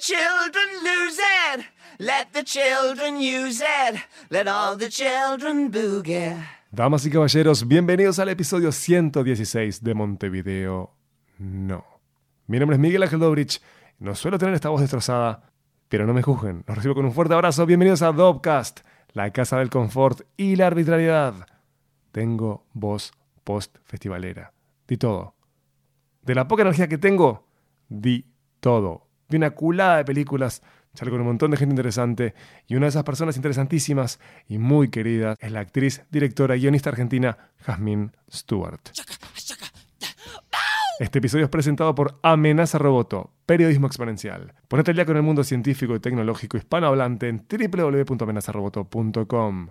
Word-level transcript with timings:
children 0.00 0.68
lose 0.82 1.18
it. 1.18 1.66
Let 1.98 2.32
the 2.32 2.42
children 2.42 3.20
use 3.20 3.60
it. 3.60 4.00
Let 4.30 4.48
all 4.48 4.78
the 4.78 4.88
children 4.88 5.70
boogie. 5.70 6.36
Damas 6.70 7.04
y 7.04 7.10
caballeros, 7.10 7.68
bienvenidos 7.68 8.18
al 8.18 8.30
episodio 8.30 8.72
116 8.72 9.82
de 9.84 9.94
Montevideo 9.94 10.94
No. 11.38 11.84
Mi 12.46 12.58
nombre 12.58 12.76
es 12.76 12.80
Miguel 12.80 13.02
Ángel 13.02 13.20
Dobrich. 13.20 13.60
No 13.98 14.14
suelo 14.14 14.38
tener 14.38 14.54
esta 14.54 14.70
voz 14.70 14.80
destrozada, 14.80 15.42
pero 15.90 16.06
no 16.06 16.14
me 16.14 16.22
juzguen. 16.22 16.64
Los 16.66 16.76
recibo 16.78 16.94
con 16.94 17.04
un 17.04 17.12
fuerte 17.12 17.34
abrazo. 17.34 17.66
Bienvenidos 17.66 18.00
a 18.00 18.12
Dobcast, 18.12 18.80
la 19.12 19.30
casa 19.32 19.58
del 19.58 19.68
confort 19.68 20.22
y 20.38 20.56
la 20.56 20.68
arbitrariedad. 20.68 21.34
Tengo 22.10 22.64
voz 22.72 23.12
post-festivalera. 23.44 24.54
Di 24.88 24.96
todo. 24.96 25.34
De 26.22 26.34
la 26.34 26.48
poca 26.48 26.62
energía 26.62 26.88
que 26.88 26.98
tengo, 26.98 27.46
di 27.90 28.24
todo. 28.60 29.09
Vi 29.30 29.36
una 29.36 29.50
culada 29.50 29.98
de 29.98 30.04
películas, 30.04 30.60
charlo 30.94 31.12
con 31.12 31.20
un 31.20 31.28
montón 31.28 31.52
de 31.52 31.56
gente 31.56 31.72
interesante 31.72 32.34
y 32.66 32.74
una 32.74 32.86
de 32.86 32.90
esas 32.90 33.04
personas 33.04 33.36
interesantísimas 33.36 34.18
y 34.48 34.58
muy 34.58 34.90
queridas 34.90 35.38
es 35.40 35.52
la 35.52 35.60
actriz, 35.60 36.02
directora 36.10 36.56
y 36.56 36.62
guionista 36.62 36.90
argentina 36.90 37.38
Jasmine 37.60 38.10
Stewart. 38.30 38.80
Este 40.98 41.20
episodio 41.20 41.44
es 41.44 41.50
presentado 41.50 41.94
por 41.94 42.18
Amenaza 42.22 42.78
Roboto, 42.78 43.30
periodismo 43.46 43.86
exponencial. 43.86 44.52
Ponete 44.68 44.90
al 44.90 44.96
día 44.96 45.06
con 45.06 45.16
el 45.16 45.22
mundo 45.22 45.44
científico 45.44 45.94
y 45.94 46.00
tecnológico 46.00 46.58
hispanohablante 46.58 47.28
en 47.28 47.46
www.amenazaroboto.com. 47.48 49.68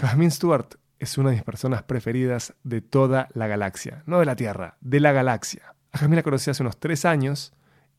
Jasmine 0.00 0.30
Stewart 0.30 0.76
es 0.98 1.18
una 1.18 1.30
de 1.30 1.36
mis 1.36 1.44
personas 1.44 1.82
preferidas 1.82 2.54
de 2.64 2.80
toda 2.80 3.28
la 3.34 3.46
galaxia, 3.46 4.02
no 4.06 4.18
de 4.18 4.26
la 4.26 4.36
Tierra, 4.36 4.76
de 4.80 5.00
la 5.00 5.12
galaxia. 5.12 5.74
A 5.92 5.98
Jasmine 5.98 6.16
la 6.16 6.22
conocí 6.22 6.50
hace 6.50 6.62
unos 6.62 6.78
tres 6.78 7.04
años 7.04 7.52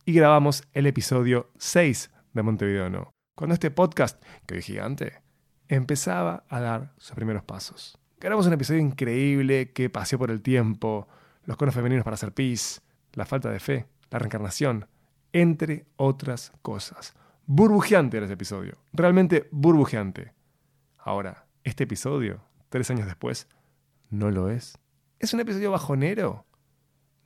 y 0.05 0.13
grabamos 0.13 0.63
el 0.73 0.87
episodio 0.87 1.51
6 1.57 2.11
de 2.33 2.43
Montevideo 2.43 2.89
No, 2.89 3.13
cuando 3.35 3.53
este 3.53 3.71
podcast, 3.71 4.23
que 4.45 4.55
hoy 4.55 4.59
es 4.59 4.65
gigante, 4.65 5.21
empezaba 5.67 6.45
a 6.49 6.59
dar 6.59 6.93
sus 6.97 7.15
primeros 7.15 7.43
pasos. 7.43 7.97
Grabamos 8.19 8.47
un 8.47 8.53
episodio 8.53 8.79
increíble 8.79 9.73
que 9.73 9.89
paseó 9.89 10.17
por 10.17 10.31
el 10.31 10.41
tiempo, 10.41 11.07
los 11.43 11.57
conos 11.57 11.75
femeninos 11.75 12.03
para 12.03 12.15
hacer 12.15 12.33
pis, 12.33 12.81
la 13.13 13.25
falta 13.25 13.49
de 13.51 13.59
fe, 13.59 13.85
la 14.09 14.19
reencarnación, 14.19 14.87
entre 15.33 15.85
otras 15.97 16.51
cosas. 16.61 17.13
Burbujeante 17.45 18.17
era 18.17 18.25
ese 18.25 18.33
episodio, 18.33 18.77
realmente 18.91 19.47
burbujeante. 19.51 20.33
Ahora, 20.97 21.45
este 21.63 21.83
episodio, 21.83 22.46
tres 22.69 22.89
años 22.91 23.05
después, 23.05 23.47
no 24.09 24.31
lo 24.31 24.49
es. 24.49 24.77
¿Es 25.19 25.33
un 25.33 25.39
episodio 25.39 25.71
bajonero? 25.71 26.45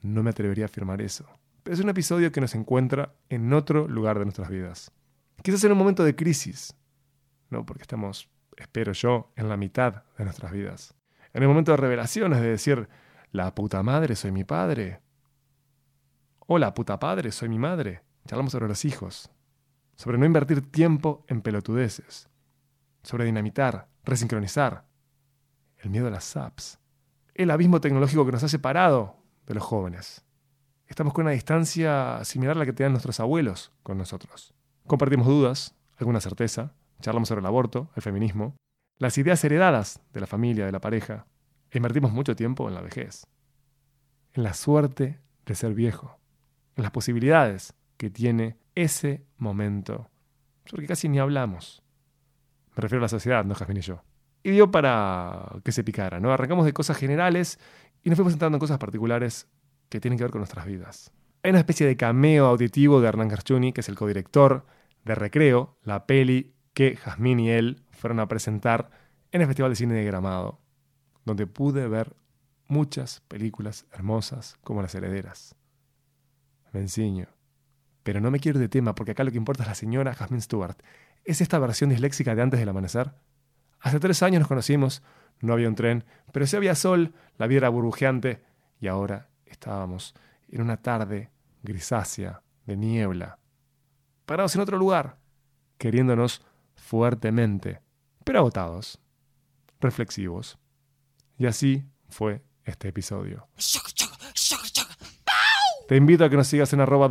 No 0.01 0.23
me 0.23 0.29
atrevería 0.31 0.65
a 0.65 0.67
afirmar 0.67 1.01
eso. 1.01 1.29
Pero 1.63 1.75
es 1.75 1.79
un 1.79 1.89
episodio 1.89 2.31
que 2.31 2.41
nos 2.41 2.55
encuentra 2.55 3.13
en 3.29 3.53
otro 3.53 3.87
lugar 3.87 4.17
de 4.17 4.25
nuestras 4.25 4.49
vidas. 4.49 4.91
Quizás 5.43 5.63
en 5.63 5.71
un 5.71 5.77
momento 5.77 6.03
de 6.03 6.15
crisis. 6.15 6.75
No, 7.49 7.65
porque 7.65 7.83
estamos, 7.83 8.29
espero 8.57 8.93
yo, 8.93 9.31
en 9.35 9.49
la 9.49 9.57
mitad 9.57 10.03
de 10.17 10.23
nuestras 10.23 10.51
vidas. 10.51 10.95
En 11.33 11.43
el 11.43 11.49
momento 11.49 11.71
de 11.71 11.77
revelaciones, 11.77 12.41
de 12.41 12.49
decir, 12.49 12.87
la 13.31 13.53
puta 13.53 13.83
madre 13.83 14.15
soy 14.15 14.31
mi 14.31 14.43
padre. 14.43 15.01
O 16.39 16.57
la 16.57 16.73
puta 16.73 16.99
padre 16.99 17.31
soy 17.31 17.49
mi 17.49 17.59
madre. 17.59 18.03
Charlamos 18.25 18.51
sobre 18.51 18.67
los 18.67 18.85
hijos. 18.85 19.29
Sobre 19.95 20.17
no 20.17 20.25
invertir 20.25 20.71
tiempo 20.71 21.25
en 21.27 21.41
pelotudeces. 21.41 22.27
Sobre 23.03 23.25
dinamitar, 23.25 23.87
resincronizar. 24.03 24.85
El 25.81 25.89
miedo 25.89 26.07
a 26.07 26.11
las 26.11 26.25
SAPs. 26.25 26.79
El 27.33 27.49
abismo 27.49 27.81
tecnológico 27.81 28.23
que 28.25 28.31
nos 28.31 28.43
ha 28.43 28.47
separado 28.47 29.15
de 29.47 29.55
los 29.55 29.63
jóvenes. 29.63 30.23
Estamos 30.87 31.13
con 31.13 31.23
una 31.23 31.31
distancia 31.31 32.23
similar 32.23 32.55
a 32.55 32.59
la 32.59 32.65
que 32.65 32.73
tenían 32.73 32.91
nuestros 32.91 33.19
abuelos 33.19 33.71
con 33.81 33.97
nosotros. 33.97 34.53
Compartimos 34.85 35.25
dudas, 35.25 35.75
alguna 35.97 36.21
certeza, 36.21 36.75
charlamos 36.99 37.29
sobre 37.29 37.39
el 37.39 37.47
aborto, 37.47 37.89
el 37.95 38.03
feminismo, 38.03 38.55
las 38.97 39.17
ideas 39.17 39.43
heredadas 39.43 40.01
de 40.13 40.19
la 40.19 40.27
familia, 40.27 40.67
de 40.67 40.71
la 40.71 40.81
pareja, 40.81 41.25
e 41.71 41.77
invertimos 41.77 42.11
mucho 42.11 42.35
tiempo 42.35 42.67
en 42.67 42.75
la 42.75 42.81
vejez, 42.81 43.25
en 44.33 44.43
la 44.43 44.53
suerte 44.53 45.19
de 45.45 45.55
ser 45.55 45.73
viejo, 45.73 46.19
en 46.75 46.83
las 46.83 46.91
posibilidades 46.91 47.73
que 47.97 48.11
tiene 48.11 48.59
ese 48.75 49.25
momento, 49.37 50.11
sobre 50.65 50.83
que 50.83 50.89
casi 50.89 51.09
ni 51.09 51.17
hablamos. 51.17 51.81
Me 52.75 52.81
refiero 52.81 53.01
a 53.01 53.05
la 53.05 53.09
sociedad, 53.09 53.43
no 53.45 53.55
Jasmine 53.55 53.79
y 53.79 53.83
yo. 53.83 54.03
Y 54.43 54.51
dio 54.51 54.71
para 54.71 55.59
que 55.63 55.71
se 55.71 55.83
picara, 55.83 56.19
¿no? 56.19 56.31
Arrancamos 56.31 56.65
de 56.65 56.73
cosas 56.73 56.97
generales 56.97 57.59
y 58.03 58.09
nos 58.09 58.17
fuimos 58.17 58.33
entrando 58.33 58.55
en 58.55 58.59
cosas 58.59 58.77
particulares 58.79 59.47
que 59.89 59.99
tienen 59.99 60.17
que 60.17 60.23
ver 60.23 60.31
con 60.31 60.39
nuestras 60.39 60.65
vidas. 60.65 61.11
Hay 61.43 61.51
una 61.51 61.59
especie 61.59 61.85
de 61.85 61.97
cameo 61.97 62.45
auditivo 62.45 63.01
de 63.01 63.07
Hernán 63.07 63.27
Garchuni, 63.27 63.73
que 63.73 63.81
es 63.81 63.89
el 63.89 63.95
codirector 63.95 64.65
de 65.03 65.15
Recreo, 65.15 65.77
la 65.83 66.05
peli 66.05 66.53
que 66.73 66.95
Jazmín 66.95 67.39
y 67.39 67.49
él 67.49 67.83
fueron 67.91 68.19
a 68.19 68.27
presentar 68.27 68.89
en 69.31 69.41
el 69.41 69.47
Festival 69.47 69.71
de 69.71 69.75
Cine 69.75 69.93
de 69.93 70.03
Gramado, 70.03 70.59
donde 71.25 71.47
pude 71.47 71.87
ver 71.87 72.15
muchas 72.67 73.21
películas 73.27 73.85
hermosas 73.91 74.57
como 74.63 74.81
Las 74.81 74.95
Herederas. 74.95 75.55
Me 76.71 76.79
enseño. 76.79 77.27
Pero 78.03 78.21
no 78.21 78.31
me 78.31 78.39
quiero 78.39 78.59
de 78.59 78.69
tema 78.69 78.95
porque 78.95 79.11
acá 79.11 79.23
lo 79.23 79.31
que 79.31 79.37
importa 79.37 79.63
es 79.63 79.69
la 79.69 79.75
señora 79.75 80.13
Jasmine 80.13 80.41
Stewart. 80.41 80.77
¿Es 81.23 81.41
esta 81.41 81.59
versión 81.59 81.89
disléxica 81.89 82.33
de 82.33 82.41
antes 82.41 82.59
del 82.59 82.69
amanecer? 82.69 83.13
Hace 83.81 83.99
tres 83.99 84.21
años 84.23 84.39
nos 84.39 84.47
conocimos, 84.47 85.01
no 85.39 85.53
había 85.53 85.67
un 85.67 85.75
tren, 85.75 86.05
pero 86.31 86.45
sí 86.45 86.55
había 86.55 86.75
sol, 86.75 87.13
la 87.37 87.47
vida 87.47 87.59
era 87.59 87.69
burbujeante 87.69 88.43
y 88.79 88.87
ahora 88.87 89.29
estábamos 89.45 90.13
en 90.49 90.61
una 90.61 90.77
tarde 90.77 91.31
grisácea 91.63 92.43
de 92.65 92.77
niebla, 92.77 93.39
parados 94.25 94.55
en 94.55 94.61
otro 94.61 94.77
lugar, 94.77 95.17
queriéndonos 95.77 96.41
fuertemente, 96.75 97.81
pero 98.23 98.39
agotados, 98.39 98.99
reflexivos. 99.79 100.57
Y 101.37 101.47
así 101.47 101.83
fue 102.07 102.43
este 102.63 102.89
episodio. 102.89 103.47
Te 105.87 105.97
invito 105.97 106.23
a 106.23 106.29
que 106.29 106.37
nos 106.37 106.47
sigas 106.47 106.71
en 106.73 106.79
arroba 106.79 107.09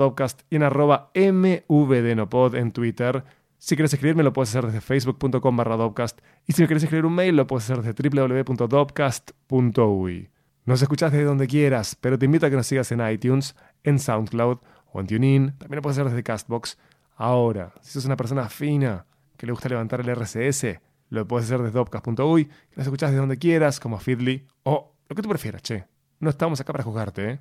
y 0.48 0.56
en 0.56 0.62
arroba 0.62 1.10
mvdnopod 1.14 2.54
en 2.54 2.72
Twitter. 2.72 3.25
Si 3.60 3.76
quieres 3.76 3.93
escribirme 3.93 4.22
lo 4.22 4.32
puedes 4.32 4.48
hacer 4.48 4.65
desde 4.65 4.81
facebook.com 4.81 5.54
barra 5.54 5.76
Dopcast 5.76 6.19
y 6.47 6.54
si 6.54 6.62
me 6.62 6.66
quieres 6.66 6.82
escribir 6.82 7.04
un 7.04 7.15
mail 7.15 7.37
lo 7.37 7.47
puedes 7.47 7.71
hacer 7.71 7.82
desde 7.82 8.09
www.dopcast.ui. 8.09 10.31
Nos 10.65 10.81
escuchas 10.81 11.12
desde 11.12 11.26
donde 11.26 11.47
quieras, 11.47 11.94
pero 11.94 12.19
te 12.19 12.25
invito 12.25 12.47
a 12.47 12.50
que 12.50 12.56
nos 12.56 12.66
sigas 12.66 12.91
en 12.91 13.06
iTunes, 13.06 13.54
en 13.84 13.98
SoundCloud 13.98 14.60
o 14.93 15.00
en 15.00 15.06
TuneIn. 15.06 15.59
También 15.59 15.76
lo 15.76 15.82
puedes 15.82 15.98
hacer 15.98 16.10
desde 16.10 16.22
Castbox. 16.22 16.78
Ahora, 17.16 17.75
si 17.82 17.93
sos 17.93 18.06
una 18.06 18.16
persona 18.16 18.48
fina 18.48 19.04
que 19.37 19.44
le 19.44 19.53
gusta 19.53 19.69
levantar 19.69 20.00
el 20.00 20.09
RCS, 20.09 20.81
lo 21.10 21.28
puedes 21.28 21.44
hacer 21.44 21.60
desde 21.60 21.75
dopcast.ui. 21.75 22.48
Nos 22.77 22.87
escuchas 22.87 23.10
desde 23.10 23.21
donde 23.21 23.37
quieras, 23.37 23.78
como 23.78 23.98
Feedly 23.98 24.47
o 24.62 24.94
lo 25.06 25.15
que 25.15 25.21
tú 25.21 25.28
prefieras, 25.28 25.60
che. 25.60 25.84
No 26.19 26.31
estamos 26.31 26.62
acá 26.62 26.72
para 26.72 26.84
juzgarte, 26.84 27.31
¿eh? 27.31 27.41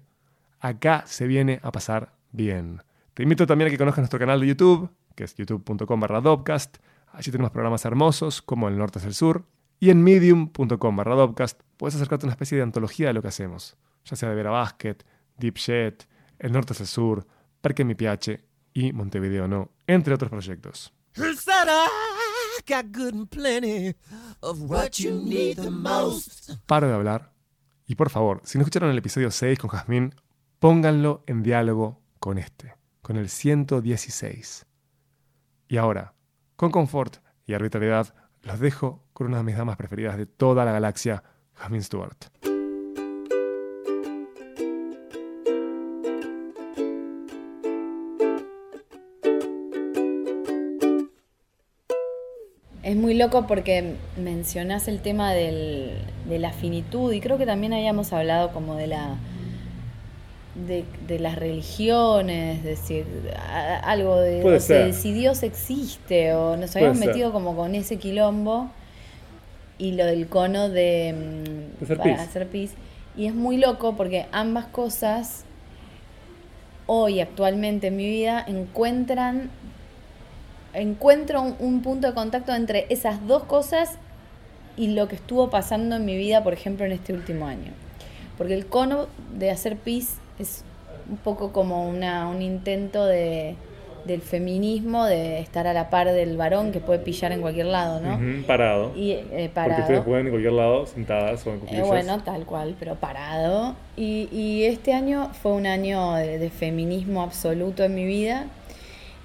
Acá 0.59 1.03
se 1.05 1.27
viene 1.27 1.61
a 1.63 1.71
pasar 1.71 2.11
bien. 2.33 2.83
Te 3.13 3.23
invito 3.23 3.47
también 3.47 3.69
a 3.69 3.71
que 3.71 3.77
conozcas 3.77 4.01
nuestro 4.01 4.19
canal 4.19 4.41
de 4.41 4.47
YouTube, 4.47 4.89
que 5.19 5.25
es 5.25 5.35
youtube.com 5.35 5.99
barra 5.99 6.21
Dopcast. 6.21 6.77
Allí 7.11 7.29
tenemos 7.29 7.51
programas 7.51 7.83
hermosos 7.83 8.41
como 8.41 8.69
El 8.69 8.77
Norte 8.77 8.99
es 8.99 9.05
el 9.05 9.13
Sur. 9.13 9.43
Y 9.77 9.89
en 9.89 10.01
medium.com 10.01 10.95
barra 10.95 11.15
Dopcast 11.15 11.61
puedes 11.75 11.95
acercarte 11.95 12.25
a 12.25 12.27
una 12.27 12.33
especie 12.33 12.55
de 12.55 12.63
antología 12.63 13.07
de 13.07 13.13
lo 13.13 13.21
que 13.21 13.27
hacemos, 13.27 13.75
ya 14.05 14.15
sea 14.15 14.29
de 14.29 14.35
Vera 14.35 14.49
Basket, 14.49 14.95
Deep 15.37 15.55
Jet, 15.55 16.07
El 16.37 16.53
Norte 16.53 16.71
es 16.71 16.79
el 16.79 16.87
Sur, 16.87 17.27
Parque 17.59 17.83
Mi 17.83 17.95
Piache 17.95 18.45
y 18.73 18.93
Montevideo 18.93 19.45
No, 19.49 19.71
entre 19.87 20.13
otros 20.13 20.29
proyectos. 20.29 20.93
Paro 26.65 26.87
de 26.87 26.93
hablar. 26.93 27.33
Y 27.85 27.95
por 27.95 28.09
favor, 28.09 28.41
si 28.45 28.57
no 28.57 28.61
escucharon 28.61 28.89
el 28.89 28.97
episodio 28.97 29.31
6 29.31 29.59
con 29.59 29.69
Jazmín, 29.69 30.15
pónganlo 30.59 31.25
en 31.27 31.43
diálogo 31.43 32.01
con 32.19 32.37
este, 32.37 32.75
con 33.01 33.17
el 33.17 33.27
116. 33.27 34.65
Y 35.71 35.77
ahora, 35.77 36.15
con 36.55 36.71
confort 36.71 37.17
y 37.45 37.53
arbitrariedad, 37.53 38.15
los 38.41 38.59
dejo 38.59 39.03
con 39.13 39.27
una 39.27 39.37
de 39.37 39.43
mis 39.43 39.55
damas 39.55 39.77
preferidas 39.77 40.17
de 40.17 40.25
toda 40.25 40.65
la 40.65 40.71
galaxia, 40.71 41.23
Jasmine 41.53 41.83
Stewart. 41.83 42.17
Es 52.81 52.95
muy 52.95 53.13
loco 53.13 53.45
porque 53.45 53.95
mencionás 54.17 54.87
el 54.87 55.03
tema 55.03 55.33
de 55.33 56.01
la 56.27 56.51
finitud 56.51 57.13
y 57.13 57.21
creo 57.21 57.37
que 57.37 57.45
también 57.45 57.73
habíamos 57.73 58.11
hablado 58.11 58.51
como 58.53 58.73
de 58.73 58.87
la 58.87 59.17
de, 60.67 60.85
de 61.07 61.19
las 61.19 61.35
religiones, 61.37 62.57
es 62.59 62.63
decir, 62.63 63.05
a- 63.37 63.77
algo 63.79 64.17
de 64.17 64.43
o 64.43 64.59
sea, 64.59 64.91
si 64.93 65.11
Dios 65.13 65.43
existe 65.43 66.33
o 66.33 66.57
nos 66.57 66.75
habíamos 66.75 66.97
metido 67.07 67.31
como 67.31 67.55
con 67.55 67.75
ese 67.75 67.97
quilombo 67.97 68.69
y 69.77 69.93
lo 69.93 70.05
del 70.05 70.27
cono 70.27 70.69
de, 70.69 71.13
mm, 71.13 71.79
De 71.79 71.85
hacer 71.85 71.97
para 71.97 72.11
pis. 72.17 72.21
hacer 72.27 72.47
pis. 72.47 72.71
Y 73.17 73.25
es 73.27 73.33
muy 73.35 73.57
loco 73.57 73.95
porque 73.95 74.25
ambas 74.31 74.65
cosas 74.65 75.43
hoy 76.85 77.19
actualmente 77.21 77.87
en 77.87 77.97
mi 77.97 78.05
vida 78.07 78.43
encuentran 78.47 79.49
encuentro 80.73 81.41
un, 81.41 81.55
un 81.59 81.81
punto 81.81 82.07
de 82.07 82.13
contacto 82.13 82.53
entre 82.53 82.85
esas 82.89 83.25
dos 83.27 83.43
cosas 83.43 83.93
y 84.77 84.89
lo 84.89 85.07
que 85.07 85.15
estuvo 85.15 85.49
pasando 85.49 85.95
en 85.97 86.05
mi 86.05 86.15
vida, 86.15 86.43
por 86.43 86.53
ejemplo, 86.53 86.85
en 86.85 86.91
este 86.93 87.11
último 87.13 87.47
año. 87.47 87.71
Porque 88.37 88.53
el 88.53 88.67
cono 88.67 89.07
de 89.37 89.51
hacer 89.51 89.75
pis 89.75 90.15
es 90.39 90.63
un 91.09 91.17
poco 91.17 91.51
como 91.51 91.87
una, 91.89 92.27
un 92.29 92.41
intento 92.41 93.05
de, 93.05 93.55
del 94.05 94.21
feminismo, 94.21 95.05
de 95.05 95.39
estar 95.39 95.67
a 95.67 95.73
la 95.73 95.89
par 95.89 96.11
del 96.11 96.37
varón 96.37 96.71
que 96.71 96.79
puede 96.79 96.99
pillar 96.99 97.31
en 97.31 97.41
cualquier 97.41 97.65
lado, 97.67 97.99
¿no? 97.99 98.15
Ujú, 98.15 98.45
parado. 98.47 98.91
Y 98.95 99.11
eh, 99.11 99.51
Porque 99.53 99.69
ustedes 99.69 99.85
parado. 99.87 100.03
pueden 100.05 100.25
en 100.27 100.31
cualquier 100.31 100.53
lado, 100.53 100.85
sentadas 100.85 101.45
o 101.45 101.49
en 101.51 101.55
Eh, 101.55 101.59
cuclillas. 101.59 101.87
bueno, 101.87 102.23
tal 102.23 102.45
cual, 102.45 102.75
pero 102.79 102.95
parado. 102.95 103.75
Y, 103.97 104.29
y 104.31 104.63
este 104.65 104.93
año 104.93 105.31
fue 105.41 105.51
un 105.51 105.65
año 105.67 106.13
de, 106.15 106.37
de 106.39 106.49
feminismo 106.49 107.21
absoluto 107.21 107.83
en 107.83 107.95
mi 107.95 108.05
vida. 108.05 108.45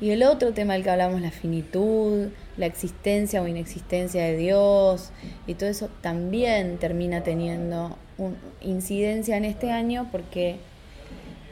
Y 0.01 0.11
el 0.11 0.25
otro 0.25 0.53
tema 0.53 0.75
del 0.75 0.83
que 0.83 0.91
hablamos, 0.91 1.21
la 1.21 1.31
finitud, 1.31 2.29
la 2.57 2.67
existencia 2.67 3.41
o 3.41 3.47
inexistencia 3.47 4.23
de 4.25 4.37
Dios, 4.37 5.11
y 5.47 5.55
todo 5.55 5.69
eso 5.71 5.89
también 6.01 6.79
termina 6.79 7.23
teniendo 7.23 7.97
un, 8.19 8.37
incidencia 8.61 9.37
en 9.37 9.45
este 9.45 9.71
año 9.71 10.09
porque 10.11 10.57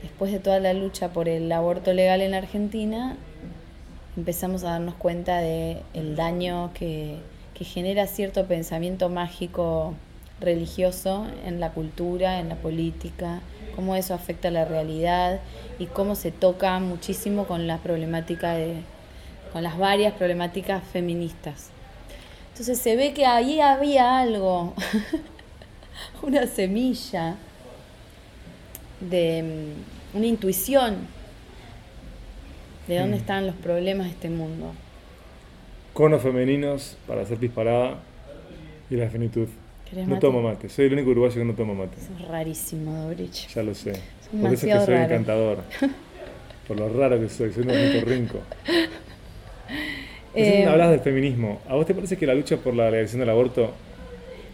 después 0.02 0.32
de 0.32 0.38
toda 0.38 0.60
la 0.60 0.72
lucha 0.72 1.12
por 1.12 1.28
el 1.28 1.50
aborto 1.50 1.92
legal 1.92 2.20
en 2.20 2.32
la 2.32 2.38
Argentina, 2.38 3.16
empezamos 4.16 4.64
a 4.64 4.70
darnos 4.70 4.94
cuenta 4.94 5.38
de 5.38 5.78
el 5.94 6.16
daño 6.16 6.70
que, 6.74 7.18
que 7.54 7.64
genera 7.64 8.06
cierto 8.06 8.46
pensamiento 8.46 9.08
mágico 9.08 9.94
religioso 10.40 11.26
en 11.46 11.60
la 11.60 11.70
cultura, 11.70 12.40
en 12.40 12.48
la 12.48 12.56
política, 12.56 13.40
cómo 13.76 13.96
eso 13.96 14.12
afecta 14.12 14.50
la 14.50 14.64
realidad 14.64 15.40
y 15.78 15.86
cómo 15.86 16.14
se 16.14 16.32
toca 16.32 16.78
muchísimo 16.80 17.46
con 17.46 17.66
la 17.66 17.78
problemática 17.78 18.54
de 18.54 18.82
con 19.52 19.62
las 19.62 19.76
varias 19.76 20.14
problemáticas 20.14 20.82
feministas. 20.82 21.68
Entonces 22.50 22.78
se 22.78 22.96
ve 22.96 23.12
que 23.12 23.26
ahí 23.26 23.60
había 23.60 24.18
algo, 24.18 24.74
una 26.22 26.46
semilla 26.46 27.36
de 29.10 29.42
mm, 30.14 30.16
una 30.16 30.26
intuición 30.26 30.96
de 32.88 32.98
dónde 32.98 33.16
Mm. 33.16 33.20
están 33.20 33.46
los 33.46 33.56
problemas 33.56 34.06
de 34.06 34.12
este 34.12 34.28
mundo. 34.30 34.72
Conos 35.92 36.22
femeninos 36.22 36.96
para 37.06 37.22
hacer 37.22 37.38
disparada 37.38 37.96
y 38.90 38.96
la 38.96 39.08
finitud. 39.08 39.46
¿Querés 39.88 40.06
No 40.06 40.14
mate? 40.14 40.20
tomo 40.26 40.42
mate. 40.42 40.68
Soy 40.68 40.86
el 40.86 40.94
único 40.94 41.10
uruguayo 41.10 41.34
que 41.34 41.44
no 41.44 41.54
toma 41.54 41.74
mate. 41.74 41.96
Eso 42.00 42.10
es 42.18 42.28
rarísimo, 42.28 42.94
Dobrich. 43.04 43.48
Ya 43.54 43.62
lo 43.62 43.74
sé. 43.74 43.92
Por 44.30 44.52
eso 44.52 44.66
es 44.66 44.72
que 44.72 44.80
soy 44.86 44.94
raro. 44.94 45.04
encantador. 45.04 45.58
Por 46.68 46.78
lo 46.78 46.88
raro 46.88 47.20
que 47.20 47.28
soy. 47.28 47.52
Soy 47.52 47.62
un 47.64 48.06
rinco. 48.06 48.38
Eh, 50.34 50.64
Hablas 50.66 50.90
del 50.90 51.00
feminismo. 51.00 51.60
¿A 51.68 51.74
vos 51.74 51.84
te 51.86 51.94
parece 51.94 52.16
que 52.16 52.26
la 52.26 52.34
lucha 52.34 52.56
por 52.56 52.74
la 52.74 52.86
legalización 52.86 53.20
del 53.20 53.28
aborto 53.28 53.72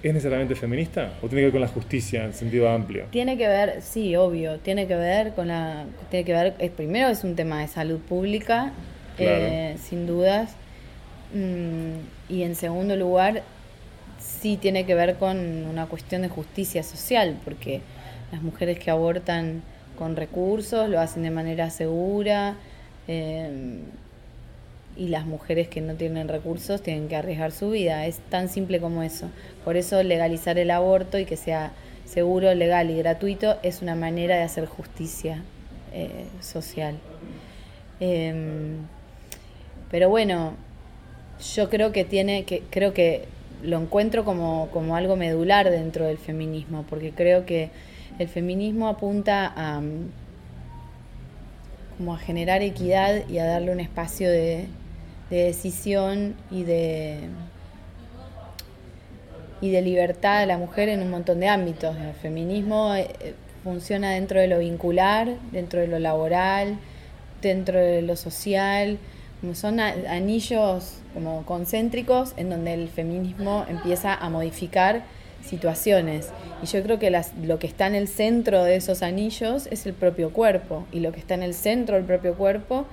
es 0.02 0.14
necesariamente 0.14 0.54
feminista? 0.54 1.12
¿O 1.22 1.26
tiene 1.28 1.40
que 1.40 1.44
ver 1.46 1.52
con 1.52 1.60
la 1.60 1.68
justicia 1.68 2.24
en 2.24 2.34
sentido 2.34 2.68
amplio? 2.68 3.06
Tiene 3.10 3.36
que 3.36 3.48
ver, 3.48 3.82
sí, 3.82 4.14
obvio, 4.16 4.58
tiene 4.58 4.86
que 4.86 4.94
ver 4.96 5.34
con 5.34 5.48
la, 5.48 5.84
tiene 6.10 6.24
que 6.24 6.32
ver, 6.32 6.54
eh, 6.58 6.70
primero 6.70 7.08
es 7.08 7.24
un 7.24 7.34
tema 7.36 7.60
de 7.60 7.68
salud 7.68 7.98
pública, 8.00 8.72
Claro. 9.16 9.36
eh, 9.40 9.76
sin 9.82 10.06
dudas, 10.06 10.54
Mm, 11.34 11.98
y 12.30 12.42
en 12.42 12.54
segundo 12.54 12.96
lugar, 12.96 13.42
sí 14.18 14.56
tiene 14.56 14.86
que 14.86 14.94
ver 14.94 15.16
con 15.16 15.36
una 15.66 15.84
cuestión 15.86 16.22
de 16.22 16.28
justicia 16.30 16.82
social, 16.82 17.36
porque 17.44 17.82
las 18.32 18.40
mujeres 18.42 18.78
que 18.78 18.90
abortan 18.90 19.62
con 19.98 20.16
recursos 20.16 20.88
lo 20.88 21.00
hacen 21.00 21.22
de 21.24 21.30
manera 21.30 21.68
segura, 21.68 22.54
eh, 23.08 23.80
y 24.98 25.08
las 25.08 25.26
mujeres 25.26 25.68
que 25.68 25.80
no 25.80 25.94
tienen 25.94 26.28
recursos 26.28 26.82
tienen 26.82 27.08
que 27.08 27.16
arriesgar 27.16 27.52
su 27.52 27.70
vida. 27.70 28.04
Es 28.06 28.18
tan 28.18 28.48
simple 28.48 28.80
como 28.80 29.04
eso. 29.04 29.30
Por 29.64 29.76
eso 29.76 30.02
legalizar 30.02 30.58
el 30.58 30.72
aborto 30.72 31.18
y 31.18 31.24
que 31.24 31.36
sea 31.36 31.72
seguro, 32.04 32.52
legal 32.54 32.90
y 32.90 32.98
gratuito 32.98 33.58
es 33.62 33.80
una 33.80 33.94
manera 33.94 34.36
de 34.36 34.42
hacer 34.42 34.66
justicia 34.66 35.42
eh, 35.92 36.26
social. 36.40 36.96
Em, 38.00 38.78
pero 39.90 40.08
bueno, 40.08 40.54
yo 41.54 41.70
creo 41.70 41.92
que 41.92 42.04
tiene 42.04 42.44
que 42.44 42.62
creo 42.70 42.92
que 42.92 43.26
lo 43.62 43.78
encuentro 43.80 44.24
como, 44.24 44.68
como 44.72 44.96
algo 44.96 45.16
medular 45.16 45.70
dentro 45.70 46.06
del 46.06 46.18
feminismo, 46.18 46.84
porque 46.90 47.12
creo 47.12 47.46
que 47.46 47.70
el 48.18 48.28
feminismo 48.28 48.88
apunta 48.88 49.52
a 49.56 49.80
mm, 49.80 50.10
como 51.96 52.14
a 52.14 52.18
generar 52.18 52.62
equidad 52.62 53.28
y 53.28 53.38
a 53.38 53.44
darle 53.44 53.72
un 53.72 53.80
espacio 53.80 54.30
de, 54.30 54.66
de 55.30 55.44
decisión 55.44 56.34
y 56.50 56.64
de 56.64 57.20
y 59.60 59.70
de 59.70 59.82
libertad 59.82 60.38
a 60.38 60.46
la 60.46 60.56
mujer 60.56 60.88
en 60.88 61.02
un 61.02 61.10
montón 61.10 61.40
de 61.40 61.48
ámbitos. 61.48 61.96
El 61.96 62.14
feminismo 62.14 62.94
eh, 62.94 63.34
funciona 63.64 64.12
dentro 64.12 64.40
de 64.40 64.46
lo 64.46 64.60
vincular, 64.60 65.28
dentro 65.50 65.80
de 65.80 65.88
lo 65.88 65.98
laboral, 65.98 66.78
dentro 67.42 67.78
de 67.78 68.02
lo 68.02 68.14
social, 68.14 68.98
son 69.54 69.78
anillos 69.78 70.94
como 71.14 71.44
concéntricos 71.44 72.34
en 72.36 72.50
donde 72.50 72.74
el 72.74 72.88
feminismo 72.88 73.64
empieza 73.68 74.14
a 74.14 74.30
modificar 74.30 75.02
situaciones. 75.44 76.30
Y 76.62 76.66
yo 76.66 76.82
creo 76.82 76.98
que 76.98 77.10
las- 77.10 77.32
lo 77.42 77.58
que 77.58 77.68
está 77.68 77.86
en 77.86 77.94
el 77.94 78.08
centro 78.08 78.64
de 78.64 78.76
esos 78.76 79.02
anillos 79.02 79.66
es 79.70 79.86
el 79.86 79.92
propio 79.94 80.32
cuerpo, 80.32 80.84
y 80.92 81.00
lo 81.00 81.12
que 81.12 81.20
está 81.20 81.34
en 81.34 81.42
el 81.44 81.54
centro 81.54 81.94
del 81.96 82.04
propio 82.04 82.34
cuerpo 82.34 82.86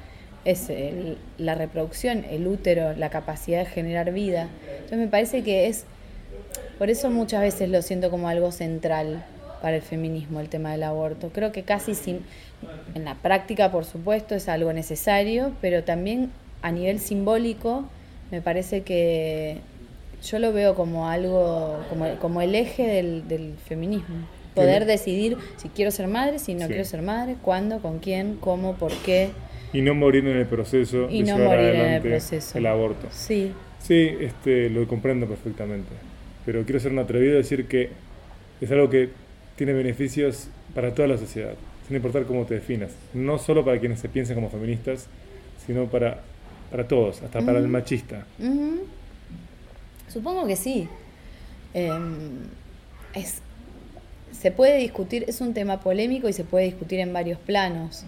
es 0.46 0.70
el- 0.70 1.18
la 1.38 1.56
reproducción, 1.56 2.24
el 2.30 2.48
útero, 2.48 2.94
la 2.96 3.10
capacidad 3.10 3.60
de 3.60 3.66
generar 3.66 4.12
vida. 4.14 4.48
Entonces 4.76 4.98
me 5.00 5.08
parece 5.08 5.44
que 5.44 5.68
es, 5.68 5.86
por 6.78 6.90
eso 6.90 7.10
muchas 7.10 7.42
veces 7.42 7.70
lo 7.70 7.82
siento 7.82 8.10
como 8.12 8.28
algo 8.30 8.52
central 8.52 9.24
para 9.62 9.76
el 9.76 9.82
feminismo, 9.82 10.40
el 10.40 10.50
tema 10.50 10.72
del 10.72 10.84
aborto. 10.84 11.30
Creo 11.34 11.52
que 11.52 11.64
casi 11.64 11.96
sin, 11.96 12.20
en 12.94 13.06
la 13.06 13.16
práctica, 13.16 13.72
por 13.72 13.86
supuesto, 13.86 14.36
es 14.36 14.48
algo 14.48 14.72
necesario, 14.74 15.52
pero 15.62 15.84
también 15.84 16.32
a 16.62 16.72
nivel 16.72 17.00
simbólico 17.00 17.86
me 18.32 18.42
parece 18.42 18.82
que 18.84 19.58
yo 20.24 20.40
lo 20.40 20.54
veo 20.54 20.76
como 20.76 21.08
algo, 21.10 21.78
como, 21.90 22.08
como 22.16 22.42
el 22.42 22.56
eje 22.56 22.88
del, 22.88 23.28
del 23.28 23.56
feminismo. 23.68 24.28
Poder 24.54 24.86
decidir 24.86 25.38
si 25.58 25.68
quiero 25.70 25.92
ser 25.92 26.08
madre, 26.08 26.40
si 26.40 26.54
no 26.54 26.62
Sí. 26.62 26.68
quiero 26.68 26.86
ser 26.86 27.02
madre, 27.02 27.36
cuándo, 27.42 27.80
con 27.80 28.00
quién, 28.00 28.38
cómo, 28.40 28.76
por 28.76 28.92
qué. 29.00 29.30
Y 29.78 29.82
no 29.82 29.94
morir 29.94 30.26
en 30.28 30.38
el 30.38 30.46
proceso 30.46 31.08
Y 31.10 31.24
de 31.24 31.32
no 31.32 31.38
llevar 31.38 31.60
el 31.60 31.76
adelante 31.76 32.10
proceso. 32.10 32.58
el 32.58 32.66
aborto. 32.66 33.08
Sí, 33.12 33.52
Sí, 33.82 34.16
este, 34.20 34.70
lo 34.72 34.88
comprendo 34.88 35.28
perfectamente. 35.28 35.90
Pero 36.46 36.64
quiero 36.64 36.80
ser 36.80 36.92
un 36.92 37.00
atrevido 37.00 37.34
a 37.34 37.38
decir 37.38 37.68
que 37.68 37.90
es 38.62 38.72
algo 38.72 38.90
que 38.90 39.10
tiene 39.58 39.74
beneficios 39.74 40.48
para 40.74 40.94
toda 40.96 41.08
la 41.08 41.18
sociedad, 41.18 41.54
sin 41.88 41.96
importar 41.96 42.24
cómo 42.26 42.46
te 42.46 42.56
definas. 42.56 42.92
No 43.14 43.38
solo 43.38 43.64
para 43.64 43.80
quienes 43.80 44.00
se 44.00 44.10
piensan 44.10 44.36
como 44.36 44.50
feministas, 44.50 45.08
sino 45.68 45.86
para, 45.86 46.22
para 46.72 46.88
todos, 46.88 47.22
hasta 47.22 47.42
para 47.42 47.60
el 47.60 47.68
machista. 47.68 48.26
Ujú. 48.40 48.86
Supongo 50.08 50.48
que 50.48 50.56
sí. 50.56 50.88
Em, 51.74 52.40
es, 53.14 53.42
se 54.32 54.52
puede 54.52 54.78
discutir, 54.80 55.26
es 55.28 55.42
un 55.42 55.54
tema 55.54 55.80
polémico 55.80 56.28
y 56.30 56.34
se 56.34 56.44
puede 56.44 56.66
discutir 56.66 57.00
en 57.00 57.14
varios 57.14 57.38
planos, 57.40 58.06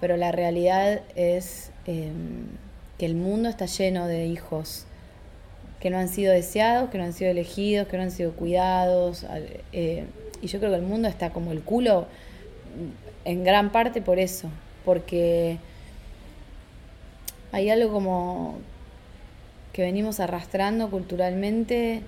pero 0.00 0.16
la 0.16 0.32
realidad 0.32 1.02
es 1.16 1.70
em, 1.86 2.46
que 2.98 3.06
el 3.06 3.14
mundo 3.14 3.48
está 3.48 3.66
lleno 3.66 4.06
de 4.06 4.26
hijos 4.26 4.86
que 5.80 5.90
no 5.90 5.98
han 5.98 6.08
sido 6.08 6.32
deseados, 6.32 6.90
que 6.90 6.98
no 6.98 7.04
han 7.04 7.12
sido 7.12 7.30
elegidos, 7.30 7.88
que 7.88 7.96
no 7.96 8.04
han 8.04 8.10
sido 8.10 8.32
cuidados. 8.32 9.26
eh, 9.72 10.04
y 10.40 10.46
yo 10.46 10.58
creo 10.58 10.72
que 10.72 10.76
el 10.78 10.82
mundo 10.82 11.08
está 11.08 11.30
como 11.30 11.52
el 11.52 11.62
culo 11.62 12.06
en 13.24 13.44
gran 13.44 13.70
parte 13.70 14.02
por 14.02 14.18
eso, 14.18 14.48
porque 14.84 15.58
hay 17.52 17.70
algo 17.70 17.92
como 17.92 18.58
que 19.72 19.82
venimos 19.82 20.20
arrastrando 20.20 20.90
culturalmente 20.90 22.02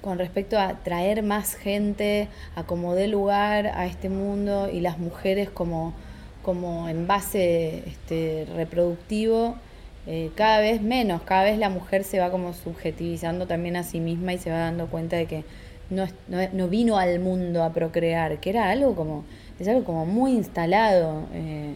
con 0.00 0.18
respecto 0.18 0.58
a 0.58 0.74
traer 0.82 1.22
más 1.22 1.54
gente, 1.54 2.28
a 2.56 2.64
como 2.64 2.94
lugar 2.94 3.68
a 3.68 3.86
este 3.86 4.08
mundo 4.08 4.68
y 4.70 4.80
las 4.80 4.98
mujeres 4.98 5.48
como, 5.48 5.94
como 6.42 6.88
envase 6.88 7.82
este, 7.86 8.46
reproductivo, 8.54 9.56
eh, 10.06 10.30
cada 10.34 10.60
vez 10.60 10.82
menos, 10.82 11.22
cada 11.22 11.44
vez 11.44 11.58
la 11.58 11.68
mujer 11.68 12.04
se 12.04 12.18
va 12.18 12.30
como 12.30 12.52
subjetivizando 12.52 13.46
también 13.46 13.76
a 13.76 13.82
sí 13.84 14.00
misma 14.00 14.32
y 14.32 14.38
se 14.38 14.50
va 14.50 14.58
dando 14.58 14.86
cuenta 14.88 15.16
de 15.16 15.26
que 15.26 15.44
no, 15.90 16.06
no, 16.28 16.38
no 16.52 16.68
vino 16.68 16.98
al 16.98 17.20
mundo 17.20 17.62
a 17.62 17.72
procrear, 17.72 18.38
que 18.40 18.50
era 18.50 18.70
algo 18.70 18.94
como, 18.96 19.24
es 19.60 19.68
algo 19.68 19.84
como 19.84 20.04
muy 20.06 20.32
instalado. 20.32 21.26
eh, 21.34 21.74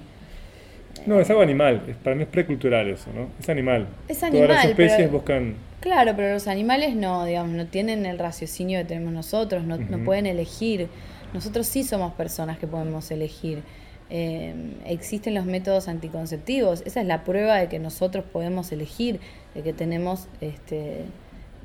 No, 1.06 1.20
es 1.20 1.28
algo 1.30 1.42
animal. 1.42 1.82
Es- 1.86 1.96
para 1.96 2.16
mí 2.16 2.22
es 2.22 2.28
precultural 2.28 2.88
eso, 2.88 3.10
¿no? 3.14 3.28
Es 3.38 3.48
animal. 3.48 3.86
Es 4.08 4.20
Todas 4.20 4.48
las 4.48 4.64
especies 4.64 4.96
pero- 4.98 5.10
buscan... 5.12 5.54
Claro, 5.80 6.14
pero 6.16 6.32
los 6.32 6.48
animales 6.48 6.96
no, 6.96 7.24
digamos, 7.26 7.52
no 7.54 7.66
tienen 7.66 8.06
el 8.06 8.18
raciocinio 8.18 8.80
que 8.80 8.86
tenemos 8.86 9.12
nosotros, 9.12 9.62
no, 9.64 9.76
no 9.76 9.98
pueden 10.04 10.26
elegir. 10.26 10.88
Nosotros 11.32 11.66
sí 11.68 11.84
somos 11.84 12.12
personas 12.14 12.58
que 12.58 12.66
podemos 12.66 13.08
elegir. 13.12 13.62
Eh, 14.08 14.54
existen 14.86 15.34
los 15.34 15.46
métodos 15.46 15.88
anticonceptivos. 15.88 16.82
Esa 16.86 17.00
es 17.00 17.06
la 17.06 17.24
prueba 17.24 17.56
de 17.56 17.68
que 17.68 17.78
nosotros 17.78 18.24
podemos 18.24 18.70
elegir, 18.72 19.20
de 19.54 19.62
que 19.62 19.72
tenemos 19.72 20.28
este, 20.40 21.04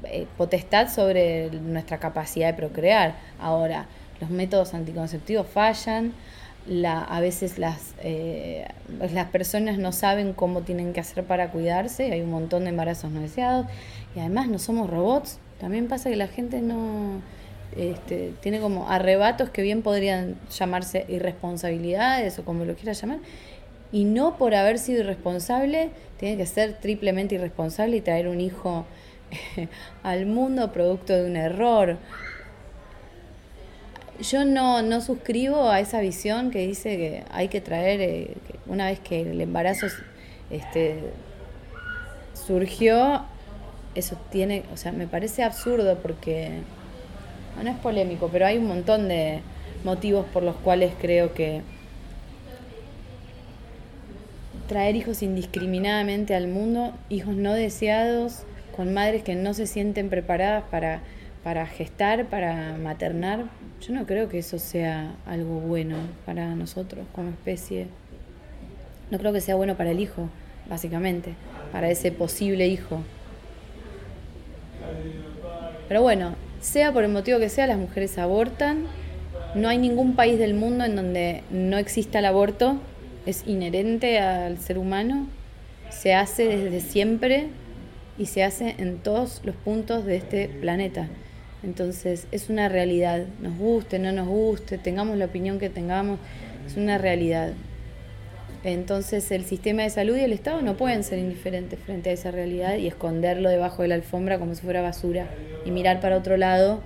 eh, 0.04 0.26
potestad 0.38 0.90
sobre 0.90 1.52
nuestra 1.52 2.00
capacidad 2.00 2.48
de 2.48 2.54
procrear. 2.54 3.16
Ahora, 3.40 3.86
los 4.20 4.30
métodos 4.30 4.74
anticonceptivos 4.74 5.48
fallan. 5.48 6.14
La, 6.68 7.00
a 7.00 7.20
veces 7.22 7.58
las, 7.58 7.96
eh, 8.04 8.68
las 9.12 9.28
personas 9.30 9.80
no 9.80 9.92
saben 9.92 10.34
cómo 10.34 10.62
tienen 10.62 10.94
que 10.94 11.00
hacer 11.00 11.24
para 11.24 11.50
cuidarse, 11.50 12.12
hay 12.12 12.22
un 12.22 12.30
montón 12.30 12.66
de 12.66 12.70
embarazos 12.70 13.10
no 13.10 13.20
deseados 13.20 13.66
y 14.16 14.20
además 14.20 14.48
no 14.48 14.60
somos 14.60 14.88
robots. 14.88 15.40
También 15.60 15.88
pasa 15.88 16.12
que 16.12 16.16
la 16.16 16.28
gente 16.28 16.62
no 16.62 17.22
este, 17.76 18.34
tiene 18.42 18.60
como 18.60 18.90
arrebatos 18.90 19.50
que 19.50 19.62
bien 19.62 19.82
podrían 19.82 20.36
llamarse 20.50 21.06
irresponsabilidades 21.08 22.38
o 22.40 22.46
como 22.46 22.66
lo 22.66 22.76
quiera 22.76 22.94
llamar, 22.94 23.20
y 23.92 24.06
no 24.06 24.38
por 24.38 24.56
haber 24.56 24.80
sido 24.80 25.02
irresponsable 25.02 25.90
tiene 26.18 26.38
que 26.38 26.46
ser 26.46 26.74
triplemente 26.74 27.36
irresponsable 27.36 27.98
y 27.98 28.02
traer 28.02 28.28
un 28.28 28.40
hijo 28.40 28.86
al 30.04 30.26
mundo 30.26 30.72
producto 30.72 31.14
de 31.14 31.26
un 31.26 31.36
error. 31.36 31.98
Yo 34.22 34.46
no, 34.46 34.84
no 34.84 35.02
suscribo 35.02 35.70
a 35.70 35.80
esa 35.80 36.00
visión 36.00 36.52
que 36.52 36.68
dice 36.68 36.96
que 36.98 37.24
hay 37.32 37.48
que 37.48 37.60
traer, 37.60 38.02
eh, 38.02 38.36
que 38.48 38.60
una 38.68 38.86
vez 38.86 39.00
que 39.00 39.22
el 39.22 39.42
embarazo 39.42 39.88
este, 40.52 41.00
surgió, 42.34 43.26
eso 43.96 44.18
tiene, 44.30 44.64
o 44.72 44.78
sea, 44.78 44.92
me 44.92 45.08
parece 45.08 45.44
absurdo 45.44 45.98
porque, 46.00 46.60
no, 47.64 47.70
es 47.70 47.78
polémico, 47.78 48.30
pero 48.32 48.46
hay 48.46 48.58
un 48.58 48.68
montón 48.68 49.08
de 49.08 49.42
motivos 49.84 50.26
por 50.28 50.44
los 50.44 50.56
cuales 50.58 50.94
creo 51.00 51.34
que 51.34 51.62
traer 54.68 54.96
hijos 54.96 55.22
indiscriminadamente 55.22 56.36
al 56.36 56.48
mundo, 56.48 56.94
hijos 57.10 57.36
no 57.36 57.54
deseados, 57.54 58.44
con 58.76 58.94
madres 58.94 59.24
que 59.24 59.36
no 59.36 59.54
se 59.54 59.68
sienten 59.68 60.10
preparadas 60.10 60.64
para, 60.72 61.02
para 61.44 61.68
gestar, 61.68 62.28
para 62.28 62.78
maternar, 62.78 63.46
yo 63.82 63.94
no 63.94 64.06
creo 64.06 64.30
que 64.30 64.38
eso 64.38 64.60
sea 64.60 65.16
algo 65.26 65.60
bueno 65.60 65.98
para 66.26 66.56
nosotros 66.56 67.06
como 67.14 67.30
especie. 67.30 67.88
No 69.10 69.18
creo 69.18 69.34
que 69.34 69.42
sea 69.42 69.56
bueno 69.56 69.76
para 69.76 69.90
el 69.92 70.00
hijo, 70.00 70.30
básicamente, 70.70 71.34
para 71.72 71.90
ese 71.90 72.12
posible 72.12 72.68
hijo. 72.68 73.02
Pero 75.88 76.04
bueno, 76.04 76.36
sea 76.62 76.94
por 76.94 77.04
el 77.04 77.12
motivo 77.12 77.40
que 77.40 77.50
sea, 77.50 77.68
las 77.68 77.78
mujeres 77.78 78.18
abortan. 78.18 78.86
No 79.56 79.68
hay 79.68 79.78
ningún 79.78 80.16
país 80.16 80.40
del 80.40 80.54
mundo 80.54 80.86
en 80.86 80.96
donde 80.96 81.44
no 81.50 81.78
exista 81.78 82.20
el 82.20 82.26
aborto. 82.26 82.80
Es 83.26 83.44
inherente 83.46 84.20
al 84.20 84.58
ser 84.60 84.78
humano. 84.78 85.28
Se 85.90 86.14
hace 86.14 86.46
desde 86.46 86.80
siempre 86.80 87.48
y 88.18 88.28
se 88.28 88.44
hace 88.44 88.76
en 88.78 89.00
todos 89.00 89.42
los 89.44 89.56
puntos 89.56 90.06
de 90.06 90.16
este 90.16 90.48
planeta. 90.48 91.10
Entonces 91.64 92.28
es 92.32 92.50
una 92.50 92.70
realidad. 92.70 93.26
Nos 93.42 93.58
guste, 93.58 94.00
no 94.00 94.12
nos 94.12 94.28
guste, 94.28 94.78
tengamos 94.78 95.18
la 95.18 95.26
opinión 95.26 95.60
que 95.60 95.70
tengamos, 95.70 96.20
es 96.66 96.78
una 96.78 96.98
realidad. 96.98 97.54
Entonces 98.64 99.32
el 99.32 99.44
sistema 99.46 99.82
de 99.84 99.90
salud 99.90 100.16
y 100.16 100.22
el 100.22 100.34
Estado 100.34 100.62
no 100.62 100.78
pueden 100.78 101.04
ser 101.04 101.18
indiferentes 101.18 101.80
frente 101.80 102.12
a 102.12 102.14
esa 102.14 102.30
realidad 102.30 102.76
y 102.76 102.88
esconderlo 102.88 103.50
debajo 103.50 103.82
de 103.82 103.88
la 103.88 103.96
alfombra 103.96 104.38
como 104.38 104.54
si 104.54 104.62
fuera 104.62 104.82
basura 104.82 105.28
y 105.66 105.72
mirar 105.72 106.00
para 106.00 106.18
otro 106.18 106.38
lado 106.38 106.82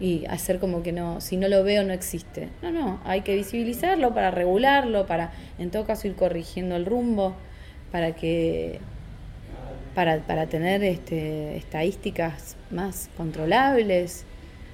y 0.00 0.24
hacer 0.26 0.58
como 0.58 0.82
que 0.82 0.92
no, 0.92 1.20
si 1.20 1.36
no 1.36 1.48
lo 1.48 1.62
veo 1.62 1.84
no 1.84 1.92
existe. 1.92 2.48
No, 2.62 2.70
no, 2.70 3.00
hay 3.04 3.20
que 3.20 3.34
visibilizarlo 3.34 4.14
para 4.14 4.30
regularlo, 4.30 5.06
para 5.06 5.32
en 5.58 5.70
todo 5.70 5.84
caso 5.84 6.06
ir 6.06 6.14
corrigiendo 6.14 6.76
el 6.76 6.86
rumbo, 6.86 7.34
para 7.92 8.12
que 8.12 8.80
para, 9.94 10.18
para 10.20 10.46
tener 10.46 10.84
este, 10.84 11.56
estadísticas 11.56 12.56
más 12.70 13.10
controlables, 13.16 14.24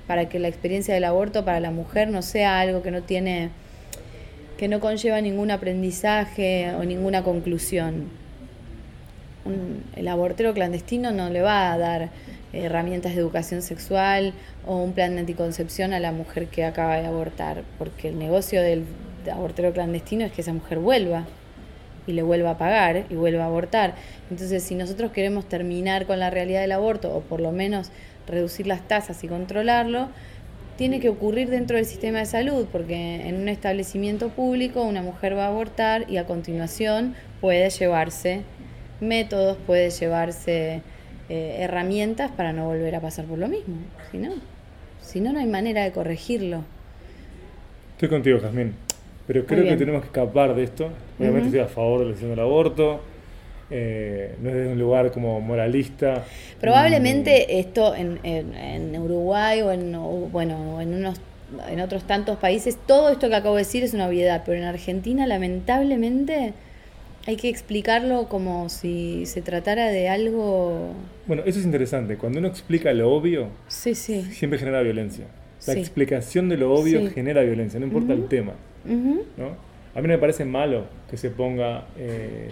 para 0.07 0.29
que 0.29 0.39
la 0.39 0.49
experiencia 0.49 0.95
del 0.95 1.05
aborto 1.05 1.45
para 1.45 1.61
la 1.61 1.71
mujer 1.71 2.09
no 2.09 2.23
sea 2.23 2.61
algo 2.61 2.83
que 2.83 2.91
no 2.91 3.03
tiene 3.03 3.51
que 4.59 4.69
no 4.69 4.81
conlleva 4.81 5.21
ningún 5.21 5.51
aprendizaje 5.51 6.73
o 6.79 6.85
ninguna 6.85 7.23
conclusión. 7.23 8.09
Un- 9.45 9.83
el 9.97 10.09
abortero 10.09 10.55
clandestino 10.55 11.11
no 11.13 11.29
le 11.31 11.43
va 11.43 11.73
a 11.73 11.79
dar 11.79 12.09
herramientas 12.53 13.15
de 13.15 13.21
educación 13.21 13.63
sexual 13.63 14.33
o 14.67 14.77
un 14.77 14.93
plan 14.93 15.15
de 15.15 15.21
anticoncepción 15.21 15.93
a 15.93 16.01
la 16.01 16.13
mujer 16.13 16.47
que 16.47 16.65
acaba 16.65 16.97
de 16.97 17.07
abortar, 17.07 17.63
porque 17.79 18.09
el 18.09 18.19
negocio 18.19 18.63
del 18.63 18.85
abortero 19.31 19.73
clandestino 19.73 20.25
es 20.25 20.33
que 20.33 20.41
esa 20.43 20.53
mujer 20.53 20.79
vuelva 20.79 21.25
y 22.07 22.13
le 22.13 22.23
vuelva 22.23 22.51
a 22.51 22.59
pagar 22.59 23.07
y 23.11 23.15
vuelva 23.15 23.45
a 23.45 23.47
abortar. 23.47 23.95
Entonces, 24.31 24.63
si 24.63 24.75
nosotros 24.75 25.11
queremos 25.11 25.49
terminar 25.49 26.07
con 26.07 26.21
la 26.21 26.31
realidad 26.31 26.61
del 26.61 26.73
aborto 26.73 27.15
o 27.15 27.21
por 27.21 27.41
lo 27.41 27.51
menos 27.51 27.91
reducir 28.27 28.67
las 28.67 28.87
tasas 28.87 29.25
y 29.25 29.29
controlarlo, 29.29 30.09
tiene 30.77 31.01
que 31.01 31.09
ocurrir 31.09 31.51
dentro 31.51 31.77
del 31.77 31.87
sistema 31.87 32.19
de 32.19 32.27
salud, 32.27 32.67
porque 32.71 33.29
en 33.29 33.37
un 33.37 33.49
establecimiento 33.49 34.29
público 34.31 34.83
una 34.83 35.03
mujer 35.03 35.37
va 35.37 35.45
a 35.45 35.49
abortar 35.49 36.11
y 36.11 36.17
a 36.17 36.27
continuación 36.27 37.15
puede 37.41 37.71
llevarse 37.71 38.43
métodos, 39.01 39.57
puede 39.67 39.91
llevarse 39.91 40.83
eh, 41.29 41.57
herramientas 41.61 42.31
para 42.33 42.53
no 42.53 42.67
volver 42.67 42.95
a 42.95 43.01
pasar 43.01 43.25
por 43.27 43.39
lo 43.39 43.49
mismo. 43.49 43.77
Si 44.11 44.19
no, 44.19 44.35
si 45.01 45.21
no, 45.21 45.33
no 45.33 45.39
hay 45.39 45.47
manera 45.47 45.85
de 45.85 45.93
corregirlo. 45.93 46.65
Estoy 47.93 48.09
contigo, 48.09 48.41
Jazmín. 48.41 48.75
Pero 49.27 49.47
creo 49.47 49.65
que 49.65 49.77
tenemos 49.77 50.03
que 50.03 50.09
escapar 50.09 50.55
de 50.55 50.65
esto. 50.65 50.91
Obviamente 51.19 51.47
estoy 51.47 51.61
a 51.61 51.67
favor 51.67 52.01
de 52.05 52.21
la 52.21 52.29
del 52.29 52.41
aborto. 52.41 53.01
Eh, 53.71 54.35
no 54.43 54.49
es 54.51 54.55
desde 54.57 54.73
un 54.73 54.79
lugar 54.79 55.11
como 55.13 55.41
moralista. 55.41 56.25
Probablemente 56.61 57.59
esto 57.59 57.95
en, 57.95 58.19
en- 58.23 58.55
en 58.55 58.99
Uruguay 59.01 59.61
o 59.63 59.73
en, 59.73 59.95
o, 59.95 60.09
bueno, 60.33 60.81
en, 60.81 60.95
unos, 60.95 61.21
en 61.71 61.81
otros 61.81 62.05
tantos 62.05 62.39
países, 62.39 62.77
todo 62.87 63.11
esto 63.11 63.29
que 63.29 63.35
acabo 63.37 63.55
de 63.57 63.61
decir 63.63 63.83
es 63.85 63.95
una 63.95 64.09
obviedad, 64.09 64.43
pero 64.45 64.59
en 64.59 64.65
Argentina 64.65 65.27
lamentablemente 65.27 66.53
hay 67.27 67.37
que 67.37 67.49
explicarlo 67.49 68.29
como 68.29 68.69
si 68.69 69.25
se 69.27 69.41
tratara 69.41 69.89
de 69.89 70.09
algo... 70.09 70.91
Bueno, 71.27 71.43
eso 71.47 71.59
es 71.59 71.65
interesante. 71.65 72.17
Cuando 72.19 72.39
uno 72.39 72.49
explica 72.49 72.93
lo 72.93 73.11
obvio, 73.13 73.49
Sí, 73.69 73.95
sí. 73.95 74.23
siempre 74.31 74.59
genera 74.59 74.83
violencia. 74.83 75.25
La 75.67 75.73
Sí. 75.73 75.81
explicación 75.81 76.51
de 76.51 76.59
lo 76.59 76.75
obvio 76.75 77.11
genera 77.11 77.41
violencia, 77.41 77.81
no 77.81 77.87
importa 77.87 78.13
el 78.13 78.29
tema. 78.29 78.53
¿no? 78.85 79.47
A 79.95 80.01
mí 80.03 80.09
no 80.09 80.15
me 80.15 80.19
parece 80.19 80.45
malo 80.45 80.85
que 81.11 81.17
se 81.17 81.31
ponga... 81.31 81.87
eh, 81.97 82.49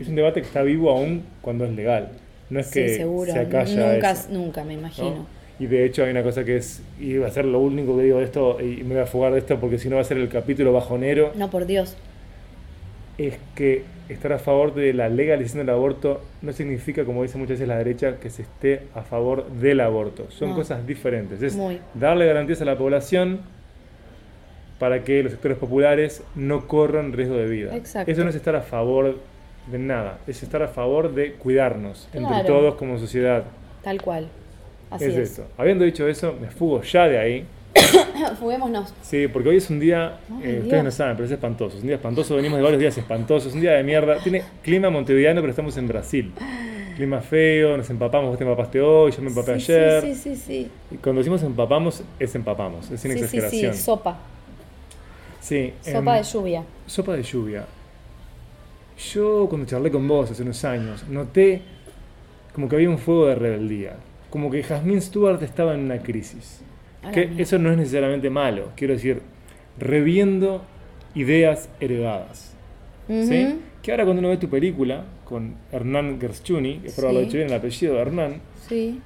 es 0.00 0.08
un 0.08 0.14
debate 0.16 0.40
que 0.40 0.46
está 0.46 0.62
vivo 0.62 0.90
aún 0.90 1.24
cuando 1.42 1.64
es 1.64 1.72
legal. 1.72 2.10
No 2.50 2.60
es 2.60 2.66
Sí, 2.66 2.74
que 2.80 2.88
seguro. 2.96 3.32
se 3.32 3.38
acalla 3.38 3.92
Nunca, 3.94 4.10
eso, 4.12 4.28
nunca, 4.30 4.64
me 4.64 4.74
¿no? 4.74 4.80
imagino. 4.80 5.26
Y 5.58 5.66
de 5.66 5.84
hecho 5.86 6.04
hay 6.04 6.10
una 6.10 6.22
cosa 6.22 6.44
que 6.44 6.56
es, 6.56 6.82
y 7.00 7.16
va 7.16 7.28
a 7.28 7.30
ser 7.30 7.44
lo 7.46 7.60
único 7.60 7.96
que 7.96 8.02
digo 8.04 8.18
de 8.18 8.24
esto, 8.24 8.58
y 8.60 8.82
me 8.84 8.94
voy 8.94 9.02
a 9.02 9.06
fugar 9.06 9.32
de 9.32 9.38
esto 9.38 9.58
porque 9.58 9.78
si 9.78 9.88
no 9.88 9.96
va 9.96 10.02
a 10.02 10.04
ser 10.04 10.18
el 10.18 10.28
capítulo 10.28 10.72
bajonero, 10.72 11.32
No, 11.34 11.50
por 11.50 11.64
Dios. 11.66 11.96
es 13.18 13.38
que 13.54 13.82
estar 14.10 14.32
a 14.34 14.38
favor 14.38 14.74
de 14.74 14.92
la 14.92 15.08
legalización 15.08 15.64
del 15.66 15.74
aborto 15.74 16.20
no 16.42 16.52
significa, 16.52 17.04
como 17.04 17.22
dice 17.22 17.38
muchas 17.38 17.52
veces 17.52 17.68
la 17.68 17.78
derecha, 17.78 18.16
que 18.20 18.28
se 18.30 18.42
esté 18.42 18.82
a 18.94 19.00
favor 19.02 19.48
del 19.50 19.80
aborto. 19.80 20.30
Son 20.30 20.50
No. 20.50 20.54
cosas 20.56 20.86
diferentes. 20.86 21.42
Es 21.42 21.56
Muy. 21.56 21.78
darle 21.94 22.26
garantías 22.26 22.60
a 22.60 22.66
la 22.66 22.76
población 22.76 23.40
para 24.78 25.02
que 25.04 25.22
los 25.22 25.32
sectores 25.32 25.56
populares 25.56 26.22
no 26.34 26.68
corran 26.68 27.14
riesgo 27.14 27.34
de 27.36 27.46
vida. 27.48 27.74
Exacto. 27.74 28.12
Eso 28.12 28.22
no 28.24 28.30
es 28.30 28.36
estar 28.36 28.54
a 28.54 28.60
favor 28.60 29.16
de 29.66 29.78
nada, 29.78 30.18
es 30.26 30.42
estar 30.42 30.62
a 30.62 30.68
favor 30.68 31.14
de 31.14 31.32
cuidarnos 31.34 32.08
entre 32.12 32.44
todos 32.44 32.74
como 32.76 32.98
sociedad. 32.98 33.44
Tal 33.82 34.00
cual. 34.00 34.28
Así 34.90 35.04
es, 35.06 35.14
es. 35.16 35.30
eso. 35.32 35.44
Habiendo 35.58 35.84
dicho 35.84 36.06
eso, 36.06 36.34
me 36.40 36.48
fugo 36.48 36.82
ya 36.82 37.08
de 37.08 37.18
ahí. 37.18 37.46
Fuguémonos. 38.40 38.94
Sí, 39.02 39.28
porque 39.28 39.48
hoy 39.50 39.56
es 39.56 39.68
un 39.68 39.80
día, 39.80 40.18
eh, 40.42 40.60
ustedes 40.62 40.84
no 40.84 40.90
saben, 40.90 41.16
pero 41.16 41.26
es 41.26 41.32
espantoso. 41.32 41.76
Es 41.76 41.82
un 41.82 41.88
día 41.88 41.96
espantoso, 41.96 42.36
venimos 42.36 42.56
de 42.58 42.62
varios 42.62 42.80
días 42.80 42.96
espantosos, 42.96 43.52
un 43.54 43.60
día 43.60 43.72
de 43.72 43.82
mierda. 43.82 44.18
Tiene 44.18 44.42
clima 44.62 44.88
montevideano, 44.90 45.40
pero 45.40 45.50
estamos 45.50 45.76
en 45.76 45.88
Brasil. 45.88 46.32
Clima 46.96 47.20
feo, 47.20 47.76
nos 47.76 47.90
empapamos, 47.90 48.30
vos 48.30 48.38
te 48.38 48.44
empapaste 48.44 48.80
hoy, 48.80 49.12
yo 49.12 49.20
me 49.20 49.28
empapé 49.28 49.60
Sí, 49.60 49.72
ayer. 49.72 50.02
Sí, 50.02 50.14
sí, 50.14 50.36
sí, 50.36 50.42
sí. 50.46 50.70
Y 50.92 50.96
cuando 50.96 51.20
decimos 51.20 51.42
empapamos, 51.42 52.02
es 52.18 52.34
empapamos, 52.34 52.90
es 52.90 53.00
sin 53.00 53.12
Sí, 53.12 53.18
sí, 53.18 53.24
exageración. 53.24 53.74
sí, 53.74 53.82
sopa. 53.82 54.16
Sí, 55.40 55.74
Sopa 55.82 56.16
em, 56.18 56.24
de 56.24 56.30
lluvia. 56.32 56.64
Sopa 56.86 57.12
de 57.14 57.22
lluvia. 57.22 57.66
Yo 59.12 59.46
cuando 59.48 59.66
charlé 59.66 59.90
con 59.90 60.06
vos 60.08 60.30
hace 60.30 60.42
unos 60.42 60.64
años, 60.64 61.04
noté 61.08 61.62
como 62.54 62.68
que 62.68 62.76
había 62.76 62.88
un 62.90 62.98
fuego 62.98 63.26
de 63.26 63.34
rebeldía. 63.34 63.96
Como 64.30 64.50
que 64.50 64.62
Jasmine 64.62 65.00
Stewart 65.00 65.42
estaba 65.42 65.74
en 65.74 65.80
una 65.80 65.98
crisis. 66.02 66.62
Que 67.12 67.30
eso 67.38 67.58
no 67.58 67.70
es 67.70 67.76
necesariamente 67.76 68.30
malo. 68.30 68.70
Quiero 68.74 68.94
decir, 68.94 69.20
reviendo 69.78 70.62
ideas 71.14 71.68
heredadas. 71.80 72.54
¿sí? 73.08 73.44
Ujú. 73.46 73.58
Que 73.82 73.92
ahora 73.92 74.04
cuando 74.04 74.20
uno 74.20 74.30
ve 74.30 74.36
tu 74.38 74.48
película 74.48 75.04
con 75.24 75.54
Hernán 75.70 76.18
Gershuni, 76.20 76.78
que 76.78 76.88
espero 76.88 77.08
Sí. 77.10 77.14
lo 77.14 77.20
dicho 77.20 77.36
bien 77.36 77.48
el 77.48 77.54
apellido 77.54 77.94
de 77.94 78.00
Hernán, 78.00 78.40
Sí, 78.68 79.00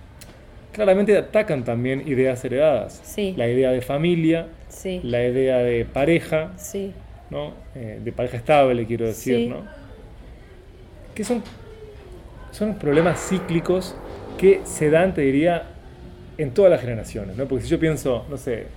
claramente 0.73 1.15
atacan 1.19 1.65
también 1.65 2.09
ideas 2.09 2.43
heredadas. 2.45 3.01
Sí. 3.05 3.35
La 3.37 3.47
idea 3.49 3.71
de 3.73 3.83
familia, 3.83 4.47
sí, 4.69 5.01
la 5.05 5.23
idea 5.27 5.59
de 5.59 5.85
pareja, 5.85 6.53
sí. 6.57 6.93
¿no? 7.29 7.53
Eh, 7.75 8.01
de 8.03 8.13
pareja 8.13 8.39
estable, 8.39 8.87
quiero 8.87 9.05
decir, 9.07 9.37
Sí. 9.37 9.47
¿no? 9.49 9.65
Que 11.21 11.25
son, 11.25 11.43
son 12.51 12.77
problemas 12.77 13.21
cíclicos 13.29 13.95
que 14.39 14.63
se 14.65 14.89
dan, 14.89 15.13
te 15.13 15.21
diría, 15.21 15.65
en 16.39 16.53
todas 16.53 16.71
las 16.71 16.81
generaciones, 16.81 17.37
¿no? 17.37 17.45
Porque 17.45 17.65
si 17.65 17.69
yo 17.71 17.79
pienso, 17.79 18.25
no 18.31 18.39
sé, 18.39 18.69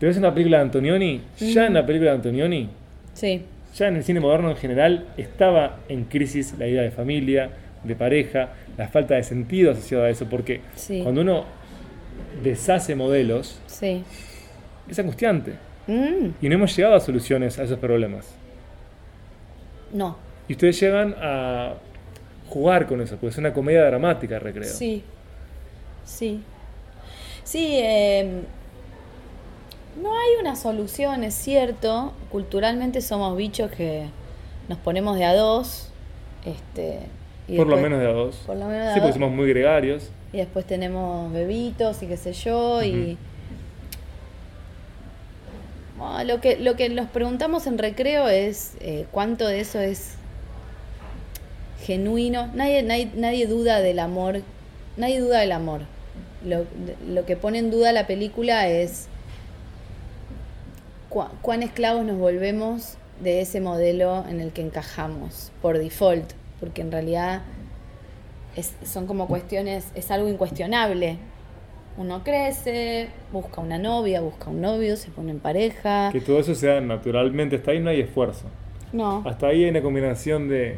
te 0.00 0.06
ves 0.06 0.16
una 0.16 0.32
película 0.32 0.56
de 0.56 0.62
Antonioni, 0.62 1.20
ya 1.38 1.66
en 1.66 1.74
la 1.74 1.84
película 1.84 2.12
de 2.12 2.16
Antonioni, 2.16 2.70
Sí, 3.12 3.42
ya 3.74 3.88
en 3.88 3.96
el 3.96 4.02
cine 4.04 4.18
moderno 4.18 4.48
en 4.50 4.56
general 4.56 5.08
estaba 5.18 5.80
en 5.90 6.04
crisis 6.04 6.54
la 6.58 6.66
idea 6.66 6.80
de 6.80 6.90
familia, 6.90 7.50
de 7.84 7.94
pareja, 7.94 8.48
la 8.78 8.88
falta 8.88 9.16
de 9.16 9.22
sentido 9.22 9.72
asociado 9.72 10.04
a 10.04 10.08
eso, 10.08 10.24
porque 10.24 10.62
Sí. 10.74 11.02
cuando 11.02 11.20
uno 11.20 11.44
deshace 12.42 12.94
modelos, 12.94 13.60
sí. 13.66 14.02
es 14.88 14.98
angustiante. 14.98 15.52
Mm, 15.86 16.28
Y 16.40 16.48
no 16.48 16.54
hemos 16.54 16.74
llegado 16.74 16.94
a 16.94 17.00
soluciones 17.00 17.58
a 17.58 17.64
esos 17.64 17.78
problemas. 17.78 18.34
no. 19.92 20.26
Y 20.48 20.52
ustedes 20.52 20.80
llegan 20.80 21.14
a 21.20 21.74
jugar 22.48 22.86
con 22.86 23.00
eso, 23.00 23.16
porque 23.16 23.28
es 23.28 23.38
una 23.38 23.52
comedia 23.52 23.84
dramática, 23.84 24.38
recreo. 24.38 24.72
Sí, 24.72 25.04
sí. 26.04 26.42
Sí, 27.44 27.78
eh, 27.82 28.42
no 30.02 30.12
hay 30.12 30.40
una 30.40 30.56
solución, 30.56 31.24
es 31.24 31.34
cierto. 31.34 32.12
Culturalmente 32.30 33.00
somos 33.00 33.36
bichos 33.36 33.70
que 33.70 34.06
nos 34.68 34.78
ponemos 34.78 35.16
de 35.18 35.24
a 35.24 35.34
dos. 35.34 35.90
Este, 36.44 37.00
y 37.46 37.56
Por 37.56 37.66
lo 37.66 37.76
menos 37.76 38.00
de 38.00 38.06
a 38.06 38.12
dos. 38.12 38.36
Por 38.46 38.56
lo 38.56 38.66
menos 38.66 38.84
de 38.84 38.90
a 38.90 38.94
Sí, 38.94 39.00
porque 39.00 39.12
dos. 39.12 39.14
somos 39.20 39.32
muy 39.32 39.48
gregarios. 39.48 40.10
Y 40.32 40.38
después 40.38 40.66
tenemos 40.66 41.32
bebitos 41.32 42.02
y 42.02 42.06
qué 42.06 42.16
sé 42.16 42.32
yo. 42.32 42.82
Y 42.82 43.16
lo, 46.24 46.40
que, 46.40 46.58
lo 46.58 46.76
que 46.76 46.88
nos 46.90 47.08
preguntamos 47.08 47.66
en 47.66 47.78
recreo 47.78 48.28
es 48.28 48.76
eh, 48.80 49.06
cuánto 49.10 49.46
de 49.46 49.60
eso 49.60 49.80
es 49.80 50.17
genuino. 51.92 52.48
Nadie, 52.54 52.82
nadie, 52.82 53.10
nadie 53.16 53.46
duda 53.46 53.80
del 53.80 53.98
amor. 53.98 54.42
Nadie 54.98 55.20
duda 55.20 55.40
del 55.40 55.52
amor. 55.52 55.80
Lo, 56.44 56.66
lo 57.08 57.24
que 57.24 57.34
pone 57.36 57.58
en 57.58 57.70
duda 57.70 57.92
la 57.92 58.06
película 58.06 58.68
es 58.68 59.08
cuán 61.42 61.62
esclavos 61.62 62.04
nos 62.04 62.18
volvemos 62.18 62.98
de 63.22 63.40
ese 63.40 63.60
modelo 63.60 64.24
en 64.28 64.40
el 64.40 64.52
que 64.52 64.60
encajamos 64.62 65.50
por 65.62 65.78
default. 65.78 66.32
Porque 66.60 66.82
en 66.82 66.92
realidad 66.92 67.40
es- 68.54 68.74
son 68.84 69.06
como 69.06 69.26
cuestiones, 69.26 69.86
es 69.94 70.10
algo 70.10 70.28
incuestionable. 70.28 71.16
Uno 71.96 72.22
crece, 72.22 73.08
busca 73.32 73.60
una 73.62 73.78
novia, 73.78 74.20
busca 74.20 74.50
un 74.50 74.60
novio, 74.60 74.96
se 74.96 75.10
pone 75.10 75.30
en 75.30 75.40
pareja. 75.40 76.10
Que 76.12 76.20
todo 76.20 76.38
eso 76.40 76.54
se 76.54 76.66
da 76.66 76.80
naturalmente, 76.80 77.56
hasta 77.56 77.70
ahí 77.70 77.80
no 77.80 77.88
hay 77.90 78.00
esfuerzo. 78.02 78.44
No, 78.92 79.22
Hasta 79.26 79.48
ahí 79.48 79.64
hay 79.64 79.70
una 79.70 79.82
combinación 79.82 80.48
de 80.48 80.76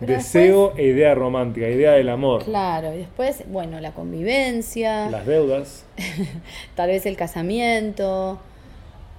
Pero 0.00 0.14
deseo 0.14 0.74
e 0.76 0.86
idea 0.86 1.14
romántica, 1.14 1.68
idea 1.68 1.92
del 1.92 2.08
amor. 2.08 2.44
claro. 2.44 2.92
Y 2.94 2.98
después, 2.98 3.44
bueno, 3.48 3.80
la 3.80 3.92
convivencia, 3.92 5.08
Las 5.10 5.26
deudas. 5.26 5.84
tal 6.74 6.88
vez 6.88 7.06
el 7.06 7.16
casamiento, 7.16 8.40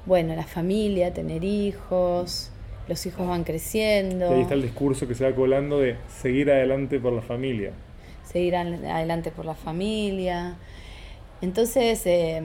bueno, 0.06 0.36
la 0.36 0.44
familia, 0.44 1.14
tener 1.14 1.44
hijos, 1.44 2.52
los 2.88 3.06
hijos 3.06 3.28
van 3.28 3.42
Y 3.42 3.44
creciendo, 3.46 4.30
ahí 4.32 4.42
está 4.42 4.54
el 4.54 4.62
discurso 4.62 5.08
que 5.08 5.16
se 5.16 5.24
va 5.24 5.36
colando 5.36 5.80
de 5.80 5.96
seguir 6.22 6.52
adelante 6.52 7.00
por 7.00 7.14
la 7.14 7.22
familia. 7.22 7.72
seguir 8.24 8.56
adelante 8.56 9.32
por 9.32 9.46
la 9.46 9.56
familia. 9.56 10.56
Entonces, 11.42 12.06
eh, 12.06 12.44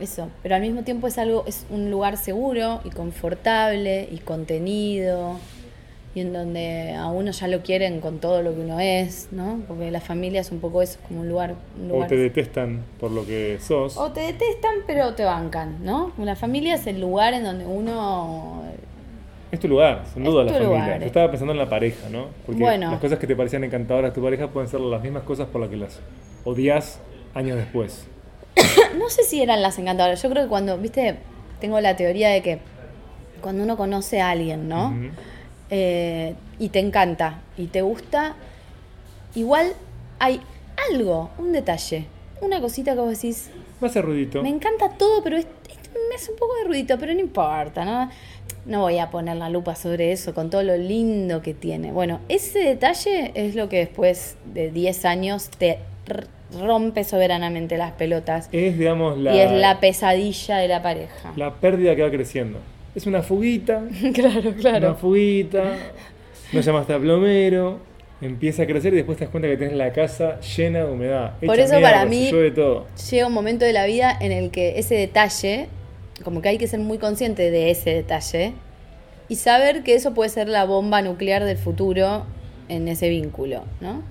eso, 0.00 0.28
pero 0.42 0.54
al 0.56 0.60
mismo 0.60 0.82
tiempo 0.82 1.06
es 1.06 1.18
algo, 1.18 1.44
es 1.46 1.66
un 1.70 1.90
lugar 1.90 2.16
seguro 2.16 2.80
y 2.84 2.90
confortable 2.90 4.08
y 4.10 4.18
contenido 4.18 5.38
y 6.14 6.20
en 6.20 6.32
donde 6.32 6.94
a 6.94 7.08
uno 7.08 7.32
ya 7.32 7.48
lo 7.48 7.62
quieren 7.62 8.00
con 8.00 8.18
todo 8.20 8.40
lo 8.42 8.54
que 8.54 8.60
uno 8.60 8.78
es, 8.78 9.28
¿no? 9.32 9.60
Porque 9.66 9.90
la 9.90 10.00
familia 10.00 10.40
es 10.40 10.52
un 10.52 10.60
poco 10.60 10.80
eso, 10.80 10.98
como 11.08 11.20
un 11.22 11.28
lugar, 11.28 11.56
un 11.80 11.90
O 12.02 12.06
te 12.06 12.16
detestan 12.16 12.84
por 13.00 13.10
lo 13.10 13.26
que 13.26 13.58
sos. 13.60 13.96
o 13.96 14.12
te 14.12 14.20
detestan 14.20 14.74
pero 14.86 15.14
te 15.14 15.24
bancan, 15.24 15.84
¿no? 15.84 16.12
La 16.18 16.36
familia 16.36 16.74
es 16.76 16.86
el 16.86 17.00
lugar 17.00 17.34
en 17.34 17.42
donde 17.44 17.66
uno 17.66 18.62
Es 19.50 19.58
tu 19.60 19.66
lugar, 19.68 20.04
sin 20.14 20.22
duda 20.24 20.44
la 20.44 20.52
familia. 20.52 20.68
lugar. 20.68 21.00
Yo 21.00 21.06
estaba 21.06 21.28
pensando 21.30 21.52
en 21.52 21.58
la 21.58 21.68
pareja, 21.68 22.08
¿no? 22.10 22.26
Porque 22.46 22.60
Bueno. 22.60 22.90
las 22.92 23.00
cosas 23.00 23.18
que 23.18 23.26
te 23.26 23.34
parecían 23.36 23.64
encantadoras 23.64 24.12
de 24.12 24.14
tu 24.14 24.22
pareja 24.22 24.48
pueden 24.48 24.68
ser 24.68 24.80
las 24.80 25.02
mismas 25.02 25.24
cosas 25.24 25.48
por 25.48 25.60
las 25.60 25.70
que 25.70 25.76
las 25.76 26.00
odias 26.44 27.00
años 27.34 27.56
después. 27.56 28.06
No 28.98 29.10
sé 29.10 29.24
si 29.24 29.42
eran 29.42 29.60
las 29.62 29.78
encantadoras. 29.80 30.22
Yo 30.22 30.30
creo 30.30 30.44
que 30.44 30.48
cuando, 30.48 30.78
viste, 30.78 31.16
tengo 31.60 31.80
la 31.80 31.96
teoría 31.96 32.28
de 32.30 32.40
que 32.42 32.58
cuando 33.40 33.62
uno 33.64 33.76
conoce 33.76 34.20
a 34.20 34.30
alguien, 34.30 34.68
¿no? 34.68 34.94
Eh, 35.76 36.34
y 36.60 36.68
te 36.68 36.78
encanta 36.78 37.40
y 37.58 37.66
te 37.66 37.82
gusta, 37.82 38.36
igual 39.34 39.72
hay 40.20 40.40
algo, 40.92 41.30
un 41.38 41.52
detalle, 41.52 42.04
una 42.40 42.60
cosita 42.60 42.94
que 42.94 43.00
vos 43.00 43.10
decís, 43.10 43.50
Me 43.80 43.88
hace 43.88 44.00
ruidito. 44.00 44.40
me 44.40 44.50
encanta 44.50 44.90
todo, 44.90 45.20
pero 45.24 45.36
es- 45.36 45.46
es- 45.68 45.90
me 46.08 46.14
hace 46.14 46.30
un 46.30 46.36
poco 46.38 46.54
de 46.62 46.68
ruidito, 46.68 46.96
pero 46.96 47.12
no 47.12 47.18
importa, 47.18 47.84
¿no? 47.84 48.08
No 48.66 48.82
voy 48.82 48.98
a 48.98 49.10
poner 49.10 49.36
la 49.36 49.48
lupa 49.50 49.74
sobre 49.74 50.12
eso 50.12 50.32
con 50.32 50.48
todo 50.48 50.62
lo 50.62 50.76
lindo 50.76 51.42
que 51.42 51.54
tiene. 51.54 51.90
Bueno, 51.90 52.20
ese 52.28 52.60
detalle 52.60 53.32
es 53.34 53.56
lo 53.56 53.68
que 53.68 53.78
después 53.78 54.36
de 54.54 54.70
10 54.70 55.04
años 55.04 55.48
te 55.58 55.78
rompe 56.60 57.02
soberanamente 57.02 57.76
las 57.76 57.92
pelotas 57.92 58.48
Es, 58.52 58.78
digamos, 58.78 59.18
la, 59.18 59.34
y 59.34 59.40
es 59.40 59.50
la 59.50 59.80
pesadilla 59.80 60.58
de 60.58 60.68
la 60.68 60.82
pareja. 60.82 61.32
la 61.34 61.52
pérdida 61.54 61.96
que 61.96 62.02
va 62.02 62.10
creciendo. 62.12 62.58
Es 62.94 63.06
una 63.06 63.22
fuguita, 63.22 63.82
claro, 64.14 64.50
una 64.50 64.56
claro. 64.56 64.94
fuguita, 64.96 65.64
no 66.52 66.60
llamaste 66.60 66.92
a 66.94 66.98
plomero, 66.98 67.78
empieza 68.20 68.62
a 68.62 68.66
crecer 68.66 68.92
y 68.92 68.96
después 68.96 69.18
te 69.18 69.24
das 69.24 69.30
cuenta 69.30 69.48
que 69.48 69.56
tenés 69.56 69.74
la 69.76 69.92
casa 69.92 70.40
llena 70.40 70.84
de 70.84 70.92
humedad. 70.92 71.34
Por 71.44 71.58
eso 71.58 71.80
para 71.80 72.04
mí- 72.06 72.30
todo. 72.54 72.86
Llega 73.10 73.26
un 73.26 73.32
momento 73.32 73.64
de 73.64 73.72
la 73.72 73.86
vida 73.86 74.16
en 74.20 74.30
el 74.32 74.50
que 74.50 74.78
ese 74.78 74.94
detalle, 74.94 75.68
como 76.22 76.40
que 76.40 76.50
hay 76.50 76.58
que 76.58 76.68
ser 76.68 76.80
muy 76.80 76.98
consciente 76.98 77.50
de 77.50 77.70
ese 77.70 77.90
detalle 77.90 78.52
y 79.28 79.36
saber 79.36 79.82
que 79.82 79.94
eso 79.94 80.14
puede 80.14 80.30
ser 80.30 80.48
la 80.48 80.64
bomba 80.64 81.02
nuclear 81.02 81.44
del 81.44 81.56
futuro 81.58 82.24
en 82.68 82.86
ese 82.88 83.08
vínculo, 83.08 83.64
¿no? 83.80 84.02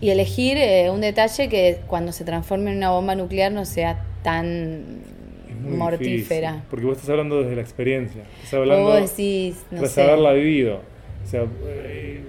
Y 0.00 0.10
elegir 0.10 0.56
eh, 0.56 0.90
un 0.90 1.00
detalle 1.00 1.48
que 1.48 1.80
cuando 1.86 2.10
se 2.12 2.24
transforme 2.24 2.70
en 2.72 2.78
una 2.78 2.90
bomba 2.90 3.14
nuclear 3.14 3.52
no 3.52 3.64
sea 3.64 4.02
tan 4.24 5.02
muy 5.62 5.76
mortífera. 5.78 6.50
difícil, 6.52 6.68
porque 6.70 6.84
vos 6.86 6.96
estás 6.96 7.10
hablando 7.10 7.42
desde 7.42 7.56
la 7.56 7.62
experiencia. 7.62 8.22
Estás 8.42 8.54
hablando 8.54 8.84
vos 8.84 9.00
decís, 9.16 9.64
no 9.70 9.78
tras 9.78 9.92
sé. 9.92 10.02
haberla 10.02 10.32
vivido. 10.32 10.80
O 11.24 11.26
sea, 11.26 11.44
eh, 11.66 12.20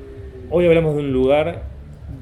hoy 0.50 0.65
hablamos 0.67 0.96
de 0.96 1.02
un 1.02 1.12
lugar 1.13 1.63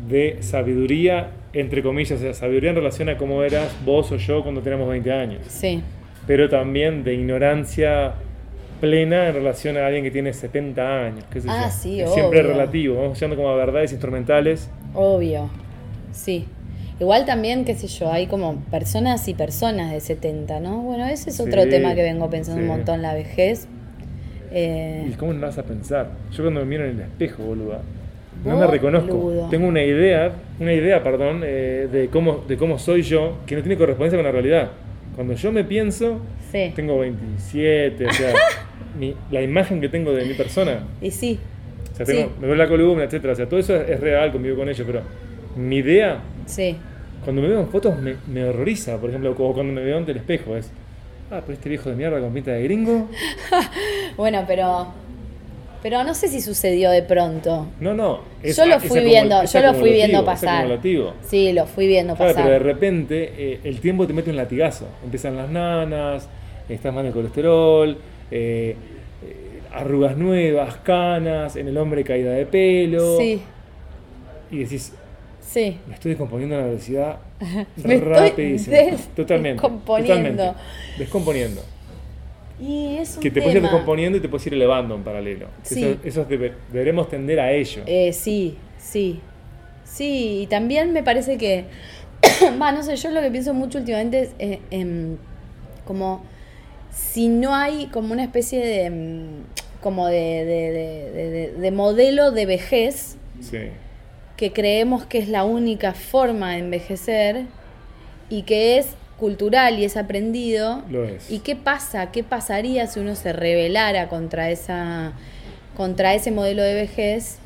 de 0.08 0.38
sabiduría, 0.42 1.32
entre 1.54 1.84
comillas, 1.84 2.20
o 2.20 2.22
sea, 2.22 2.34
sabiduría 2.34 2.70
en 2.70 2.76
relación 2.78 3.10
a 3.10 3.18
cómo 3.18 3.44
eras 3.44 3.76
vos 3.86 4.12
o 4.12 4.18
yo 4.18 4.42
cuando 4.44 4.62
teníamos 4.62 4.88
20 4.90 5.12
años, 5.12 5.42
Sí, 5.48 5.82
pero 6.26 6.48
también 6.50 7.04
de 7.04 7.14
ignorancia 7.14 8.14
plena 8.80 9.28
en 9.28 9.34
relación 9.36 9.78
a 9.78 9.86
alguien 9.86 10.04
que 10.04 10.12
tiene 10.12 10.34
70 10.34 11.06
años. 11.06 11.26
qué 11.32 11.42
sé 11.42 11.48
Ah, 11.52 11.66
yo. 11.66 11.72
sí, 11.72 12.02
es 12.02 12.14
siempre 12.14 12.40
obvio. 12.40 12.52
relativo, 12.52 12.96
vamos 13.02 13.20
llegando 13.20 13.36
como 13.36 13.50
a 13.50 13.56
verdades 13.56 13.92
instrumentales. 13.92 14.70
obvio. 14.94 15.50
Sí. 16.12 16.46
Igual 17.02 17.26
también, 17.26 17.66
qué 17.66 17.74
sé 17.74 17.88
yo, 17.88 18.12
hay 18.12 18.28
como 18.28 18.58
personas 18.70 19.28
y 19.28 19.34
personas 19.34 19.92
de 19.92 20.00
70, 20.02 20.60
¿no? 20.60 20.82
Bueno, 20.84 21.08
ese 21.08 21.32
es 21.32 21.40
otro 21.40 21.64
Sí, 21.64 21.70
tema 21.70 21.96
que 21.96 22.04
vengo 22.04 22.30
pensando 22.30 22.62
sí. 22.62 22.70
un 22.70 22.78
montón, 22.78 23.02
la 23.02 23.16
vejez. 23.16 23.68
Eh, 24.52 25.08
¿Y 25.10 25.14
cómo 25.14 25.34
no 25.34 25.42
vas 25.48 25.58
a 25.58 25.64
pensar? 25.64 26.12
Yo 26.32 26.44
cuando 26.44 26.60
me 26.60 26.68
miro 26.68 26.86
en 26.86 26.92
el 26.92 27.00
espejo, 27.02 27.42
boluda, 27.42 27.80
no 28.46 28.56
me 28.56 28.68
reconozco. 28.68 29.18
boludo. 29.18 29.50
Tengo 29.50 29.66
una 29.68 29.82
idea, 29.82 30.32
una 30.60 30.74
idea, 30.74 31.02
perdón, 31.02 31.42
eh, 31.44 31.88
de 31.92 32.08
cómo 32.10 32.44
de 32.48 32.56
cómo 32.56 32.78
soy 32.78 33.02
yo 33.02 33.38
que 33.48 33.56
no 33.56 33.64
tiene 33.64 33.78
correspondencia 33.78 34.20
con 34.20 34.26
la 34.26 34.32
realidad. 34.32 34.70
Cuando 35.16 35.34
yo 35.34 35.52
me 35.52 35.64
pienso, 35.64 36.20
sí. 36.52 36.72
tengo 36.76 37.00
27, 37.00 38.06
o 38.06 38.14
sea, 38.14 38.34
mi- 39.00 39.16
la 39.32 39.42
imagen 39.42 39.82
que 39.82 39.90
tengo 39.90 40.14
de 40.14 40.24
mi 40.26 40.36
persona, 40.36 40.84
Y 41.02 41.10
sí, 41.10 41.40
o 41.94 41.96
sea, 41.96 42.06
tengo, 42.06 42.32
me 42.40 42.46
veo 42.46 42.56
la 42.56 42.68
columna, 42.68 43.06
etcétera, 43.06 43.34
o 43.34 43.36
sea, 43.36 43.50
todo 43.50 43.60
eso 43.60 43.76
es, 43.76 43.90
es 43.90 44.00
real, 44.00 44.32
convivo 44.32 44.58
con 44.58 44.70
ello, 44.70 44.84
pero 44.86 45.02
mi 45.56 45.78
idea, 45.78 46.20
sí. 46.46 46.78
Cuando 47.24 47.42
me 47.42 47.48
veo 47.48 47.60
en 47.62 47.68
fotos 47.70 47.98
me, 48.00 48.16
me 48.28 48.44
horroriza, 48.46 48.98
por 48.98 49.10
ejemplo, 49.10 49.32
o 49.38 49.54
cuando 49.54 49.74
me 49.74 49.82
veo 49.84 49.98
ante 49.98 50.12
el 50.12 50.18
espejo, 50.18 50.56
es, 50.56 50.72
ah, 51.32 51.42
pero 51.42 51.54
este 51.54 51.70
viejo 51.70 51.90
de 51.90 51.96
mierda 51.96 52.20
con 52.20 52.34
pinta 52.34 52.52
de 52.52 52.64
gringo, 52.64 53.08
Bueno, 54.18 54.44
pero. 54.48 54.88
Pero 55.84 56.04
no 56.04 56.14
sé 56.14 56.28
si 56.28 56.42
sucedió 56.42 56.92
de 56.92 57.02
pronto. 57.02 57.66
no, 57.80 57.96
no, 57.96 58.20
yo 58.44 58.66
lo 58.68 58.80
fui 58.80 59.04
viendo, 59.04 59.44
yo 59.46 59.62
lo 59.62 59.74
fui 59.74 59.92
viendo 59.92 60.24
pasar. 60.24 60.80
Sí, 61.24 61.54
lo 61.54 61.66
fui 61.66 61.88
viendo 61.88 62.16
Claro, 62.16 62.34
pasar. 62.34 62.44
pero 62.44 62.54
de 62.54 62.60
repente 62.60 63.34
eh, 63.36 63.60
el 63.64 63.80
tiempo 63.80 64.06
te 64.06 64.14
mete 64.14 64.30
un 64.30 64.36
latigazo. 64.36 64.86
Empiezan 65.04 65.36
las 65.38 65.50
nanas, 65.50 66.28
estás 66.70 66.94
mal 66.94 67.04
de 67.04 67.12
colesterol, 67.12 67.98
eh, 68.30 68.76
eh, 69.26 69.62
arrugas 69.74 70.16
nuevas, 70.18 70.76
canas, 70.84 71.56
en 71.56 71.68
el 71.68 71.78
hombre 71.78 72.04
caída 72.04 72.32
de 72.32 72.46
pelo. 72.46 73.18
Sí, 73.18 73.42
Y 74.52 74.60
decís, 74.60 74.94
sí. 75.52 75.78
me 75.88 75.94
estoy 75.96 76.12
descomponiendo 76.12 76.56
a 76.56 76.60
una 76.60 76.68
velocidad 76.68 77.18
Me 77.84 77.96
estoy 77.96 78.98
totalmente. 79.16 79.62
descomponiendo. 79.62 80.14
Totalmente. 80.44 80.54
Descomponiendo. 80.98 81.62
Y 82.60 82.98
es 82.98 83.16
un 83.16 83.22
Que 83.24 83.32
te 83.32 83.42
puedes 83.42 83.56
ir 83.56 83.62
descomponiendo 83.64 84.18
y 84.18 84.22
te 84.22 84.30
puedes 84.30 84.46
ir 84.48 84.54
elevando 84.54 84.94
en 84.96 85.04
paralelo. 85.04 85.48
Sí. 85.64 85.84
Eso, 85.84 85.98
eso 86.04 86.26
debe- 86.26 86.54
deberemos 86.72 87.10
tender 87.10 87.40
a 87.40 87.52
ello. 87.52 87.82
Eh, 87.88 88.14
sí, 88.14 88.56
sí. 88.78 89.20
Sí, 89.84 90.42
y 90.44 90.48
también 90.48 90.94
me 90.94 91.02
parece 91.04 91.38
que, 91.38 91.66
va, 92.62 92.72
no 92.72 92.84
sé, 92.84 92.96
yo 92.98 93.10
lo 93.10 93.20
que 93.22 93.32
pienso 93.32 93.54
mucho 93.54 93.80
últimamente 93.80 94.22
es 94.22 94.30
eh, 94.40 94.60
em, 94.70 95.18
como 95.86 96.24
si 96.92 97.28
no 97.30 97.56
hay 97.56 97.88
como 97.88 98.14
una 98.14 98.24
especie 98.24 98.60
de, 98.64 98.86
em, 98.86 99.26
como 99.82 100.08
de- 100.08 101.52
de 101.58 101.72
modelo 101.72 102.32
de 102.32 102.46
vejez 102.46 103.18
Sí. 103.42 103.58
Que 104.42 104.52
creemos 104.52 105.06
que 105.06 105.20
es 105.20 105.30
la 105.30 105.44
única 105.44 105.94
forma 105.94 106.54
de 106.54 106.58
envejecer 106.58 107.44
y 108.28 108.42
que 108.42 108.80
es 108.80 108.96
cultural 109.20 109.78
y 109.78 109.86
es 109.86 109.98
aprendido. 109.98 110.82
Lo 110.90 111.06
es. 111.06 111.30
¿Y 111.30 111.42
qué 111.42 111.56
pasa? 111.56 112.12
¿Qué 112.12 112.24
pasaría 112.24 112.88
si 112.88 113.00
uno 113.00 113.14
se 113.14 113.34
rebelara 113.34 114.10
contra 114.10 114.50
esa 114.50 115.14
contra 115.78 116.16
ese 116.16 116.32
modelo 116.32 116.64
de 116.64 116.74
vejez 116.74 117.38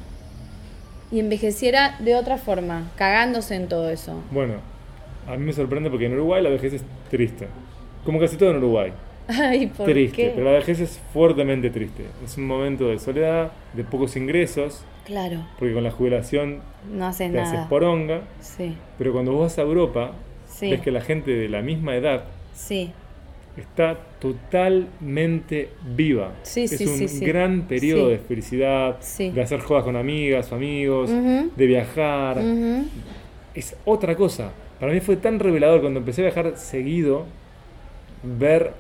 y 1.12 1.20
envejeciera 1.20 1.98
de 2.00 2.16
otra 2.16 2.38
forma, 2.38 2.90
cagándose 2.96 3.56
en 3.56 3.68
todo 3.68 3.90
eso? 3.90 4.24
Bueno, 4.32 4.62
a 5.28 5.36
mí 5.36 5.44
me 5.44 5.52
sorprende 5.52 5.90
porque 5.90 6.06
en 6.06 6.14
Uruguay 6.14 6.42
la 6.42 6.50
vejez 6.50 6.76
es 6.76 6.84
triste. 7.12 7.50
Como 8.06 8.22
casi 8.22 8.38
todo 8.38 8.52
en 8.52 8.58
Uruguay. 8.60 8.94
Ay, 9.28 9.68
¿por 9.68 9.86
triste. 9.88 10.16
qué? 10.16 10.32
Pero 10.36 10.46
la 10.46 10.58
vejez 10.58 10.80
es 10.80 11.00
fuertemente 11.14 11.70
triste. 11.70 12.06
Es 12.24 12.38
un 12.38 12.46
momento 12.48 12.88
de 12.90 13.00
soledad, 13.00 13.52
de 13.74 13.84
pocos 13.84 14.16
ingresos, 14.16 14.84
Claro, 15.06 15.46
porque 15.60 15.74
con 15.74 15.84
la 15.84 15.92
jubilación 15.92 16.60
no 16.92 17.06
haces 17.08 17.32
te 17.32 17.40
haces 17.40 17.54
nada. 17.54 17.70
poronga. 17.70 18.22
Sí, 18.40 18.76
Pero 18.98 19.14
cuando 19.14 19.32
vos 19.34 19.42
vas 19.42 19.58
a 19.60 19.62
Europa, 19.62 20.12
Sí. 20.48 20.70
ves 20.72 20.82
que 20.82 20.92
la 20.92 21.02
gente 21.02 21.32
de 21.32 21.50
la 21.50 21.62
misma 21.62 21.96
edad 21.96 22.24
sí, 22.54 22.92
está 23.58 23.98
totalmente 24.20 25.70
viva. 25.96 26.32
Sí, 26.44 26.64
es 26.64 26.78
sí, 26.78 26.86
un 26.86 27.08
sí, 27.10 27.26
gran 27.26 27.64
periodo 27.64 28.10
de 28.10 28.18
felicidad, 28.20 29.00
de 29.20 29.42
hacer 29.42 29.60
jodas 29.62 29.84
con 29.84 29.96
amigas 29.96 30.52
o 30.52 30.56
amigos, 30.56 31.10
de 31.10 31.66
viajar. 31.66 32.42
Es 33.54 33.76
otra 33.86 34.16
cosa. 34.16 34.52
Para 34.80 34.92
mí 34.94 35.00
fue 35.00 35.16
tan 35.18 35.40
revelador 35.40 35.82
cuando 35.82 36.00
empecé 36.00 36.22
a 36.22 36.26
viajar 36.32 36.58
seguido, 36.58 37.26
ver 38.24 38.74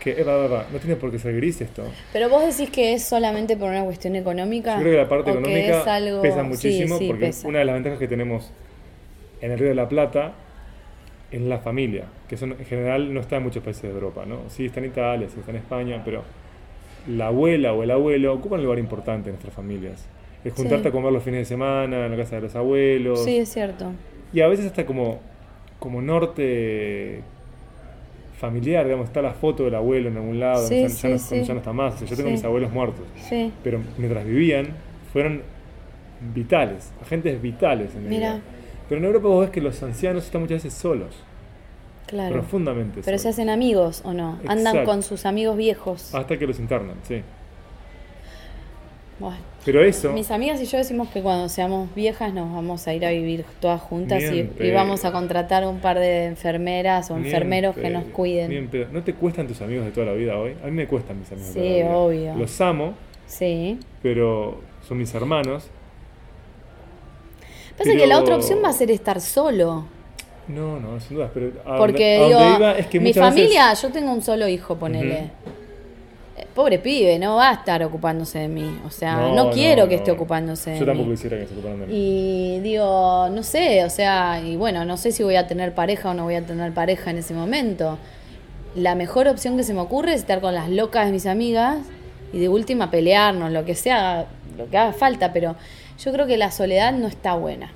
que, 0.00 0.12
eh, 0.20 0.22
va, 0.24 0.36
va, 0.36 0.46
va, 0.48 0.66
no 0.72 0.78
tiene 0.78 0.96
por 0.96 1.10
qué 1.10 1.18
ser 1.18 1.34
gris 1.36 1.60
esto. 1.60 1.82
Pero 2.12 2.28
vos 2.28 2.44
decís 2.46 2.70
que 2.70 2.94
es 2.94 3.04
solamente 3.04 3.56
por 3.56 3.68
una 3.70 3.84
cuestión 3.84 4.14
económica. 4.16 4.76
Yo 4.76 4.80
creo 4.82 4.92
que 4.92 4.98
la 4.98 5.08
parte 5.08 5.30
económica 5.30 5.94
algo- 5.94 6.22
pesa 6.22 6.42
muchísimo 6.42 6.98
sí, 6.98 7.06
porque 7.08 7.26
pesa. 7.26 7.48
una 7.48 7.58
de 7.60 7.64
las 7.64 7.74
ventajas 7.74 7.98
que 7.98 8.08
tenemos 8.08 8.50
en 9.40 9.50
el 9.52 9.58
Río 9.58 9.68
de 9.68 9.74
la 9.74 9.88
Plata 9.88 10.32
es 11.30 11.40
la 11.42 11.58
familia, 11.58 12.04
que 12.28 12.36
eso 12.36 12.46
en 12.46 12.56
general 12.64 13.12
no 13.12 13.20
está 13.20 13.36
en 13.36 13.42
muchos 13.42 13.62
países 13.62 13.82
de 13.82 13.90
Europa, 13.90 14.24
¿no? 14.26 14.42
Sí 14.48 14.66
está 14.66 14.80
en 14.80 14.86
Italia, 14.86 15.28
sí 15.28 15.38
está 15.40 15.50
en 15.50 15.58
España, 15.58 16.00
pero 16.04 16.22
la 17.06 17.26
abuela 17.28 17.72
o 17.74 17.82
el 17.82 17.90
abuelo 17.90 18.32
ocupan 18.34 18.60
un 18.60 18.64
lugar 18.64 18.78
importante 18.78 19.28
en 19.30 19.34
nuestras 19.34 19.54
familias. 19.54 20.06
Es 20.44 20.52
juntarte 20.54 20.84
Sí. 20.84 20.88
a 20.88 20.92
comer 20.92 21.12
los 21.12 21.22
fines 21.22 21.40
de 21.40 21.44
semana 21.44 22.06
en 22.06 22.10
la 22.12 22.16
casa 22.16 22.36
de 22.36 22.42
los 22.42 22.54
abuelos. 22.54 23.24
Sí, 23.24 23.36
es 23.38 23.48
cierto. 23.52 23.92
Y 24.32 24.40
a 24.40 24.46
veces 24.48 24.66
hasta 24.66 24.86
como, 24.86 25.20
como 25.78 26.00
norte 26.00 27.22
familiar, 28.38 28.84
digamos, 28.84 29.06
está 29.08 29.20
la 29.20 29.32
foto 29.34 29.64
del 29.64 29.74
abuelo 29.74 30.08
en 30.08 30.16
algún 30.16 30.40
lado, 30.40 30.66
Sí, 30.66 30.76
ya, 30.86 31.08
no, 31.10 31.18
sí. 31.18 31.42
ya 31.42 31.52
no 31.54 31.58
está 31.60 31.72
más. 31.72 31.94
O 31.94 31.98
sea, 31.98 32.06
yo 32.08 32.16
tengo 32.16 32.30
mis 32.30 32.44
abuelos 32.44 32.72
muertos 32.72 33.04
pero 33.62 33.80
mientras 33.98 34.24
vivían, 34.24 34.68
fueron 35.12 35.42
vitales, 36.34 36.92
agentes 37.02 37.40
vitales 37.42 37.94
en 37.94 38.04
mi 38.04 38.08
Mira. 38.10 38.40
Pero 38.88 39.00
en 39.00 39.04
Europa 39.04 39.28
vos 39.28 39.40
ves 39.42 39.50
que 39.50 39.60
los 39.60 39.82
ancianos 39.82 40.24
están 40.24 40.40
muchas 40.42 40.62
veces 40.62 40.74
solos, 40.78 41.14
Claro. 42.06 42.32
profundamente 42.32 43.02
Pero 43.04 43.18
se 43.18 43.24
solos. 43.24 43.34
hacen 43.34 43.50
amigos 43.50 44.00
o 44.04 44.12
no? 44.14 44.38
Andan 44.46 44.84
con 44.84 45.02
sus 45.02 45.26
amigos 45.26 45.56
viejos. 45.56 46.14
Hasta 46.14 46.38
que 46.38 46.46
los 46.46 46.58
internan, 46.58 46.96
sí. 47.02 47.22
Bueno, 49.18 49.36
Pero 49.64 49.82
eso, 49.82 50.12
mis 50.12 50.30
amigas 50.30 50.60
y 50.62 50.66
yo 50.66 50.78
decimos 50.78 51.08
que 51.08 51.22
cuando 51.22 51.48
seamos 51.48 51.92
viejas 51.94 52.32
nos 52.32 52.52
vamos 52.54 52.86
a 52.86 52.94
ir 52.94 53.04
a 53.04 53.10
vivir 53.10 53.44
todas 53.60 53.80
juntas 53.80 54.22
y, 54.22 54.48
vamos 54.70 55.04
a 55.04 55.10
contratar 55.10 55.66
un 55.66 55.80
par 55.80 55.98
de 55.98 56.26
enfermeras 56.26 57.10
o 57.10 57.16
enfermeros 57.16 57.74
que 57.76 57.90
nos 57.90 58.04
cuiden. 58.04 58.70
¿No 58.92 59.02
te 59.02 59.14
cuestan 59.14 59.48
tus 59.48 59.60
amigos 59.60 59.84
de 59.86 59.90
toda 59.90 60.06
la 60.06 60.12
vida 60.12 60.38
hoy? 60.38 60.54
A 60.62 60.66
mí 60.66 60.72
me 60.72 60.86
cuestan 60.86 61.18
mis 61.18 61.30
amigos 61.32 61.52
de 61.54 61.60
Sí, 61.60 61.68
toda 61.68 61.80
la 61.80 61.84
vida. 61.88 61.96
obvio. 61.98 62.34
Los 62.36 62.60
amo, 62.60 62.94
Sí. 63.26 63.78
pero 64.02 64.60
son 64.86 64.98
mis 64.98 65.12
hermanos. 65.14 65.68
Pasa 67.76 67.90
Pero- 67.90 67.98
que 68.00 68.06
la 68.06 68.18
otra 68.20 68.36
opción 68.36 68.60
va 68.64 68.68
a 68.68 68.72
ser 68.72 68.90
estar 68.90 69.20
solo. 69.20 69.84
No, 70.48 70.80
no, 70.80 70.98
sin 71.00 71.16
dudas, 71.16 71.30
pero 71.34 71.52
a 71.66 71.76
Porque 71.76 72.16
a 72.18 72.26
digo, 72.26 72.56
iba 72.56 72.78
es 72.78 72.86
que 72.86 72.98
mi 73.00 73.08
muchas 73.10 73.34
veces- 73.34 73.42
familia, 73.54 73.74
yo 73.74 73.90
tengo 73.90 74.12
un 74.12 74.22
solo 74.22 74.48
hijo, 74.48 74.76
ponele. 74.76 75.14
Eh, 75.18 75.30
Pobre 76.58 76.80
pibe, 76.80 77.20
no 77.20 77.36
va 77.36 77.50
a 77.50 77.52
estar 77.52 77.80
ocupándose 77.84 78.40
de 78.40 78.48
mí. 78.48 78.80
O 78.84 78.90
sea, 78.90 79.14
no, 79.14 79.32
No, 79.32 79.50
quiero 79.52 79.84
no, 79.84 79.88
que 79.88 79.94
esté 79.94 80.10
ocupándose 80.10 80.70
de 80.72 80.80
Yo 80.80 80.86
tampoco 80.86 81.10
mí. 81.10 81.14
quisiera 81.14 81.38
que 81.38 81.46
se 81.46 81.52
ocuparan 81.52 81.80
de 81.82 81.86
mí. 81.86 81.92
Y 81.94 82.58
digo, 82.62 83.28
no 83.30 83.44
sé, 83.44 83.84
o 83.84 83.90
sea, 83.90 84.42
y 84.44 84.56
bueno, 84.56 84.84
no 84.84 84.96
sé 84.96 85.12
si 85.12 85.22
voy 85.22 85.36
a 85.36 85.46
tener 85.46 85.72
pareja 85.72 86.10
o 86.10 86.14
no 86.14 86.24
voy 86.24 86.34
a 86.34 86.44
tener 86.44 86.72
pareja 86.72 87.12
en 87.12 87.18
ese 87.18 87.32
momento. 87.32 87.96
La 88.74 88.96
mejor 88.96 89.28
opción 89.28 89.56
que 89.56 89.62
se 89.62 89.72
me 89.72 89.78
ocurre 89.78 90.14
es 90.14 90.20
estar 90.22 90.40
con 90.40 90.52
las 90.52 90.68
locas 90.68 91.06
de 91.06 91.12
mis 91.12 91.26
amigas 91.26 91.78
y 92.32 92.40
de 92.40 92.48
última 92.48 92.90
pelearnos, 92.90 93.52
lo 93.52 93.64
que 93.64 93.76
sea, 93.76 94.26
lo 94.56 94.68
que 94.68 94.78
haga 94.78 94.92
falta, 94.92 95.32
pero 95.32 95.54
yo 96.04 96.12
creo 96.12 96.26
que 96.26 96.36
la 96.38 96.50
soledad 96.50 96.92
no 96.92 97.06
está 97.06 97.34
buena. 97.34 97.70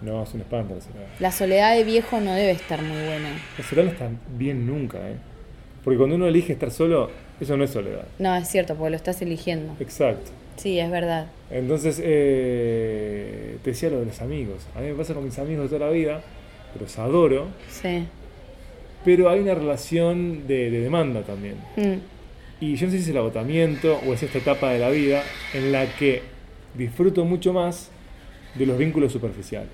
No, 0.00 0.22
es 0.22 0.32
un 0.32 0.42
espanto 0.42 0.76
la 0.76 0.80
soledad. 0.80 1.06
La 1.18 1.32
soledad 1.32 1.74
de 1.74 1.82
viejo 1.82 2.20
no 2.20 2.32
debe 2.34 2.52
estar 2.52 2.82
muy 2.82 3.02
buena. 3.04 3.30
La 3.58 3.64
soledad 3.64 3.86
no 3.86 3.90
está 3.90 4.08
bien 4.36 4.64
nunca, 4.64 4.98
¿eh? 4.98 5.16
Porque 5.82 5.98
cuando 5.98 6.14
uno 6.14 6.28
elige 6.28 6.52
estar 6.52 6.70
solo, 6.70 7.10
eso 7.40 7.56
no 7.56 7.64
es 7.64 7.70
soledad. 7.70 8.06
No, 8.18 8.34
es 8.36 8.48
cierto, 8.48 8.74
porque 8.74 8.90
lo 8.90 8.96
estás 8.96 9.20
eligiendo. 9.22 9.74
Exacto. 9.80 10.30
Sí, 10.56 10.78
es 10.78 10.90
verdad. 10.90 11.26
Entonces, 11.50 12.00
eh, 12.02 13.58
te 13.62 13.70
decía 13.70 13.90
lo 13.90 14.00
de 14.00 14.06
los 14.06 14.20
amigos. 14.20 14.66
A 14.76 14.80
mí 14.80 14.88
me 14.88 14.94
pasa 14.94 15.14
con 15.14 15.24
mis 15.24 15.38
amigos 15.38 15.70
de 15.70 15.76
toda 15.76 15.88
la 15.88 15.92
vida, 15.94 16.20
los 16.80 16.98
adoro, 16.98 17.46
Sí. 17.70 18.04
pero 19.04 19.30
hay 19.30 19.40
una 19.40 19.54
relación 19.54 20.46
de, 20.46 20.70
de 20.70 20.80
demanda 20.80 21.22
también. 21.22 21.56
Mm, 21.76 22.00
Y 22.60 22.74
yo 22.74 22.86
no 22.86 22.90
sé 22.92 22.98
si 22.98 23.04
es 23.04 23.08
el 23.10 23.18
agotamiento 23.18 24.00
o 24.06 24.12
es 24.12 24.22
esta 24.24 24.38
etapa 24.38 24.72
de 24.72 24.80
la 24.80 24.90
vida 24.90 25.22
en 25.54 25.70
la 25.70 25.86
que 25.96 26.22
disfruto 26.74 27.24
mucho 27.24 27.52
más 27.52 27.90
de 28.56 28.66
los 28.66 28.76
vínculos 28.76 29.12
superficiales. 29.12 29.70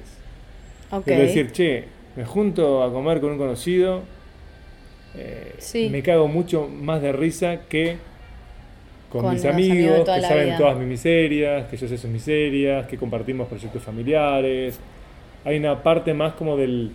Es 1.07 1.19
decir, 1.19 1.51
che, 1.51 1.85
me 2.15 2.25
junto 2.27 2.83
a 2.85 2.93
comer 2.93 3.21
con 3.23 3.33
un 3.33 3.39
conocido, 3.39 4.03
eh, 5.17 5.55
Sí. 5.59 5.89
me 5.91 6.03
cago 6.03 6.29
mucho 6.29 6.69
más 6.69 7.01
de 7.03 7.13
risa 7.13 7.61
que 7.69 7.97
con, 9.11 9.23
Con 9.23 9.35
mis 9.35 9.45
amigos 9.45 10.01
que 10.09 10.21
saben 10.23 10.47
vida. 10.47 10.59
todas 10.59 10.77
mis 10.77 10.89
miserias, 10.89 11.67
que 11.69 11.77
yo 11.77 11.87
sé 11.87 11.97
sus 11.99 12.11
miserias, 12.11 12.87
que 12.89 12.97
compartimos 12.97 13.47
proyectos 13.49 13.83
familiares. 13.83 14.79
Hay 15.45 15.57
una 15.59 15.83
parte 15.83 16.13
más 16.15 16.35
como 16.35 16.57
del 16.57 16.91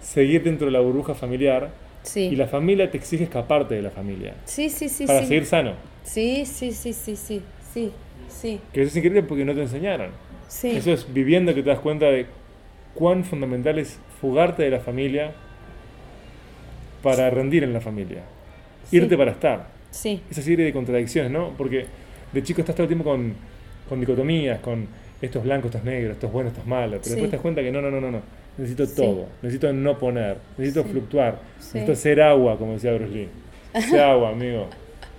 seguir 0.00 0.42
dentro 0.44 0.66
de 0.66 0.72
la 0.72 0.80
burbuja 0.80 1.14
familiar 1.14 1.70
sí. 2.02 2.20
y 2.32 2.36
la 2.36 2.46
familia 2.46 2.90
te 2.90 2.98
exige 2.98 3.24
escaparte 3.24 3.74
de 3.74 3.82
la 3.82 3.90
familia 3.90 4.34
Sí, 4.44 4.68
sí, 4.68 4.88
sí, 4.88 5.06
para 5.06 5.20
sí. 5.20 5.26
seguir 5.26 5.46
sano. 5.46 5.72
Sí, 6.04 6.44
sí, 6.46 6.70
sí, 6.72 6.92
sí, 6.92 7.16
sí, 7.16 7.40
sí, 7.72 7.90
sí, 8.28 8.60
Que 8.72 8.82
eso 8.82 8.90
es 8.90 8.96
increíble 8.96 9.22
porque 9.22 9.44
no 9.44 9.54
te 9.54 9.62
enseñaron. 9.62 10.10
sí. 10.48 10.70
Eso 10.76 10.92
es 10.92 11.12
viviendo 11.12 11.54
que 11.54 11.62
te 11.62 11.70
das 11.70 11.80
cuenta 11.80 12.06
de 12.06 12.26
cuán 12.94 13.24
fundamental 13.24 13.78
es 13.80 13.98
fugarte 14.20 14.62
de 14.62 14.70
la 14.70 14.78
familia 14.80 15.32
para 17.04 17.30
rendir 17.30 17.62
en 17.62 17.72
la 17.72 17.80
familia. 17.80 18.22
Sí. 18.90 18.96
Irte 18.96 19.16
para 19.16 19.30
estar. 19.30 19.66
Sí, 19.90 20.20
Esa 20.28 20.42
serie 20.42 20.64
de 20.64 20.72
contradicciones, 20.72 21.30
¿no? 21.30 21.50
Porque 21.56 21.86
de 22.32 22.42
chico 22.42 22.62
estás 22.62 22.74
todo 22.74 22.82
el 22.84 22.88
tiempo 22.88 23.04
con, 23.08 23.32
con 23.88 24.00
dicotomías, 24.00 24.58
con 24.58 24.88
estos 25.22 25.44
blancos, 25.44 25.66
estos 25.66 25.84
negros, 25.84 26.14
estos 26.14 26.32
buenos, 26.32 26.52
estos 26.52 26.66
malos. 26.66 26.98
Pero 27.02 27.04
Sí. 27.04 27.10
después 27.10 27.30
te 27.30 27.36
das 27.36 27.42
cuenta 27.42 27.62
que 27.62 27.70
no, 27.70 27.80
no, 27.80 27.90
no, 27.92 28.00
no, 28.00 28.10
no. 28.10 28.20
Necesito 28.58 28.88
todo. 28.88 29.26
Necesito 29.42 29.72
no 29.72 29.96
poner. 29.98 30.38
Necesito 30.58 30.84
fluctuar. 30.84 31.38
Necesito 31.58 31.94
ser 31.94 32.20
agua, 32.22 32.58
como 32.58 32.72
decía 32.72 32.92
Bruce 32.92 33.12
Lee. 33.14 33.28
Sé 33.88 34.00
agua, 34.00 34.30
amigo. 34.30 34.66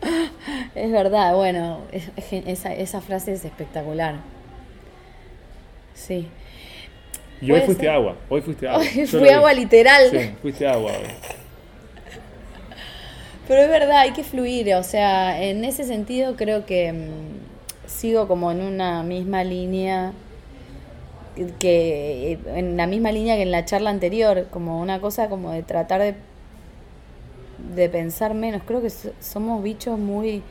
es 0.76 0.92
verdad, 0.92 1.34
bueno, 1.36 1.80
es- 1.92 2.10
esa, 2.30 2.74
esa 2.76 3.00
frase 3.02 3.32
es 3.34 3.46
espectacular. 3.46 4.16
Sí. 5.94 6.28
Y 7.42 7.52
hoy 7.52 7.62
fuiste 7.62 7.84
ser. 7.84 7.92
agua. 7.94 8.16
Hoy 8.30 8.42
fuiste 8.42 8.68
agua. 8.70 8.82
Hoy 8.82 9.06
fui 9.08 9.30
agua 9.30 9.54
literal. 9.54 10.10
Sí, 10.12 10.18
fuiste 10.42 10.68
agua 10.68 10.92
hoy. 10.92 11.08
Pero 13.48 13.62
es 13.62 13.70
verdad, 13.70 14.00
hay 14.00 14.12
que 14.14 14.24
fluir, 14.24 14.74
o 14.76 14.84
sea, 14.84 15.42
en 15.44 15.66
ese 15.66 15.84
sentido 15.84 16.36
creo 16.36 16.66
que 16.66 16.92
mm, 16.94 17.88
sigo 17.88 18.28
como 18.28 18.52
en 18.52 18.62
una 18.62 19.04
misma 19.04 19.44
línea 19.44 20.14
que- 21.36 21.54
que 21.60 22.40
en 22.60 22.78
la 22.78 22.88
misma 22.88 23.12
línea 23.12 23.36
que 23.36 23.42
en 23.44 23.52
la 23.52 23.66
charla 23.66 23.90
anterior, 23.90 24.48
como 24.52 24.80
una 24.82 25.00
cosa 25.02 25.30
como 25.30 25.52
de 25.52 25.64
tratar 25.64 26.02
de 26.02 26.16
de 27.76 27.90
pensar 27.90 28.34
menos. 28.34 28.62
Creo 28.66 28.82
que 28.82 28.90
so- 28.90 29.12
somos 29.20 29.62
bichos 29.64 29.98
muy 29.98 30.44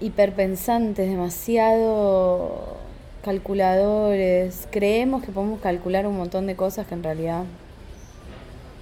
hiperpensantes, 0.00 1.08
demasiado 1.08 2.76
calculadores. 3.22 4.68
Creemos 4.70 5.22
que 5.24 5.32
podemos 5.32 5.60
calcular 5.60 6.06
un 6.06 6.16
montón 6.16 6.46
de 6.46 6.56
cosas 6.56 6.86
que 6.86 6.94
en 6.94 7.02
realidad 7.02 7.44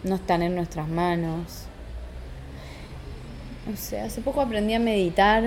no 0.04 0.16
están 0.16 0.42
en 0.42 0.54
nuestras 0.54 0.88
manos. 0.88 1.66
No 3.68 3.76
sé, 3.76 4.00
hace 4.00 4.20
poco 4.20 4.40
aprendí 4.40 4.74
a 4.74 4.78
meditar. 4.78 5.42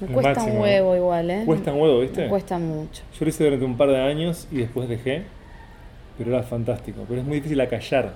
Me 0.00 0.06
El 0.08 0.12
cuesta 0.12 0.30
máximo. 0.34 0.54
un 0.56 0.60
huevo 0.62 0.96
igual, 0.96 1.30
¿eh? 1.30 1.42
Cuesta 1.46 1.72
un 1.72 1.80
huevo, 1.80 2.00
¿viste? 2.00 2.22
Me 2.22 2.28
cuesta 2.28 2.58
mucho. 2.58 3.02
Yo 3.18 3.24
lo 3.24 3.28
hice 3.28 3.44
durante 3.44 3.64
un 3.64 3.76
par 3.76 3.88
de 3.90 4.00
años 4.00 4.48
y 4.50 4.56
después 4.56 4.88
dejé, 4.88 5.22
pero 6.18 6.34
era 6.34 6.42
fantástico. 6.42 7.04
Pero 7.08 7.20
es 7.20 7.26
muy 7.26 7.36
difícil 7.36 7.60
acallar 7.60 8.12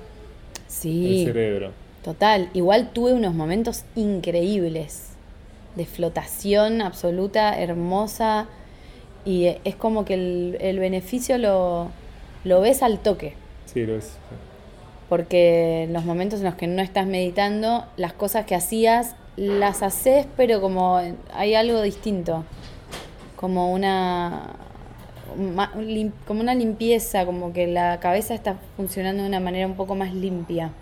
Sí. 0.66 1.20
el 1.20 1.26
cerebro. 1.32 1.70
Total, 2.02 2.48
igual 2.52 2.90
tuve 2.92 3.12
unos 3.12 3.34
momentos 3.34 3.84
increíbles 3.94 5.10
de 5.76 5.84
flotación 5.86 6.82
absoluta, 6.82 7.58
hermosa, 7.60 8.46
y 9.24 9.46
es 9.64 9.76
como 9.76 10.04
que 10.04 10.14
el, 10.14 10.56
el 10.60 10.78
beneficio 10.80 11.38
lo, 11.38 11.88
lo 12.44 12.60
ves 12.60 12.82
al 12.82 12.98
toque, 12.98 13.34
Sí, 13.66 13.84
lo 13.86 13.96
es. 13.96 14.16
porque 15.08 15.84
en 15.84 15.92
los 15.92 16.04
momentos 16.04 16.40
en 16.40 16.46
los 16.46 16.54
que 16.54 16.66
no 16.66 16.82
estás 16.82 17.06
meditando, 17.06 17.84
las 17.96 18.12
cosas 18.12 18.46
que 18.46 18.54
hacías 18.54 19.14
las 19.38 19.82
haces, 19.82 20.26
pero 20.36 20.60
como 20.60 21.00
hay 21.32 21.54
algo 21.54 21.80
distinto, 21.82 22.44
como 23.36 23.72
una, 23.72 24.56
como 26.26 26.40
una 26.40 26.54
limpieza, 26.54 27.24
como 27.24 27.52
que 27.52 27.68
la 27.68 28.00
cabeza 28.00 28.34
está 28.34 28.56
funcionando 28.76 29.22
de 29.22 29.28
una 29.28 29.40
manera 29.40 29.66
un 29.66 29.76
poco 29.76 29.94
más 29.94 30.12
limpia. 30.12 30.72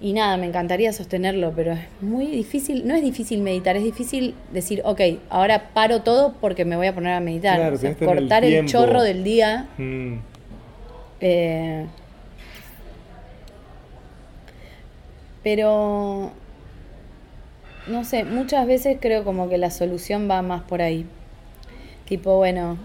Y 0.00 0.14
nada, 0.14 0.36
me 0.36 0.46
encantaría 0.46 0.92
sostenerlo, 0.92 1.52
pero 1.54 1.74
es 1.74 1.80
muy 2.00 2.26
difícil. 2.26 2.88
No 2.88 2.96
es 2.96 3.02
difícil 3.02 3.40
meditar, 3.40 3.76
es 3.76 3.84
difícil 3.84 4.34
decir, 4.52 4.82
ok, 4.84 5.00
ahora 5.30 5.70
paro 5.72 6.02
todo 6.02 6.34
porque 6.40 6.64
me 6.64 6.74
voy 6.74 6.88
a 6.88 6.94
poner 6.94 7.12
a 7.12 7.20
meditar. 7.20 7.56
Claro, 7.56 7.76
O 7.76 7.78
sea, 7.78 7.90
el 7.90 7.96
cortar 7.96 8.44
el, 8.44 8.66
chorro 8.66 9.00
del 9.00 9.22
día. 9.22 9.68
Mm, 9.78 10.14
eh, 11.20 11.86
pero, 15.44 16.32
no 17.86 18.04
sé, 18.04 18.24
muchas 18.24 18.66
veces 18.66 18.98
creo 19.00 19.24
como 19.24 19.48
que 19.48 19.58
la 19.58 19.70
solución 19.70 20.28
va 20.30 20.42
más 20.42 20.62
por 20.62 20.82
ahí. 20.82 21.06
Tipo, 22.06 22.36
bueno, 22.36 22.76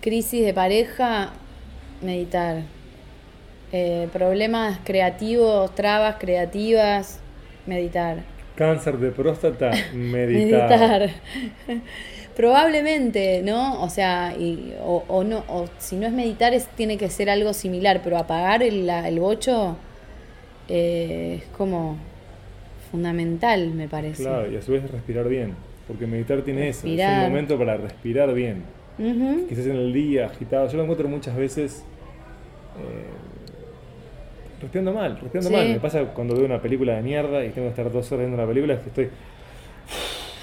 crisis 0.00 0.44
de 0.44 0.54
pareja, 0.54 1.32
meditar. 2.02 2.62
Eh, 3.72 4.08
problemas 4.12 4.78
creativos, 4.84 5.74
trabas 5.74 6.16
creativas, 6.18 7.20
meditar. 7.66 8.18
Cáncer 8.56 8.98
de 8.98 9.10
próstata, 9.10 9.70
meditar. 9.94 10.68
Meditar. 10.70 11.10
Probablemente, 12.36 13.42
¿no? 13.44 13.82
O 13.82 13.90
sea, 13.90 14.34
y- 14.38 14.74
o, 14.82 15.04
o 15.08 15.24
no, 15.24 15.44
o 15.48 15.66
si 15.78 15.96
no 15.96 16.06
es 16.06 16.12
meditar, 16.12 16.54
es, 16.54 16.66
tiene 16.68 16.96
que 16.96 17.10
ser 17.10 17.28
algo 17.30 17.52
similar, 17.52 18.00
pero 18.02 18.16
apagar 18.18 18.62
el, 18.62 18.86
la- 18.86 19.06
el 19.08 19.20
bocho 19.20 19.76
eh, 20.68 21.40
es 21.42 21.48
como 21.56 21.96
fundamental, 22.90 23.70
me 23.74 23.88
parece. 23.88 24.22
Claro, 24.22 24.50
y 24.50 24.56
a 24.56 24.62
su 24.62 24.72
vez 24.72 24.90
respirar 24.90 25.28
bien. 25.28 25.54
Porque 25.88 26.06
meditar 26.06 26.42
tiene 26.42 26.68
eso. 26.68 26.86
Es 26.86 27.00
un 27.08 27.18
momento 27.22 27.58
para 27.58 27.76
respirar 27.76 28.32
bien. 28.34 28.62
Quizás 29.48 29.66
en 29.66 29.76
el 29.76 29.92
día, 29.92 30.26
agitado. 30.26 30.68
Yo 30.68 30.76
lo 30.76 30.82
encuentro 30.84 31.08
muchas 31.08 31.34
veces 31.36 31.82
eh, 32.78 34.60
respirando 34.60 34.92
mal, 34.92 35.18
respirando 35.20 35.48
Sí. 35.50 35.56
mal. 35.56 35.68
Me 35.68 35.80
pasa 35.80 36.04
cuando 36.14 36.34
veo 36.36 36.44
una 36.44 36.60
película 36.60 36.96
de 36.96 37.02
mierda 37.02 37.44
y 37.44 37.48
tengo 37.50 37.66
que 37.68 37.70
estar 37.70 37.90
dos 37.90 38.12
horas 38.12 38.26
viendo 38.26 38.36
una 38.36 38.46
película, 38.46 38.74
es 38.74 38.80
que 38.80 38.88
estoy, 38.88 39.08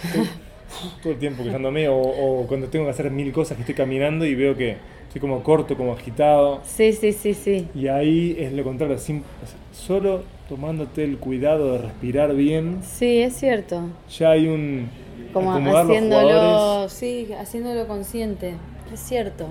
estoy 0.03 0.27
todo 1.03 1.13
el 1.13 1.19
tiempo 1.19 1.43
quejándome. 1.43 1.87
O, 1.87 1.95
o 1.97 2.47
cuando 2.47 2.67
tengo 2.67 2.85
que 2.85 2.91
hacer 2.91 3.11
mil 3.11 3.31
cosas 3.31 3.55
que 3.57 3.61
estoy 3.61 3.75
caminando 3.75 4.25
y 4.25 4.35
veo 4.35 4.55
que 4.57 4.75
estoy 5.07 5.21
como 5.21 5.43
corto, 5.43 5.77
como 5.77 5.93
agitado. 5.93 6.61
Sí, 6.65 6.91
sí, 6.93 7.13
sí, 7.13 7.33
sí. 7.33 7.67
Y 7.75 7.87
ahí 7.87 8.35
es 8.39 8.51
lo 8.53 8.63
contrario, 8.63 8.97
sin- 8.97 9.23
solo 9.71 10.23
tomándote 10.49 11.03
el 11.03 11.17
cuidado 11.17 11.73
de 11.73 11.77
respirar 11.79 12.33
bien, 12.35 12.79
Sí, 12.83 13.21
es 13.21 13.35
cierto. 13.37 13.81
ya 14.17 14.31
hay 14.31 14.47
un... 14.47 14.89
Como 15.33 15.59
los 15.59 15.75
haciéndolo, 15.75 16.89
sí, 16.89 17.27
haciéndolo 17.37 17.85
consciente. 17.87 18.53
Es 18.93 18.99
cierto. 19.01 19.47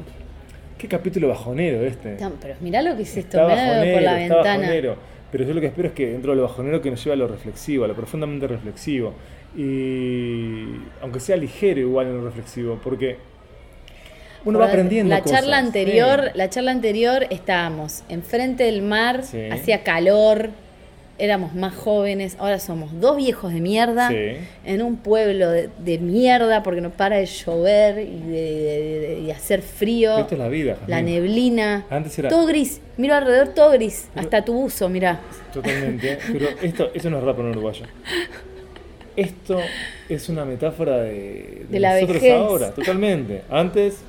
Qué 0.79 0.89
capítulo 0.89 1.29
bajonero 1.29 1.83
este. 1.85 2.17
Pero 2.41 2.55
mirá 2.61 2.83
lo 2.83 2.97
que 2.97 3.03
hiciste, 3.03 3.37
bajonero, 3.37 3.93
por 3.95 4.03
la 4.03 4.23
está 4.23 4.35
ventana. 4.37 4.59
bajonero. 4.63 4.97
Pero 5.31 5.45
yo 5.45 5.55
lo 5.55 5.61
que 5.61 5.67
espero 5.67 5.89
es 5.89 5.95
que 5.95 6.07
dentro 6.13 6.33
de 6.33 6.37
lo 6.37 6.43
bajonero 6.43 6.81
que 6.81 6.91
nos 6.91 7.05
lleve 7.05 7.13
a 7.15 7.17
lo 7.17 7.29
reflexivo, 7.29 7.85
a 7.85 7.89
lo 7.89 7.95
profundamente 7.95 8.47
reflexivo. 8.49 9.13
Y 9.57 10.65
aunque 11.03 11.21
sea 11.21 11.37
ligero 11.37 11.81
igual 11.81 12.07
en 12.07 12.17
lo 12.19 12.25
reflexivo, 12.25 12.79
porque 12.83 13.19
uno 14.45 14.59
va 14.59 14.67
aprendiendo 14.67 15.15
La 15.15 15.21
cosas. 15.23 15.41
charla 15.41 15.59
anterior, 15.59 16.25
Sí. 16.33 16.39
la 16.39 16.51
charla 16.51 16.71
anterior 16.71 17.27
estábamos 17.31 18.03
enfrente 18.09 18.65
del 18.65 18.83
mar, 18.83 19.23
Sí. 19.25 19.49
hacía 19.51 19.83
calor, 19.83 20.51
éramos 21.18 21.55
más 21.55 21.74
jóvenes, 21.74 22.37
ahora 22.38 22.59
somos 22.59 23.00
dos 23.00 23.16
viejos 23.16 23.52
de 23.52 23.61
mierda 23.61 24.09
Sí. 24.11 24.37
en 24.64 24.83
un 24.83 24.96
pueblo 24.96 25.48
de, 25.50 25.70
de 25.79 25.98
mierda 25.98 26.62
porque 26.62 26.81
no 26.83 26.90
para 26.90 27.16
de 27.16 27.26
llover 27.26 28.00
y 28.00 28.20
de, 28.20 29.33
hacer 29.35 29.62
frío, 29.62 30.18
Esto 30.18 30.35
es 30.35 30.38
la 30.40 30.48
vida. 30.48 30.76
la 30.87 31.00
neblina, 31.02 31.87
Antes 31.90 32.18
era- 32.18 32.29
todo 32.29 32.46
gris, 32.46 32.81
miro 32.98 33.14
alrededor 33.14 33.48
todo 33.55 33.70
gris, 33.72 34.09
Pero- 34.12 34.24
hasta 34.24 34.44
tu 34.44 34.52
buzo, 34.55 34.88
mira. 34.88 35.20
Totalmente. 35.52 36.18
Pero 36.33 36.48
esto, 36.62 36.90
eso 36.92 37.09
no 37.11 37.18
es 37.18 37.24
rap 37.24 37.38
en 37.40 37.46
uruguayo. 37.46 37.85
Esto 39.16 39.59
es 40.11 40.29
una 40.29 40.44
metáfora 40.44 40.98
de, 40.98 41.12
de 41.12 41.66
De 41.70 41.81
la 41.81 41.94
nosotros 41.94 42.20
vejez. 42.20 42.35
ahora, 42.37 42.70
totalmente. 42.72 43.42
Antes, 43.50 44.00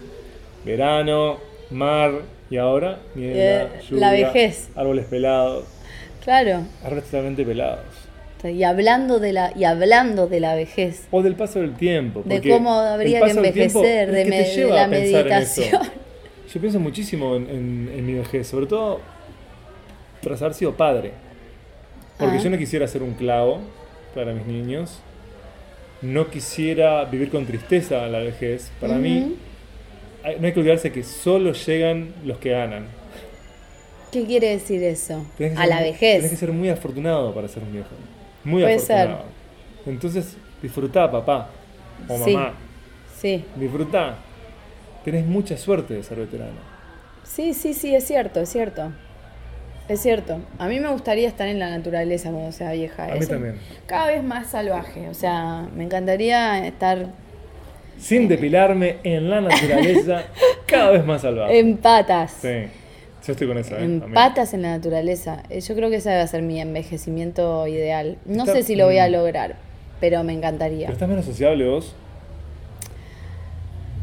verano, 0.65 1.37
mar, 1.71 2.11
y 2.49 2.57
ahora, 2.57 2.99
niebla, 3.15 3.39
Eh, 3.63 3.67
lluvia, 3.89 4.01
la 4.05 4.11
vejez. 4.11 4.69
árboles 4.75 5.05
pelados, 5.05 5.63
Claro. 6.27 6.63
árboles 6.83 7.05
totalmente 7.05 7.45
pelados. 7.45 7.85
Y 8.43 8.63
hablando 8.63 9.17
de 9.19 9.31
la 9.31 9.53
y 9.55 9.63
hablando 9.63 10.27
de 10.27 10.41
la 10.41 10.55
vejez, 10.55 11.07
O 11.09 11.23
del 11.23 11.35
paso 11.35 11.59
del 11.61 11.73
tiempo. 11.75 12.21
de 12.25 12.41
cómo 12.41 12.73
habría 12.73 13.21
que 13.21 13.31
envejecer, 13.31 14.11
de, 14.11 14.25
me- 14.25 14.43
de 14.43 14.67
la 14.69 14.87
meditación. 14.89 15.81
Yo 16.53 16.59
pienso 16.61 16.79
muchísimo 16.81 17.35
en, 17.37 17.43
en- 17.49 17.91
en 17.97 18.05
mi 18.05 18.13
vejez, 18.15 18.45
sobre 18.47 18.65
todo 18.67 18.99
tras 20.21 20.41
haber 20.41 20.53
sido 20.53 20.73
padre. 20.75 21.13
Porque 22.17 22.37
Ah. 22.37 22.41
yo 22.41 22.49
no 22.49 22.57
quisiera 22.57 22.87
ser 22.87 23.03
un 23.03 23.13
clavo 23.13 23.59
para 24.13 24.33
mis 24.33 24.45
niños. 24.47 24.99
No 26.01 26.27
quisiera 26.29 27.05
vivir 27.05 27.29
con 27.29 27.45
tristeza 27.45 28.05
la 28.07 28.19
vejez. 28.19 28.69
Para 28.81 28.95
mí, 28.95 29.35
no 30.39 30.45
hay 30.47 30.51
que 30.53 30.59
olvidarse 30.59 30.91
que 30.91 31.03
solo 31.03 31.53
llegan 31.53 32.13
los 32.25 32.37
que 32.39 32.49
ganan. 32.51 32.87
¿Qué 34.11 34.25
quiere 34.25 34.49
decir 34.49 34.81
eso? 34.83 35.25
A 35.35 35.37
ser 35.37 35.67
la 35.67 35.81
vejez. 35.81 36.17
Tenés 36.17 36.31
que 36.31 36.37
ser 36.37 36.51
muy 36.51 36.69
afortunado 36.69 37.33
para 37.33 37.47
ser 37.47 37.63
un 37.63 37.73
viejo. 37.73 37.89
Muy 38.43 38.63
Puede 38.63 38.79
ser. 38.79 38.97
afortunado. 39.09 39.29
Entonces, 39.85 40.37
disfrutá, 40.61 41.09
papá. 41.11 41.49
O 42.07 42.17
Sí. 42.23 42.33
mamá. 42.33 42.53
Sí, 43.19 43.43
Disfrutá. 43.55 44.17
Tenés 45.03 45.25
mucha 45.25 45.57
suerte 45.57 45.95
de 45.95 46.03
ser 46.03 46.17
veterano. 46.19 46.59
sí, 47.23 47.53
sí, 47.53 47.73
sí, 47.73 47.95
es 47.95 48.05
cierto, 48.05 48.39
es 48.41 48.49
cierto. 48.49 48.91
Es 49.87 50.01
cierto. 50.01 50.39
A 50.59 50.67
mí 50.67 50.79
me 50.81 50.89
gustaría 50.89 51.27
estar 51.29 51.47
en 51.47 51.59
la 51.59 51.69
naturaleza 51.69 52.29
cuando 52.29 52.51
sea 52.51 52.73
vieja. 52.73 53.05
A 53.05 53.15
mí 53.15 53.25
también. 53.25 53.57
Cada 53.85 54.07
vez 54.07 54.21
más 54.23 54.47
salvaje. 54.47 55.07
O 55.09 55.13
sea, 55.13 55.65
me 55.75 55.85
encantaría 55.85 56.65
estar 56.67 57.07
Sin 57.97 58.27
depilarme 58.27 58.97
en 59.03 59.29
la 59.29 59.39
naturaleza, 59.41 60.23
cada 60.67 60.91
vez 60.91 61.05
más 61.05 61.21
salvaje. 61.21 61.57
en 61.57 61.77
patas. 61.77 62.35
Sí. 62.41 62.67
Yo 63.27 63.33
estoy 63.33 63.47
con 63.47 63.57
esa, 63.57 63.75
¿eh? 63.79 63.83
En 63.83 63.99
También. 63.99 64.13
patas 64.13 64.53
en 64.53 64.61
la 64.61 64.69
naturaleza. 64.69 65.43
Eh, 65.49 65.59
Yo 65.59 65.75
creo 65.75 65.89
que 65.89 65.97
ese 65.97 66.09
debe 66.09 66.25
ser 66.27 66.41
mi 66.41 66.61
envejecimiento 66.61 67.67
ideal. 67.67 68.17
No 68.25 68.43
Está- 68.45 68.53
sé 68.53 68.63
si 68.63 68.75
lo 68.77 68.85
voy 68.85 68.97
a 68.99 69.07
mm. 69.07 69.11
lograr, 69.11 69.55
pero 69.99 70.23
me 70.23 70.31
encantaría. 70.33 70.87
Pero 70.87 70.93
estás 70.93 71.09
menos 71.09 71.25
sociable 71.25 71.67
vos, 71.67 71.93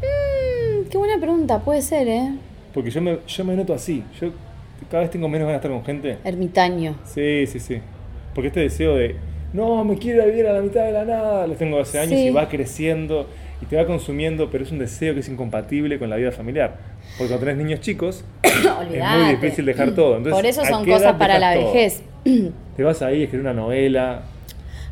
Mm, 0.01 0.89
qué 0.89 0.97
buena 0.97 1.17
pregunta, 1.19 1.59
puede 1.59 1.81
ser, 1.81 2.07
¿eh? 2.07 2.31
porque 2.73 2.91
yo 2.91 3.01
me, 3.01 3.17
yo 3.27 3.45
me 3.45 3.55
noto 3.55 3.73
así. 3.73 4.03
Yo 4.19 4.31
cada 4.91 5.03
vez 5.03 5.11
tengo 5.11 5.27
menos 5.29 5.47
ganas 5.47 5.61
de 5.61 5.67
estar 5.67 5.71
con 5.71 5.85
gente. 5.85 6.17
Ermitaño. 6.23 6.95
Sí, 7.05 7.47
sí, 7.47 7.59
sí. 7.59 7.79
Porque 8.33 8.49
este 8.49 8.59
deseo 8.59 8.95
de, 8.95 9.15
no, 9.53 9.83
me 9.85 9.97
quiero 9.97 10.17
ir 10.17 10.23
a 10.23 10.25
vivir 10.27 10.47
a 10.47 10.53
la 10.53 10.61
mitad 10.61 10.83
de 10.85 10.91
la 10.91 11.05
nada, 11.05 11.47
lo 11.47 11.55
tengo 11.55 11.79
hace 11.79 11.97
años 11.99 12.19
Sí. 12.19 12.27
y 12.27 12.29
va 12.31 12.49
creciendo 12.49 13.27
y 13.65 13.69
te 13.69 13.75
va 13.77 13.85
consumiendo, 13.85 14.49
pero 14.51 14.63
es 14.63 14.71
un 14.71 14.79
deseo 14.79 15.13
que 15.13 15.19
es 15.21 15.29
incompatible 15.29 15.97
con 15.99 16.09
la 16.09 16.15
vida 16.17 16.31
familiar. 16.31 16.75
Porque 17.17 17.29
cuando 17.33 17.39
tenés 17.45 17.57
niños 17.57 17.79
chicos, 17.81 18.23
Olvidate. 18.79 19.17
muy 19.23 19.35
difícil 19.35 19.65
dejar 19.65 19.91
todo. 19.91 20.17
Entonces, 20.17 20.33
Por 20.33 20.45
eso 20.45 20.61
¿a 20.61 20.65
son 20.65 20.85
cosas 20.85 21.15
para 21.15 21.39
la 21.39 21.53
todo? 21.55 21.73
vejez. 21.73 22.03
Te 22.77 22.83
vas 22.83 23.01
ahí 23.01 23.21
a 23.21 23.23
escribir 23.25 23.45
una 23.45 23.53
novela. 23.53 24.21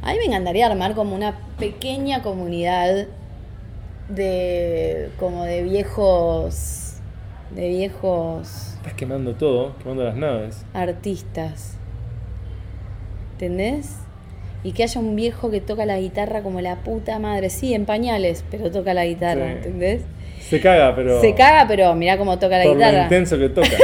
A 0.01 0.11
mí 0.11 0.17
me 0.19 0.25
encantaría 0.25 0.65
armar 0.67 0.93
como 0.95 1.15
una 1.15 1.37
pequeña 1.59 2.21
comunidad 2.21 3.07
de 4.09 5.09
como 5.17 5.45
de 5.45 5.63
viejos 5.63 6.95
de 7.55 7.69
viejos 7.69 8.73
Estás 8.77 8.93
quemando 8.95 9.33
todo, 9.35 9.75
quemando 9.77 10.03
las 10.03 10.15
naves. 10.15 10.65
artistas. 10.73 11.77
¿Entendés? 13.33 13.97
Y 14.63 14.71
que 14.71 14.83
haya 14.83 14.99
un 14.99 15.15
viejo 15.15 15.51
que 15.51 15.59
toca 15.61 15.85
la 15.85 15.99
guitarra 15.99 16.41
como 16.41 16.61
la 16.61 16.77
puta 16.77 17.19
madre. 17.19 17.49
Sí, 17.49 17.73
en 17.73 17.85
pañales, 17.85 18.43
pero 18.49 18.71
toca 18.71 18.93
la 18.93 19.05
guitarra, 19.05 19.45
Sí. 19.47 19.51
¿entendés? 19.57 20.01
Se 20.49 20.59
caga, 20.61 20.95
pero. 20.95 21.19
Se 21.21 21.33
caga, 21.35 21.67
pero 21.67 21.93
mirá 21.95 22.17
cómo 22.17 22.37
toca 22.39 22.57
la 22.57 22.63
por 22.63 22.73
lo 22.73 22.77
guitarra. 22.77 23.03
intenso 23.03 23.37
que 23.37 23.49
toca. 23.49 23.67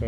Sí. 0.00 0.06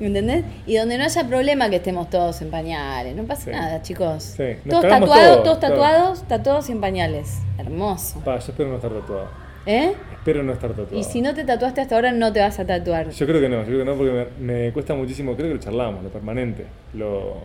¿Entendés? 0.00 0.44
Y 0.66 0.76
donde 0.76 0.98
no 0.98 1.04
haya 1.04 1.28
problema 1.28 1.70
que 1.70 1.76
estemos 1.76 2.08
todos 2.10 2.40
en 2.42 2.50
pañales. 2.50 3.14
No 3.14 3.24
pasa 3.24 3.44
Sí. 3.44 3.50
nada, 3.50 3.82
chicos. 3.82 4.22
Sí, 4.22 4.44
Todos 4.68 4.82
tatuados, 4.88 5.42
todos, 5.42 5.42
todos 5.44 5.58
claro. 5.58 5.74
tatuados, 5.74 6.22
tatuados 6.28 6.68
y 6.68 6.72
en 6.72 6.80
pañales. 6.80 7.38
Hermoso. 7.58 8.20
Pa, 8.24 8.38
yo 8.38 8.46
espero 8.50 8.70
no 8.70 8.76
estar 8.76 8.90
tatuado. 8.90 9.28
¿Eh? 9.66 9.92
Espero 10.14 10.42
no 10.42 10.52
estar 10.52 10.70
tatuado. 10.70 10.96
Y 10.98 11.04
si 11.04 11.20
no 11.20 11.34
te 11.34 11.44
tatuaste 11.44 11.82
hasta 11.82 11.94
ahora, 11.94 12.10
no 12.12 12.32
te 12.32 12.40
vas 12.40 12.58
a 12.58 12.64
tatuar. 12.66 13.10
Yo 13.10 13.26
creo 13.26 13.40
que 13.40 13.48
no, 13.48 13.58
yo 13.60 13.66
creo 13.66 13.78
que 13.80 13.84
no, 13.84 13.94
porque 13.94 14.28
me, 14.40 14.54
me 14.64 14.72
cuesta 14.72 14.94
muchísimo, 14.94 15.36
creo 15.36 15.48
que 15.48 15.54
lo 15.54 15.60
charlamos, 15.60 16.02
lo 16.02 16.08
permanente. 16.10 16.64
Lo. 16.94 17.36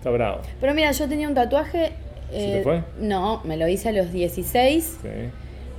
Está 0.00 0.08
bravo. 0.08 0.40
Pero 0.62 0.72
mira, 0.72 0.90
yo 0.92 1.06
tenía 1.10 1.28
un 1.28 1.34
tatuaje. 1.34 1.92
¿Se 2.30 2.38
te 2.38 2.62
fue? 2.62 2.82
No, 2.98 3.42
me 3.44 3.58
lo 3.58 3.68
hice 3.68 3.90
a 3.90 3.92
los 3.92 4.10
16. 4.10 4.98
Sí. 5.02 5.08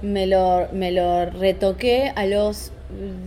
Me 0.04 0.28
lo, 0.28 0.68
me 0.74 0.92
lo 0.92 1.26
retoqué 1.26 2.12
a 2.16 2.28
los, 2.28 2.72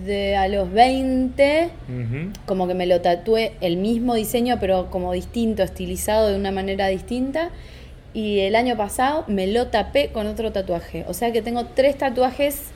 de, 0.06 0.36
a 0.36 0.46
los 0.46 0.70
20. 0.72 1.70
Ujú. 1.88 2.32
Como 2.46 2.68
que 2.68 2.74
me 2.74 2.86
lo 2.86 3.00
tatué 3.00 3.54
el 3.60 3.76
mismo 3.76 4.14
diseño, 4.14 4.58
pero 4.60 4.88
como 4.88 5.12
distinto, 5.12 5.64
estilizado 5.64 6.28
de 6.28 6.36
una 6.36 6.52
manera 6.52 6.86
distinta. 6.86 7.50
Y 8.12 8.38
el 8.40 8.54
año 8.54 8.76
pasado 8.76 9.24
me 9.26 9.48
lo 9.48 9.66
tapé 9.66 10.10
con 10.12 10.28
otro 10.28 10.52
tatuaje. 10.52 11.04
O 11.08 11.12
sea 11.14 11.32
que 11.32 11.42
tengo 11.42 11.64
tres 11.74 11.98
tatuajes 11.98 12.66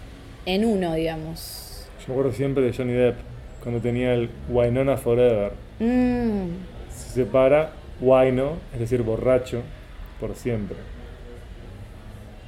en 0.45 0.65
uno, 0.65 0.95
digamos. 0.95 1.87
Yo 2.01 2.09
me 2.09 2.15
acuerdo 2.15 2.33
siempre 2.33 2.65
de 2.65 2.73
Johnny 2.73 2.95
Depp, 2.95 3.15
cuando 3.63 3.81
tenía 3.81 4.13
el 4.15 4.29
Wynonna 4.49 4.97
Forever. 4.97 5.53
Mm, 5.79 6.49
Se 6.91 7.15
separa 7.15 7.71
Wino, 8.01 8.59
es 8.73 8.81
decir, 8.81 9.03
borracho, 9.03 9.63
por 10.21 10.35
siempre. 10.37 10.79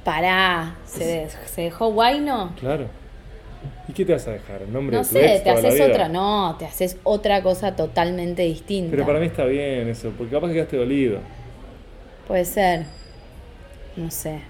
pará, 0.03 0.75
¿se, 0.85 1.05
de- 1.05 1.29
¿se 1.29 1.61
dejó 1.63 1.91
Guayno? 1.91 2.51
Claro. 2.59 2.87
¿Y 3.87 3.93
qué 3.93 4.05
te 4.05 4.13
vas 4.13 4.27
a 4.27 4.31
dejar? 4.31 4.61
¿El 4.63 4.73
nombre 4.73 4.97
No 4.97 4.99
de 4.99 5.05
tu 5.05 5.15
sé, 5.15 5.21
ex 5.21 5.43
te 5.43 5.49
la 5.61 5.69
haces 5.69 5.73
vida? 5.73 5.87
otra, 5.87 6.09
no, 6.09 6.55
te 6.57 6.65
haces 6.65 6.97
otra 7.03 7.41
cosa 7.43 7.75
totalmente 7.75 8.43
distinta. 8.43 8.91
Pero 8.91 9.05
para 9.05 9.19
mí 9.19 9.25
está 9.27 9.45
bien 9.45 9.87
eso, 9.87 10.11
porque 10.17 10.33
capaz 10.33 10.47
que 10.49 10.53
quedaste 10.55 10.77
dolido. 10.77 11.19
Puede 12.27 12.45
ser. 12.45 12.85
No 13.95 14.09
sé. 14.11 14.41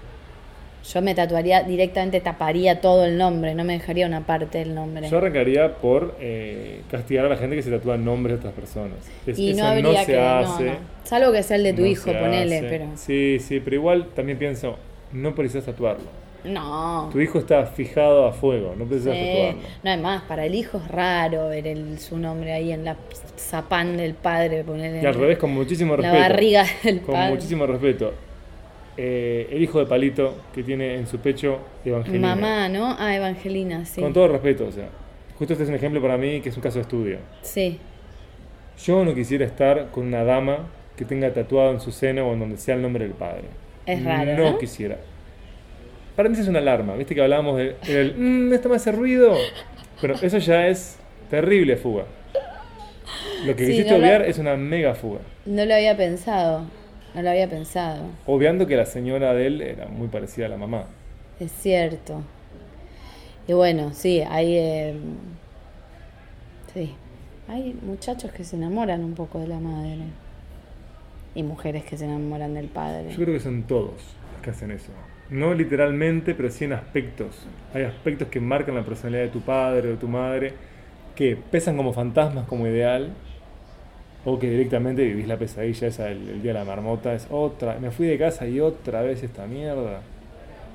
Yo 0.84 1.00
me 1.00 1.14
tatuaría, 1.14 1.62
directamente 1.62 2.20
taparía 2.20 2.80
todo 2.80 3.04
el 3.04 3.16
nombre, 3.16 3.54
no 3.54 3.62
me 3.62 3.74
dejaría 3.74 4.06
una 4.06 4.26
parte 4.26 4.58
del 4.58 4.74
nombre. 4.74 5.08
Yo 5.08 5.18
arrancaría 5.18 5.76
por 5.76 6.16
eh, 6.20 6.80
castigar 6.90 7.24
a 7.26 7.28
la 7.28 7.36
gente 7.36 7.54
que 7.54 7.62
se 7.62 7.70
tatúa 7.70 7.96
nombres 7.96 8.34
de 8.34 8.38
otras 8.40 8.54
personas. 8.54 8.96
Es- 9.26 9.38
y 9.38 9.54
no 9.54 9.64
habría 9.66 10.00
se 10.04 10.12
que. 10.12 10.18
no, 10.18 10.22
hace. 10.38 10.64
no. 10.64 10.72
Salvo 11.04 11.32
que 11.32 11.42
sea 11.44 11.56
el 11.56 11.62
de 11.62 11.72
tu 11.72 11.84
hijo, 11.84 12.04
se 12.10 12.14
ponele, 12.14 12.58
hace. 12.58 12.68
pero. 12.68 12.84
Sí, 12.96 13.38
sí, 13.40 13.60
pero 13.60 13.76
igual 13.76 14.08
también 14.14 14.38
pienso, 14.38 14.76
no 15.12 15.34
precisas 15.34 15.64
tatuarlo. 15.66 16.22
No. 16.44 17.08
Tu 17.12 17.20
hijo 17.20 17.38
está 17.38 17.64
fijado 17.66 18.26
a 18.26 18.32
fuego, 18.32 18.74
no 18.76 18.84
precisas 18.84 19.14
Sí. 19.14 19.20
tatuarlo. 19.24 19.60
No, 19.84 19.90
además, 19.90 20.22
para 20.26 20.44
el 20.46 20.54
hijo 20.56 20.78
es 20.78 20.88
raro 20.88 21.48
ver 21.48 21.68
el- 21.68 22.00
su 22.00 22.18
nombre 22.18 22.50
ahí 22.52 22.72
en 22.72 22.84
la 22.84 22.96
zapán 23.38 23.96
del 23.96 24.14
padre, 24.14 24.64
ponerle 24.64 25.00
Y 25.00 25.06
al 25.06 25.14
revés, 25.14 25.38
con 25.38 25.50
muchísimo 25.54 25.96
la 25.96 26.02
respeto. 26.10 26.20
barriga 26.22 26.64
del 26.82 27.00
Con 27.02 27.14
padre. 27.14 27.30
muchísimo 27.34 27.66
respeto. 27.66 28.12
Eh, 28.96 29.48
el 29.50 29.62
hijo 29.62 29.78
de 29.78 29.86
Palito 29.86 30.34
que 30.54 30.62
tiene 30.62 30.96
en 30.96 31.06
su 31.06 31.18
pecho 31.18 31.58
Evangelina. 31.84 32.34
Mamá, 32.34 32.68
¿no? 32.68 32.94
Ah, 32.98 33.16
Evangelina, 33.16 33.84
sí. 33.86 34.00
Con 34.02 34.12
todo 34.12 34.28
respeto, 34.28 34.66
o 34.66 34.72
sea. 34.72 34.88
Justo 35.38 35.54
este 35.54 35.64
es 35.64 35.70
un 35.70 35.76
ejemplo 35.76 36.00
para 36.02 36.16
mí 36.18 36.40
que 36.40 36.50
es 36.50 36.56
un 36.56 36.62
caso 36.62 36.76
de 36.76 36.82
estudio. 36.82 37.18
Sí. 37.40 37.78
Yo 38.84 39.04
no 39.04 39.14
quisiera 39.14 39.44
estar 39.46 39.90
con 39.90 40.06
una 40.06 40.24
dama 40.24 40.66
que 40.96 41.04
tenga 41.04 41.32
tatuado 41.32 41.72
en 41.72 41.80
su 41.80 41.90
seno 41.90 42.28
o 42.28 42.32
en 42.34 42.40
donde 42.40 42.56
sea 42.58 42.74
el 42.74 42.82
nombre 42.82 43.04
del 43.04 43.14
padre. 43.14 43.44
Es 43.86 44.04
raro, 44.04 44.36
No 44.36 44.50
¿no? 44.52 44.58
quisiera. 44.58 44.98
Para 46.14 46.28
mí 46.28 46.34
eso 46.34 46.42
es 46.42 46.48
una 46.48 46.58
alarma. 46.58 46.94
¿Viste 46.94 47.14
que 47.14 47.22
hablábamos 47.22 47.56
del 47.56 47.76
el, 47.88 48.14
"Mm, 48.16 48.52
esto 48.52 48.68
me 48.68 48.76
hace 48.76 48.92
ruido? 48.92 49.34
Pero 50.00 50.14
eso 50.20 50.36
ya 50.38 50.66
es 50.68 50.98
terrible 51.30 51.76
fuga. 51.76 52.04
Lo 53.46 53.56
que 53.56 53.64
Sí, 53.64 53.70
quisiste 53.72 53.92
no 53.92 53.98
lo- 53.98 54.04
obviar 54.04 54.22
es 54.22 54.38
una 54.38 54.56
mega 54.56 54.94
fuga. 54.94 55.20
No 55.46 55.64
lo 55.64 55.74
había 55.74 55.96
pensado. 55.96 56.64
No 57.14 57.22
lo 57.22 57.30
había 57.30 57.48
pensado. 57.48 58.04
Obviando 58.26 58.66
que 58.66 58.76
la 58.76 58.86
señora 58.86 59.34
de 59.34 59.46
él 59.46 59.60
era 59.60 59.86
muy 59.86 60.08
parecida 60.08 60.46
a 60.46 60.48
la 60.48 60.56
mamá. 60.56 60.86
Es 61.38 61.52
cierto. 61.52 62.22
Y 63.46 63.52
bueno, 63.52 63.92
sí, 63.92 64.20
hay. 64.20 64.56
eh, 64.56 64.94
sí. 66.72 66.94
Hay 67.48 67.76
muchachos 67.82 68.30
que 68.32 68.44
se 68.44 68.56
enamoran 68.56 69.04
un 69.04 69.14
poco 69.14 69.38
de 69.40 69.48
la 69.48 69.58
madre. 69.58 69.98
Y 71.34 71.42
mujeres 71.42 71.84
que 71.84 71.96
se 71.96 72.04
enamoran 72.04 72.54
del 72.54 72.68
padre. 72.68 73.10
Yo 73.10 73.16
creo 73.16 73.34
que 73.34 73.40
son 73.40 73.62
todos 73.64 73.90
los 74.32 74.42
que 74.42 74.50
hacen 74.50 74.70
eso. 74.70 74.92
No 75.30 75.54
literalmente, 75.54 76.34
pero 76.34 76.50
sí 76.50 76.64
en 76.64 76.74
aspectos. 76.74 77.46
Hay 77.74 77.82
aspectos 77.84 78.28
que 78.28 78.38
marcan 78.38 78.74
la 78.74 78.84
personalidad 78.84 79.24
de 79.24 79.28
tu 79.30 79.40
padre 79.40 79.88
o 79.88 79.90
de 79.92 79.96
tu 79.96 80.08
madre, 80.08 80.52
que 81.16 81.36
pesan 81.36 81.76
como 81.76 81.92
fantasmas, 81.92 82.46
como 82.46 82.66
ideal, 82.66 83.12
o 84.24 84.38
que 84.38 84.48
directamente 84.50 85.04
vivís 85.04 85.26
la 85.26 85.36
pesadilla 85.36 85.88
esa 85.88 86.04
del, 86.04 86.26
del 86.26 86.42
día 86.42 86.52
de 86.52 86.58
la 86.60 86.64
marmota. 86.64 87.14
Es 87.14 87.26
otra, 87.30 87.78
me 87.78 87.90
fui 87.90 88.06
de 88.06 88.18
casa 88.18 88.46
y 88.46 88.60
otra 88.60 89.02
vez 89.02 89.22
esta 89.22 89.46
mierda. 89.46 90.00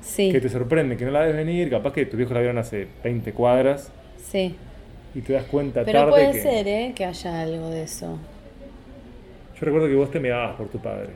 Sí, 0.00 0.30
Que 0.30 0.40
te 0.40 0.48
sorprende, 0.48 0.96
que 0.96 1.04
no 1.04 1.10
la 1.10 1.20
ves 1.20 1.34
venir, 1.34 1.70
capaz 1.70 1.92
que 1.92 2.06
tus 2.06 2.16
viejos 2.16 2.32
la 2.34 2.40
vieron 2.40 2.58
hace 2.58 2.86
20 3.02 3.32
cuadras 3.32 3.90
sí. 4.16 4.54
y 5.14 5.22
te 5.22 5.32
das 5.32 5.44
cuenta 5.46 5.84
Pero 5.84 6.06
tarde 6.06 6.10
puede 6.10 6.32
que... 6.32 6.42
ser, 6.42 6.68
¿eh? 6.68 6.92
Que 6.94 7.04
haya 7.04 7.40
algo 7.42 7.70
de 7.70 7.82
eso. 7.82 8.18
Yo 9.54 9.64
recuerdo 9.66 9.88
que 9.88 9.94
vos 9.94 10.10
te 10.10 10.20
meabas 10.20 10.56
por 10.56 10.68
tu 10.68 10.78
padre. 10.80 11.10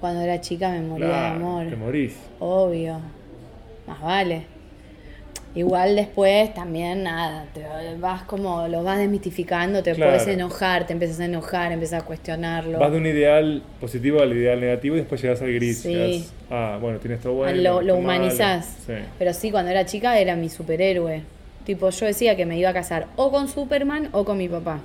Cuando 0.00 0.20
era 0.22 0.40
chica 0.40 0.70
me 0.70 0.80
moría 0.82 1.06
de 1.08 1.26
amor. 1.26 1.66
Te 1.68 1.76
morís. 1.76 2.16
Obvio. 2.38 3.00
Más 3.86 4.00
vale. 4.00 4.46
Igual 5.54 5.96
después 5.96 6.52
también 6.54 7.02
nada, 7.02 7.46
te 7.54 7.64
vas 7.98 8.22
como, 8.24 8.68
lo 8.68 8.84
vas 8.84 8.98
desmitificando, 8.98 9.82
te 9.82 9.94
Claro. 9.94 10.12
puedes 10.12 10.28
enojar, 10.28 10.86
te 10.86 10.92
empiezas 10.92 11.18
a 11.20 11.24
enojar, 11.24 11.72
empiezas 11.72 12.02
a 12.02 12.06
cuestionarlo. 12.06 12.78
Vas 12.78 12.92
de 12.92 12.98
un 12.98 13.06
ideal 13.06 13.62
positivo 13.80 14.20
al 14.20 14.32
ideal 14.34 14.60
negativo 14.60 14.94
y 14.96 14.98
después 15.00 15.20
llegas 15.22 15.40
al 15.42 15.52
gris. 15.52 15.80
Sí. 15.80 16.26
Ah, 16.50 16.78
bueno, 16.80 16.98
tiene 16.98 17.16
esto 17.16 17.30
Ah, 17.30 17.32
bueno. 17.32 17.60
lo, 17.62 17.82
lo 17.82 17.96
humanizás. 17.96 18.66
Sí. 18.86 18.92
Pero 19.18 19.32
sí, 19.32 19.50
cuando 19.50 19.70
era 19.70 19.84
chica 19.86 20.18
era 20.18 20.36
mi 20.36 20.48
superhéroe. 20.48 21.22
Tipo, 21.64 21.90
yo 21.90 22.06
decía 22.06 22.36
que 22.36 22.46
me 22.46 22.56
iba 22.58 22.70
a 22.70 22.74
casar 22.74 23.06
o 23.16 23.30
con 23.30 23.48
Superman 23.48 24.10
o 24.12 24.24
con 24.24 24.38
mi 24.38 24.48
papá. 24.48 24.80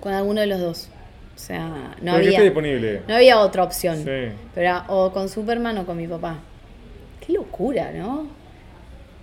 Con 0.00 0.12
alguno 0.12 0.40
de 0.42 0.46
los 0.46 0.60
dos. 0.60 0.88
O 1.34 1.38
sea, 1.38 1.94
no 2.02 2.12
Porque 2.12 2.26
había, 2.28 2.42
disponible. 2.42 3.00
no 3.08 3.14
había 3.14 3.38
otra 3.40 3.64
opción. 3.64 3.96
Sí. 3.96 4.04
Pero 4.04 4.34
era 4.54 4.84
o 4.88 5.10
con 5.12 5.28
Superman 5.28 5.78
o 5.78 5.86
con 5.86 5.96
mi 5.96 6.06
papá. 6.06 6.36
Qué 7.26 7.32
locura, 7.32 7.90
¿no? 7.94 8.26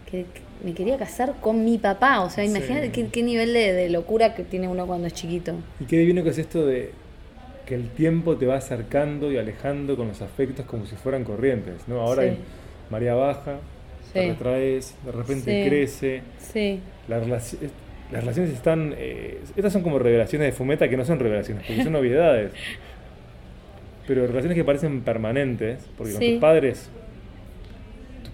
Que, 0.09 0.25
me 0.63 0.73
quería 0.73 0.97
casar 0.97 1.35
con 1.39 1.63
mi 1.63 1.77
papá. 1.77 2.21
O 2.21 2.29
sea, 2.31 2.43
Sí. 2.43 2.49
imagínate 2.49 2.91
qué, 2.91 3.07
qué 3.09 3.21
nivel 3.21 3.53
de, 3.53 3.73
de 3.73 3.89
locura 3.89 4.33
que 4.33 4.43
tiene 4.43 4.67
uno 4.67 4.87
cuando 4.87 5.05
es 5.07 5.13
chiquito. 5.13 5.53
Y 5.79 5.85
qué 5.85 5.99
divino 5.99 6.23
que 6.23 6.29
es 6.31 6.37
esto 6.39 6.65
de 6.65 6.91
que 7.67 7.75
el 7.75 7.89
tiempo 7.89 8.37
te 8.37 8.45
va 8.47 8.55
acercando 8.55 9.31
y 9.31 9.37
alejando 9.37 9.95
con 9.97 10.07
los 10.07 10.21
afectos 10.21 10.65
como 10.65 10.85
si 10.85 10.95
fueran 10.95 11.23
corrientes, 11.25 11.87
¿no? 11.87 11.99
Ahora 12.01 12.23
Sí. 12.23 12.37
María 12.89 13.13
baja, 13.13 13.57
te 14.13 14.21
Sí. 14.23 14.27
retraes, 14.29 14.95
de 15.05 15.11
repente 15.11 15.65
crece. 15.67 16.21
Sí. 16.39 16.79
La 17.07 17.19
las 17.19 18.21
relaciones 18.21 18.53
están... 18.53 18.93
eh, 18.97 19.41
estas 19.57 19.73
son 19.73 19.81
como 19.83 19.99
revelaciones 19.99 20.47
de 20.47 20.51
fumeta 20.53 20.87
que 20.89 20.95
no 20.95 21.03
son 21.03 21.19
revelaciones, 21.19 21.65
porque 21.67 21.83
son 21.83 21.91
novedades. 21.99 22.53
Pero 24.07 24.25
relaciones 24.27 24.55
que 24.55 24.63
parecen 24.63 25.01
permanentes, 25.01 25.85
porque 25.97 26.13
Sí. 26.13 26.37
padres... 26.39 26.89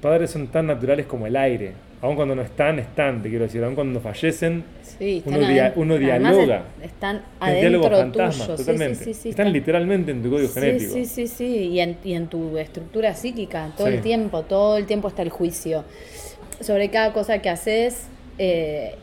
Padres 0.04 0.32
son 0.32 0.48
tan 0.48 0.68
naturales 0.68 1.06
como 1.06 1.26
el 1.26 1.36
aire. 1.36 1.72
Aun 2.02 2.16
cuando 2.18 2.36
no 2.36 2.42
están, 2.42 2.78
están, 2.80 3.24
te 3.24 3.30
quiero 3.30 3.46
decir. 3.46 3.64
Aun 3.64 3.74
cuando 3.76 4.00
fallecen, 4.02 4.64
Sí, 5.00 5.24
Uno 5.26 5.38
están 5.38 5.54
dia- 5.54 5.74
uno 5.78 5.98
dialoga. 5.98 6.64
es- 6.82 6.86
están 6.92 7.22
adentro 7.40 7.90
fantasma, 7.90 8.46
tuyo. 8.46 8.58
Sí, 8.58 8.64
totalmente. 8.64 8.96
Sí, 9.06 9.14
sí, 9.14 9.22
sí, 9.22 9.30
están 9.30 9.52
literalmente 9.54 10.12
en 10.12 10.22
tu 10.22 10.30
código 10.30 10.50
Sí, 10.50 10.54
genético. 10.60 10.94
Sí, 10.94 11.06
sí, 11.06 11.28
sí, 11.28 11.46
y 11.46 11.80
en, 11.80 11.98
y 12.04 12.14
en 12.14 12.28
tu 12.28 12.58
estructura 12.58 13.16
psíquica, 13.16 13.72
todo 13.78 13.88
el 13.88 14.02
tiempo, 14.02 14.44
todo 14.44 14.78
el 14.78 14.86
tiempo 14.86 15.08
está 15.08 15.22
el 15.24 15.30
juicio. 15.30 15.84
Sobre 16.60 16.90
cada 16.90 17.14
cosa 17.14 17.40
que 17.40 17.50
haces, 17.50 18.08
eh, 18.38 18.96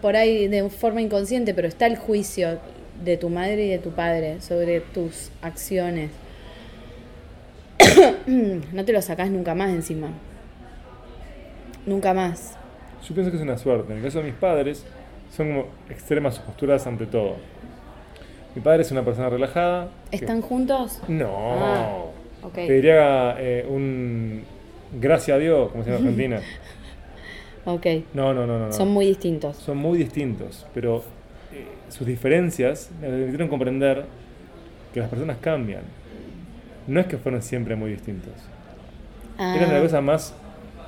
por 0.00 0.16
ahí 0.16 0.48
de 0.48 0.68
forma 0.70 1.00
inconsciente, 1.02 1.52
pero 1.54 1.68
está 1.68 1.86
el 1.86 1.96
juicio 1.96 2.58
de 3.04 3.16
tu 3.18 3.28
madre 3.28 3.66
y 3.66 3.68
de 3.68 3.78
tu 3.78 3.90
padre 3.90 4.40
sobre 4.40 4.80
tus 4.80 5.30
acciones. 5.42 6.10
no 8.26 8.84
te 8.84 8.92
lo 8.92 9.02
sacás 9.02 9.30
nunca 9.30 9.54
más 9.54 9.70
encima. 9.70 10.08
Nunca 11.86 12.12
más. 12.14 12.56
Yo 13.06 13.14
pienso 13.14 13.30
que 13.30 13.36
es 13.38 13.42
una 13.42 13.56
suerte. 13.58 13.92
En 13.92 13.98
el 13.98 14.04
caso 14.04 14.18
de 14.18 14.24
mis 14.24 14.34
padres, 14.34 14.84
son 15.34 15.48
como 15.48 15.64
extremas 15.88 16.34
sus 16.36 16.44
posturas 16.44 16.86
ante 16.86 17.06
todo. 17.06 17.36
Mi 18.54 18.60
padre 18.62 18.82
es 18.82 18.90
una 18.90 19.04
persona 19.04 19.28
relajada. 19.30 19.88
que- 20.10 20.16
¿Están 20.16 20.40
juntos? 20.42 21.00
No. 21.08 21.28
Ah. 21.32 21.96
Te 22.54 22.72
diría 22.72 23.36
eh, 23.38 23.66
un... 23.68 24.42
Gracias 25.00 25.36
a 25.36 25.38
Dios, 25.38 25.70
como 25.70 25.84
se 25.84 25.90
llama 25.90 26.00
en 26.00 26.06
Argentina. 26.08 26.40
Ok. 27.66 27.86
No, 28.14 28.32
no, 28.32 28.46
no, 28.46 28.58
no. 28.58 28.66
no. 28.68 28.72
Son 28.72 28.88
muy 28.88 29.04
distintos. 29.04 29.54
Son 29.58 29.76
muy 29.76 29.98
distintos, 29.98 30.66
pero 30.72 31.04
eh, 31.52 31.66
sus 31.90 32.06
diferencias 32.06 32.90
me 33.02 33.08
permitieron 33.08 33.48
comprender 33.48 34.06
que 34.94 35.00
las 35.00 35.10
personas 35.10 35.36
cambian. 35.42 35.82
No 36.86 37.00
es 37.00 37.06
que 37.06 37.18
fueron 37.18 37.42
siempre 37.42 37.76
muy 37.76 37.90
distintos. 37.90 38.32
Ah, 39.38 39.54
Eran 39.56 39.74
la 39.74 39.80
cosa 39.82 40.00
más 40.00 40.34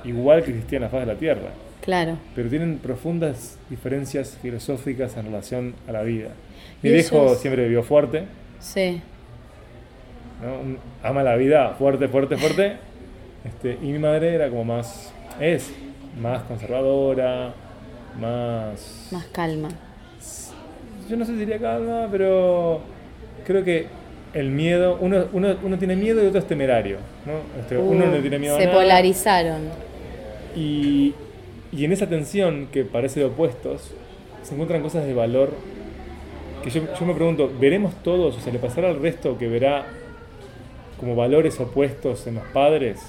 igual 0.03 0.43
que 0.43 0.51
existía 0.51 0.77
en 0.77 0.83
la 0.83 0.89
faz 0.89 1.01
de 1.01 1.05
la 1.13 1.15
Tierra. 1.19 1.49
Claro. 1.81 2.17
pero 2.33 2.47
tienen 2.49 2.77
profundas 2.77 3.57
diferencias 3.69 4.37
filosóficas 4.41 5.17
en 5.17 5.25
relación 5.25 5.73
a 5.85 5.91
la 5.91 6.01
vida. 6.01 6.29
Mi 6.81 6.91
viejo 6.91 7.35
siempre 7.35 7.63
vivió 7.65 7.83
fuerte, 7.83 8.23
Sí. 8.61 9.01
¿no? 10.41 10.59
Un- 10.61 10.77
ama 11.03 11.23
la 11.23 11.35
vida 11.35 11.75
fuerte, 11.77 12.07
fuerte, 12.07 12.37
fuerte. 12.37 12.77
Este, 13.45 13.73
y 13.81 13.91
mi 13.91 13.99
madre 13.99 14.33
era 14.35 14.47
como 14.49 14.63
más, 14.63 15.11
es 15.41 15.69
más 16.21 16.43
conservadora, 16.43 17.53
más... 18.17 19.09
Más 19.11 19.25
calma. 19.33 19.67
Yo 21.09 21.17
no 21.17 21.25
sé 21.25 21.33
si 21.33 21.39
diría 21.39 21.59
calma, 21.59 22.07
pero 22.09 22.79
creo 23.45 23.65
que 23.65 23.87
el 24.33 24.49
miedo, 24.49 24.97
uno, 25.01 25.25
uno, 25.33 25.57
uno 25.61 25.77
tiene 25.77 25.97
miedo 25.97 26.23
y 26.23 26.27
otro 26.27 26.39
es 26.39 26.47
temerario. 26.47 26.99
¿no? 27.25 27.59
Este, 27.59 27.77
uno 27.77 28.05
Uh, 28.05 28.09
no 28.11 28.17
tiene 28.19 28.39
miedo 28.39 28.55
a 28.55 28.59
Se 28.59 28.65
nada. 28.67 28.77
polarizaron. 28.77 29.61
Y, 30.55 31.13
y 31.71 31.85
en 31.85 31.91
esa 31.91 32.07
tensión 32.07 32.67
que 32.71 32.83
parece 32.85 33.19
de 33.21 33.25
opuestos, 33.27 33.91
se 34.43 34.53
encuentran 34.53 34.81
cosas 34.81 35.05
de 35.05 35.13
valor 35.13 35.51
que 36.63 36.69
yo, 36.69 36.81
yo 36.99 37.05
me 37.05 37.13
pregunto, 37.13 37.51
¿veremos 37.59 37.93
todos? 38.03 38.37
O 38.37 38.39
sea, 38.39 38.53
¿le 38.53 38.59
pasará 38.59 38.89
al 38.89 39.01
resto 39.01 39.37
que 39.37 39.47
verá 39.47 39.85
como 40.99 41.15
valores 41.15 41.59
opuestos 41.59 42.25
en 42.27 42.35
los 42.35 42.43
padres? 42.53 42.99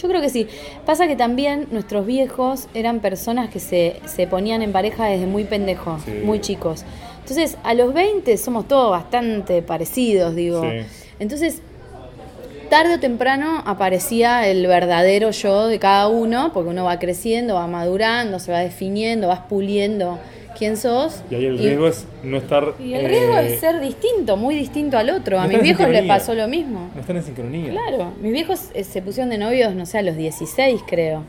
Yo 0.00 0.08
creo 0.08 0.20
que 0.20 0.28
sí. 0.28 0.46
Pasa 0.84 1.06
que 1.06 1.16
también 1.16 1.68
nuestros 1.70 2.04
viejos 2.04 2.68
eran 2.74 3.00
personas 3.00 3.48
que 3.48 3.60
se, 3.60 4.00
se 4.06 4.26
ponían 4.26 4.60
en 4.60 4.72
pareja 4.72 5.06
desde 5.06 5.26
muy 5.26 5.44
pendejos, 5.44 6.02
Sí. 6.02 6.20
muy 6.24 6.40
chicos. 6.40 6.84
Entonces, 7.20 7.56
a 7.62 7.72
los 7.72 7.94
20 7.94 8.36
somos 8.36 8.68
todos 8.68 8.90
bastante 8.90 9.62
parecidos, 9.62 10.34
digo. 10.34 10.60
Sí. 10.62 10.80
Entonces, 11.20 11.62
tarde 12.74 12.94
o 12.94 12.98
temprano 12.98 13.62
aparecía 13.66 14.48
el 14.48 14.66
verdadero 14.66 15.30
yo 15.30 15.68
de 15.68 15.78
cada 15.78 16.08
uno, 16.08 16.50
porque 16.52 16.70
uno 16.70 16.82
va 16.82 16.98
creciendo, 16.98 17.54
va 17.54 17.68
madurando, 17.68 18.40
se 18.40 18.50
va 18.50 18.58
definiendo, 18.58 19.28
vas 19.28 19.42
puliendo 19.48 20.18
quién 20.58 20.76
sos. 20.76 21.22
Y 21.30 21.36
ahí 21.36 21.44
el 21.44 21.56
riesgo 21.56 21.86
es 21.86 22.04
no 22.24 22.36
estar... 22.36 22.74
y 22.80 22.94
el 22.94 23.06
riesgo 23.06 23.38
eh, 23.38 23.54
es 23.54 23.60
ser 23.60 23.80
distinto, 23.80 24.36
muy 24.36 24.56
distinto 24.56 24.98
al 24.98 25.10
otro. 25.10 25.38
A 25.38 25.46
mis 25.46 25.62
viejos 25.62 25.88
les 25.88 26.04
pasó 26.04 26.34
lo 26.34 26.48
mismo. 26.48 26.90
No 26.92 27.00
estar 27.00 27.14
en 27.14 27.22
sincronía. 27.22 27.70
Claro, 27.70 28.12
mis 28.20 28.32
viejos 28.32 28.70
eh, 28.74 28.82
se 28.82 29.00
pusieron 29.02 29.30
de 29.30 29.38
novios, 29.38 29.72
no 29.76 29.86
sé, 29.86 29.98
a 29.98 30.02
los 30.02 30.16
16 30.16 30.80
creo. 30.84 31.22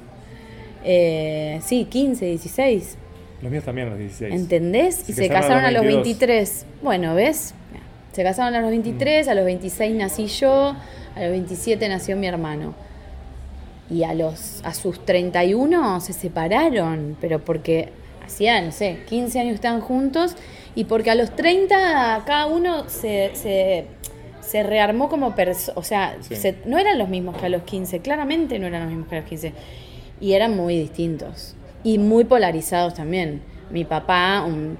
Eh, 0.83 1.59
sí, 1.63 1.85
15, 1.85 2.25
16. 2.25 2.97
Los 3.43 3.51
míos 3.51 3.63
también 3.63 3.85
a 3.85 3.91
los 3.91 3.99
16. 3.99 4.33
¿Entendés? 4.33 4.95
Se 4.95 5.11
y 5.11 5.13
se 5.13 5.29
casaron 5.29 5.63
a 5.63 5.67
a 5.67 5.71
los 5.71 5.83
los 5.83 5.93
22. 5.93 6.17
23. 6.17 6.65
Bueno, 6.81 7.13
¿ves? 7.13 7.53
Se 8.15 8.23
casaron 8.23 8.55
a 8.55 8.61
los 8.61 8.69
23, 8.69 9.27
a 9.27 9.33
los 9.35 9.43
26 9.43 9.93
nací 9.93 10.27
yo, 10.27 10.73
a 11.15 11.19
los 11.21 11.31
27 11.31 11.89
nació 11.89 12.15
mi 12.15 12.27
hermano. 12.27 12.73
Y 13.89 14.03
a 14.03 14.13
los 14.13 14.61
a 14.63 14.73
sus 14.73 15.05
31 15.05 15.99
se 15.99 16.13
separaron, 16.13 17.17
pero 17.19 17.43
porque 17.43 17.89
hacían, 18.25 18.67
no 18.67 18.71
sé, 18.71 18.99
15 19.09 19.41
años 19.41 19.55
estaban 19.55 19.81
juntos 19.81 20.35
y 20.75 20.85
porque 20.85 21.11
a 21.11 21.15
los 21.15 21.35
30 21.35 22.23
cada 22.25 22.45
uno 22.47 22.85
se, 22.89 23.31
se, 23.35 23.85
se 24.39 24.63
rearmó 24.63 25.09
como 25.09 25.35
persona, 25.35 25.77
o 25.77 25.83
sea, 25.83 26.15
Sí. 26.21 26.37
se- 26.37 26.55
no 26.65 26.77
eran 26.79 26.97
los 26.97 27.09
mismos 27.09 27.35
que 27.37 27.47
a 27.47 27.49
los 27.49 27.63
15, 27.63 27.99
claramente 27.99 28.57
no 28.59 28.67
eran 28.67 28.83
los 28.83 28.89
mismos 28.91 29.09
que 29.09 29.15
a 29.17 29.19
los 29.19 29.27
15. 29.29 29.51
Y 30.21 30.31
eran 30.33 30.55
muy 30.55 30.79
distintos 30.79 31.55
y 31.83 31.97
muy 31.99 32.23
polarizados 32.23 32.93
también. 32.93 33.41
Mi 33.71 33.83
papá, 33.83 34.45
un 34.47 34.77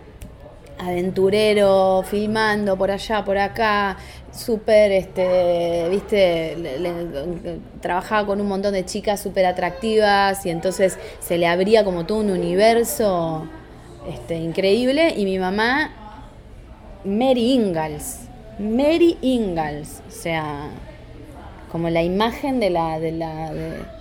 aventurero, 0.78 2.03
filmando 2.05 2.78
por 2.78 2.91
allá, 2.91 3.23
por 3.23 3.38
acá, 3.38 3.97
súper, 4.32 4.91
este, 4.91 5.88
viste, 5.89 6.55
le- 6.57 7.59
trabajaba 7.82 8.28
con 8.28 8.41
un 8.41 8.47
montón 8.47 8.73
de 8.73 8.84
chicas 8.86 9.21
súper 9.21 9.45
atractivas 9.45 10.45
y 10.45 10.49
entonces 10.49 10.97
se 11.19 11.38
le 11.38 11.47
abría 11.47 11.84
como 11.86 12.05
todo 12.05 12.19
un 12.19 12.30
universo 12.32 13.45
este, 14.09 14.36
increíble. 14.36 15.13
Y 15.15 15.23
mi 15.26 15.39
mamá, 15.39 15.91
Mary 17.05 17.53
Ingalls, 17.53 18.21
Mary 18.59 19.17
Ingalls, 19.21 20.01
o 20.07 20.11
sea, 20.11 20.67
como 21.71 21.89
la 21.89 22.03
imagen 22.03 22.59
de 22.59 22.69
la, 22.69 22.99
de 22.99 23.11
la, 23.13 23.53
de- 23.53 23.95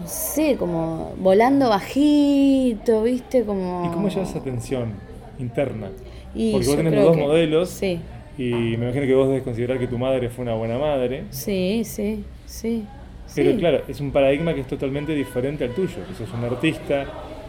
no 0.00 0.08
sé, 0.08 0.56
como 0.56 1.12
volando 1.18 1.68
bajito, 1.70 3.04
viste, 3.04 3.44
como... 3.44 3.84
¿Y 3.86 3.88
cómo 3.94 4.08
llevas 4.08 4.30
esa 4.30 4.40
tensión 4.40 4.92
interna? 5.38 5.90
Y 6.34 6.52
Porque 6.52 6.66
vos 6.66 6.76
tenés 6.76 6.94
los 6.94 7.04
dos 7.04 7.16
que- 7.16 7.22
modelos 7.22 7.68
Sí, 7.70 8.00
y 8.38 8.42
me 8.76 8.86
imagino 8.86 9.06
que 9.06 9.14
vos 9.14 9.28
debes 9.28 9.42
considerar 9.44 9.78
que 9.78 9.86
tu 9.86 9.98
madre 9.98 10.28
fue 10.28 10.42
una 10.42 10.54
buena 10.54 10.78
madre. 10.78 11.24
sí, 11.30 11.82
sí, 11.84 12.24
sí. 12.46 12.84
Pero 13.34 13.50
sí. 13.52 13.56
claro, 13.58 13.82
es 13.88 14.00
un 14.00 14.10
paradigma 14.12 14.54
que 14.54 14.60
es 14.60 14.66
totalmente 14.66 15.12
diferente 15.14 15.64
al 15.64 15.70
tuyo. 15.70 15.96
Que 16.08 16.14
sos 16.14 16.32
un 16.32 16.44
artista 16.44 17.04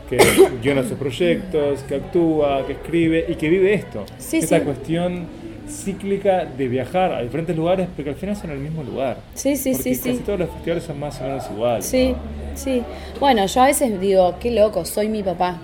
que 0.09 0.17
guiona 0.63 0.83
sus 0.83 0.97
proyectos, 0.97 1.83
que 1.83 1.95
actúa, 1.95 2.65
que 2.65 2.73
escribe 2.73 3.25
y 3.27 3.35
que 3.35 3.49
vive 3.49 3.73
esto. 3.73 4.05
Sí, 4.17 4.37
Esa 4.37 4.59
sí. 4.59 4.65
cuestión 4.65 5.25
cíclica 5.67 6.45
de 6.45 6.67
viajar 6.67 7.11
a 7.11 7.21
diferentes 7.21 7.55
lugares, 7.55 7.87
porque 7.95 8.11
al 8.11 8.15
final 8.15 8.35
son 8.35 8.51
el 8.51 8.59
mismo 8.59 8.83
lugar. 8.83 9.17
Sí, 9.33 9.55
sí, 9.57 9.71
porque 9.73 9.95
sí, 9.95 9.99
casi 10.01 10.17
sí. 10.17 10.23
todos 10.25 10.39
los 10.39 10.49
festivales 10.49 10.83
son 10.83 10.99
más 10.99 11.19
o 11.19 11.23
menos 11.23 11.43
iguales. 11.51 11.85
Sí, 11.85 12.13
sí. 12.55 12.81
Bueno, 13.19 13.45
yo 13.47 13.61
a 13.61 13.65
veces 13.65 13.99
digo, 13.99 14.35
qué 14.39 14.51
loco, 14.51 14.85
soy 14.85 15.09
mi 15.09 15.23
papá. 15.23 15.59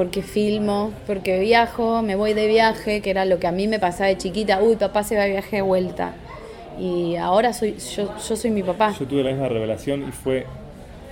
Porque 0.00 0.22
filmo, 0.22 0.92
porque 1.06 1.38
viajo, 1.40 2.00
me 2.00 2.16
voy 2.16 2.32
de 2.32 2.46
viaje, 2.46 3.02
que 3.02 3.10
era 3.10 3.26
lo 3.26 3.38
que 3.38 3.46
a 3.46 3.52
mí 3.52 3.68
me 3.68 3.78
pasaba 3.78 4.06
de 4.08 4.16
chiquita. 4.16 4.58
Uy, 4.62 4.76
papá 4.76 5.02
se 5.04 5.14
va 5.14 5.24
de 5.24 5.32
viaje 5.32 5.56
de 5.56 5.62
vuelta. 5.62 6.12
Y 6.78 7.16
ahora 7.16 7.52
soy 7.52 7.76
yo, 7.76 8.08
yo 8.26 8.34
soy 8.34 8.50
mi 8.50 8.62
papá. 8.62 8.94
Yo 8.98 9.04
tuve 9.06 9.22
la 9.24 9.30
misma 9.32 9.48
revelación 9.48 10.08
y 10.08 10.10
fue, 10.10 10.46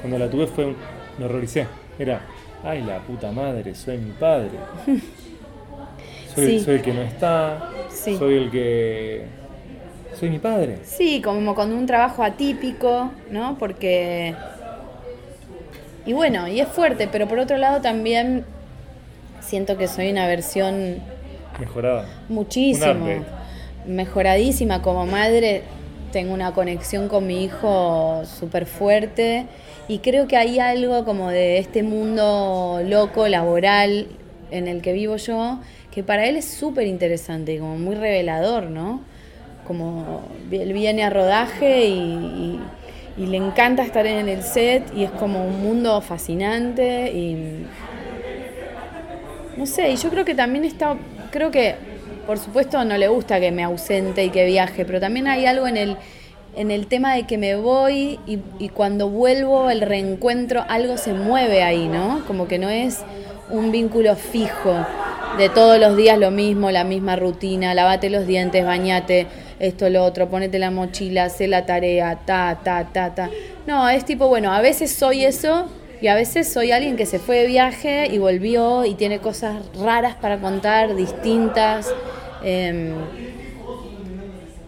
cuando 0.01 0.19
la 0.19 0.31
tuve 0.31 0.47
fue, 0.47 0.65
un- 0.65 0.77
me 1.19 1.27
horroricé. 1.27 1.67
Era, 1.99 2.23
ay 2.65 2.81
la 2.83 3.01
puta 3.01 3.31
madre, 3.31 3.75
soy 3.75 3.99
mi 3.99 4.13
padre. 4.13 4.53
Soy, 6.35 6.47
Sí. 6.47 6.65
soy 6.65 6.75
el 6.77 6.83
que 6.83 6.93
no 6.95 7.03
está, 7.03 7.71
Sí. 7.91 8.17
soy 8.17 8.37
el 8.37 8.51
que... 8.51 9.25
Soy 10.19 10.31
mi 10.31 10.39
padre. 10.39 10.79
Sí, 10.85 11.21
como 11.21 11.55
con 11.55 11.73
un 11.75 11.85
trabajo 11.85 12.23
atípico, 12.23 13.11
¿no? 13.31 13.59
Porque... 13.59 14.35
Y 16.07 16.15
bueno, 16.15 16.49
y 16.49 16.61
es 16.61 16.69
fuerte, 16.69 17.07
pero 17.13 17.29
por 17.29 17.39
otro 17.39 17.59
lado 17.59 17.83
también 17.83 18.45
siento 19.49 19.77
que 19.79 19.89
soy 19.89 20.11
una 20.11 20.27
versión 20.27 20.97
Mejorada. 21.59 22.07
muchísimo, 22.29 23.07
mejoradísima 23.87 24.83
como 24.83 25.07
madre. 25.07 25.63
Tengo 26.13 26.33
una 26.33 26.53
conexión 26.53 27.09
con 27.09 27.27
mi 27.27 27.45
hijo 27.45 28.23
súper 28.25 28.65
fuerte 28.67 29.47
y 29.89 29.99
creo 29.99 30.27
que 30.27 30.37
hay 30.37 30.59
algo 30.59 31.05
como 31.05 31.29
de 31.31 31.59
este 31.59 31.83
mundo 31.83 32.81
loco, 32.85 33.29
laboral, 33.29 34.07
en 34.51 34.69
el 34.69 34.81
que 34.81 34.93
vivo 34.95 35.17
yo, 35.17 35.59
que 35.91 36.03
para 36.03 36.27
él 36.27 36.37
es 36.37 36.47
súper 36.47 36.87
interesante 36.87 37.55
y 37.55 37.59
como 37.59 37.77
muy 37.77 37.95
revelador, 37.95 38.65
¿no? 38.71 39.03
Como 39.67 40.23
él 40.51 40.73
viene 40.73 41.03
a 41.05 41.11
rodaje 41.11 41.85
y, 41.87 41.93
y- 41.93 42.61
y 43.19 43.27
le 43.27 43.37
encanta 43.37 43.83
estar 43.83 44.07
en 44.07 44.29
el 44.29 44.43
set 44.45 44.85
y 44.97 45.03
es 45.05 45.11
como 45.11 45.45
un 45.45 45.61
mundo 45.63 46.01
fascinante 46.01 47.11
y 47.13 47.67
no 49.59 49.67
sé, 49.67 49.91
y 49.91 49.97
yo 49.97 50.09
creo 50.09 50.25
que 50.25 50.37
también 50.37 50.65
está, 50.65 50.97
creo 51.33 51.51
que 51.51 51.75
por 52.27 52.39
supuesto 52.39 52.85
no 52.85 52.97
le 52.97 53.09
gusta 53.09 53.41
que 53.41 53.51
me 53.51 53.65
ausente 53.65 54.25
y 54.25 54.31
que 54.31 54.47
viaje, 54.47 54.85
pero 54.85 55.01
también 55.01 55.27
hay 55.27 55.47
algo 55.47 55.67
en 55.67 55.77
el, 55.77 55.97
en 56.55 56.71
el 56.71 56.87
tema 56.87 57.15
de 57.15 57.27
que 57.27 57.39
me 57.39 57.57
voy 57.57 58.21
y, 58.25 58.39
y 58.61 58.69
cuando 58.69 59.09
vuelvo 59.09 59.69
el 59.69 59.81
reencuentro, 59.81 60.65
algo 60.69 60.97
se 60.97 61.13
mueve 61.13 61.65
ahí, 61.65 61.89
¿no? 61.89 62.23
Como 62.27 62.47
que 62.47 62.59
no 62.59 62.69
es 62.69 63.01
un 63.51 63.73
vínculo 63.73 64.15
fijo 64.15 64.77
de 65.39 65.49
todos 65.49 65.81
los 65.81 65.97
días 65.97 66.19
lo 66.19 66.31
mismo, 66.31 66.71
la 66.71 66.85
misma 66.85 67.17
rutina, 67.17 67.75
lavate 67.75 68.11
los 68.11 68.27
dientes, 68.27 68.65
bañate, 68.65 69.27
esto, 69.59 69.91
lo 69.91 70.05
otro, 70.05 70.29
ponete 70.29 70.61
la 70.61 70.71
mochila, 70.71 71.25
hace 71.25 71.49
la 71.49 71.67
tarea, 71.67 72.21
ta, 72.25 72.61
ta, 72.63 72.91
ta, 72.93 73.15
ta. 73.15 73.31
No, 73.67 73.89
es 73.89 74.05
tipo, 74.05 74.29
bueno, 74.29 74.53
a 74.53 74.61
veces 74.61 74.93
soy 74.93 75.25
eso 75.25 75.69
y 76.01 76.07
a 76.09 76.15
veces 76.15 76.53
soy 76.53 76.71
alguien 76.73 76.97
que 76.97 77.07
se 77.07 77.19
fue 77.19 77.39
de 77.39 77.47
viaje 77.47 78.09
y 78.13 78.19
volvió 78.19 78.85
y 78.85 78.95
tiene 78.95 79.19
cosas 79.19 79.57
raras 79.79 80.15
para 80.17 80.39
contar, 80.41 80.95
distintas. 80.97 81.93
Em, 82.43 82.93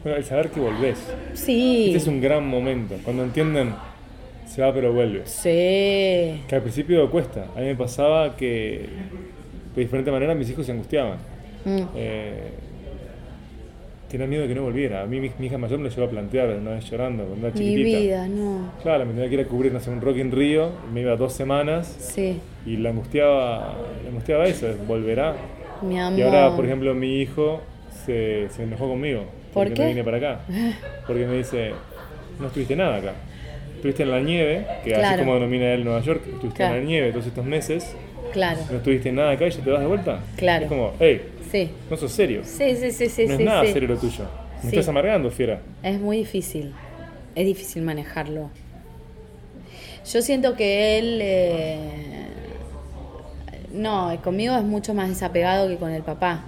Bueno, 0.03 0.17
el 0.19 0.25
saber 0.25 0.51
que 0.51 0.61
volvés. 0.61 0.99
sí. 1.35 1.87
Este 1.89 1.99
es 1.99 2.07
un 2.07 2.21
gran 2.21 2.47
momento. 2.47 2.97
Cuando 3.05 3.23
entienden, 3.23 3.75
se 4.47 4.63
va 4.63 4.73
pero 4.73 4.93
vuelve. 4.93 5.23
Sí. 5.27 6.43
Que 6.49 6.55
al 6.57 6.63
principio 6.63 7.11
cuesta. 7.11 7.47
A 7.55 7.61
mí 7.61 7.67
me 7.67 7.77
pasaba 7.77 8.35
que 8.37 8.89
de 9.77 9.81
diferente 9.83 10.11
manera 10.11 10.35
mis 10.35 10.49
hijos 10.51 10.67
se 10.67 10.73
angustiaban. 10.73 11.19
Mm. 11.65 11.83
Eh, 11.95 12.51
tenían 14.11 14.29
miedo 14.29 14.43
de 14.43 14.49
que 14.49 14.55
no 14.55 14.63
volviera. 14.63 15.03
A 15.03 15.07
mí 15.07 15.21
mi, 15.21 15.31
mi 15.39 15.47
hija 15.47 15.57
mayor 15.57 15.79
me 15.79 15.89
lo 15.89 15.95
llevó 15.95 16.07
a 16.07 16.11
plantear 16.11 16.49
una 16.51 16.73
vez 16.73 16.91
llorando 16.91 17.25
cuando 17.25 17.47
era 17.47 17.57
Mi 17.57 17.65
chiquitita. 17.65 17.99
vida, 18.01 18.29
no. 18.29 18.73
Claro, 18.83 19.07
me 19.07 19.13
tenía 19.15 19.29
que 19.29 19.35
ir 19.37 19.41
a 19.41 19.45
cubrir, 19.45 19.73
no 19.73 19.81
sé, 19.81 19.91
un 19.91 20.01
Rock 20.01 20.17
in 20.19 20.33
Rio, 20.33 20.71
me 20.93 21.01
iba 21.03 21.17
dos 21.17 21.33
semanas 21.33 21.87
Sí. 21.99 22.41
y 22.67 22.77
la 22.77 22.91
angustiaba, 22.91 23.77
la 24.03 24.09
angustiaba 24.09 24.45
eso, 24.47 24.67
volverá. 24.87 25.35
Mi 25.83 25.99
amor. 25.99 26.19
Y 26.19 26.23
ahora, 26.23 26.55
por 26.57 26.65
ejemplo, 26.67 26.93
mi 26.95 27.21
hijo 27.23 27.61
se, 28.05 28.49
se 28.51 28.65
enojó 28.65 28.89
conmigo. 28.89 29.21
¿Por 29.55 29.69
porque 29.69 29.75
qué? 29.75 29.83
no 29.83 29.89
vine 29.89 30.05
para 30.05 30.17
acá. 30.19 30.41
Porque 31.07 31.27
me 31.27 31.39
dice, 31.39 31.71
no 32.39 32.47
estuviste 32.49 32.77
nada 32.77 32.97
acá. 32.97 33.13
Estuviste 33.77 34.03
en 34.03 34.11
la 34.11 34.21
nieve, 34.21 34.67
que 34.85 34.93
así 34.95 35.01
Claro. 35.01 35.19
como 35.21 35.35
denomina 35.35 35.73
él 35.73 35.85
Nueva 35.85 36.01
York, 36.03 36.23
estuviste 36.27 36.57
Claro. 36.59 36.75
en 36.77 36.81
la 36.83 36.87
nieve 36.87 37.11
todos 37.13 37.27
estos 37.27 37.45
meses, 37.45 37.97
Claro, 38.33 38.61
no 38.71 38.77
estuviste 38.77 39.11
nada 39.11 39.31
acá 39.33 39.47
y 39.47 39.51
ya 39.51 39.61
te 39.65 39.71
vas 39.71 39.81
de 39.81 39.87
vuelta. 39.87 40.21
Claro. 40.37 40.65
Es 40.65 40.69
como, 40.69 40.93
hey, 41.01 41.23
sí. 41.51 41.71
no 41.91 41.97
sos 41.97 42.13
serio. 42.13 42.43
Sí, 42.45 42.77
sí, 42.77 42.91
sí, 42.93 43.09
sí, 43.09 43.27
no 43.27 43.37
sí. 43.37 43.43
es 43.43 43.47
nada 43.49 43.65
sí. 43.65 43.73
serio 43.73 43.89
lo 43.89 43.97
tuyo. 43.97 44.25
Me 44.63 44.71
Sí. 44.71 44.77
estás 44.77 44.89
amargando, 44.89 45.31
fiera. 45.31 45.61
Es 45.83 45.99
muy 45.99 46.19
difícil. 46.19 46.73
Es 47.35 47.47
difícil 47.47 47.83
manejarlo. 47.83 48.51
Yo 50.11 50.23
siento 50.23 50.55
que 50.57 50.99
él. 50.99 51.19
eh, 51.23 51.79
no, 53.73 54.19
conmigo 54.23 54.57
es 54.57 54.63
mucho 54.65 54.95
más 54.95 55.09
desapegado 55.09 55.69
que 55.69 55.77
con 55.77 55.91
el 55.93 56.03
papá. 56.03 56.45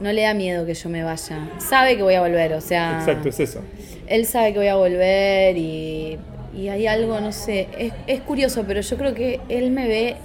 No 0.00 0.12
le 0.12 0.22
da 0.22 0.34
miedo 0.34 0.66
que 0.66 0.74
yo 0.74 0.88
me 0.90 1.02
vaya. 1.02 1.48
Sabe 1.58 1.96
que 1.96 2.02
voy 2.02 2.14
a 2.14 2.20
volver, 2.20 2.52
o 2.52 2.60
sea. 2.60 2.98
Exacto, 3.00 3.28
es 3.30 3.40
eso. 3.40 3.62
Él 4.06 4.26
sabe 4.26 4.52
que 4.52 4.58
voy 4.58 4.68
a 4.68 4.76
volver 4.76 5.56
y, 5.56 6.18
y 6.54 6.68
hay 6.68 6.86
algo, 6.86 7.18
no 7.20 7.32
sé. 7.32 7.68
Es, 7.78 7.92
es 8.06 8.20
curioso, 8.20 8.64
pero 8.66 8.80
yo 8.82 8.96
creo 8.98 9.14
que 9.14 9.40
él 9.48 9.70
me 9.70 9.88
ve 9.88 10.16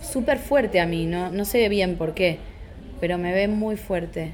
súper 0.00 0.38
fuerte 0.38 0.80
a 0.80 0.86
mí. 0.86 1.04
No, 1.06 1.30
no 1.30 1.44
sé 1.44 1.68
bien 1.68 1.96
por 1.96 2.14
qué, 2.14 2.38
pero 3.02 3.18
me 3.18 3.32
ve 3.32 3.48
muy 3.48 3.74
fuerte. 3.76 4.30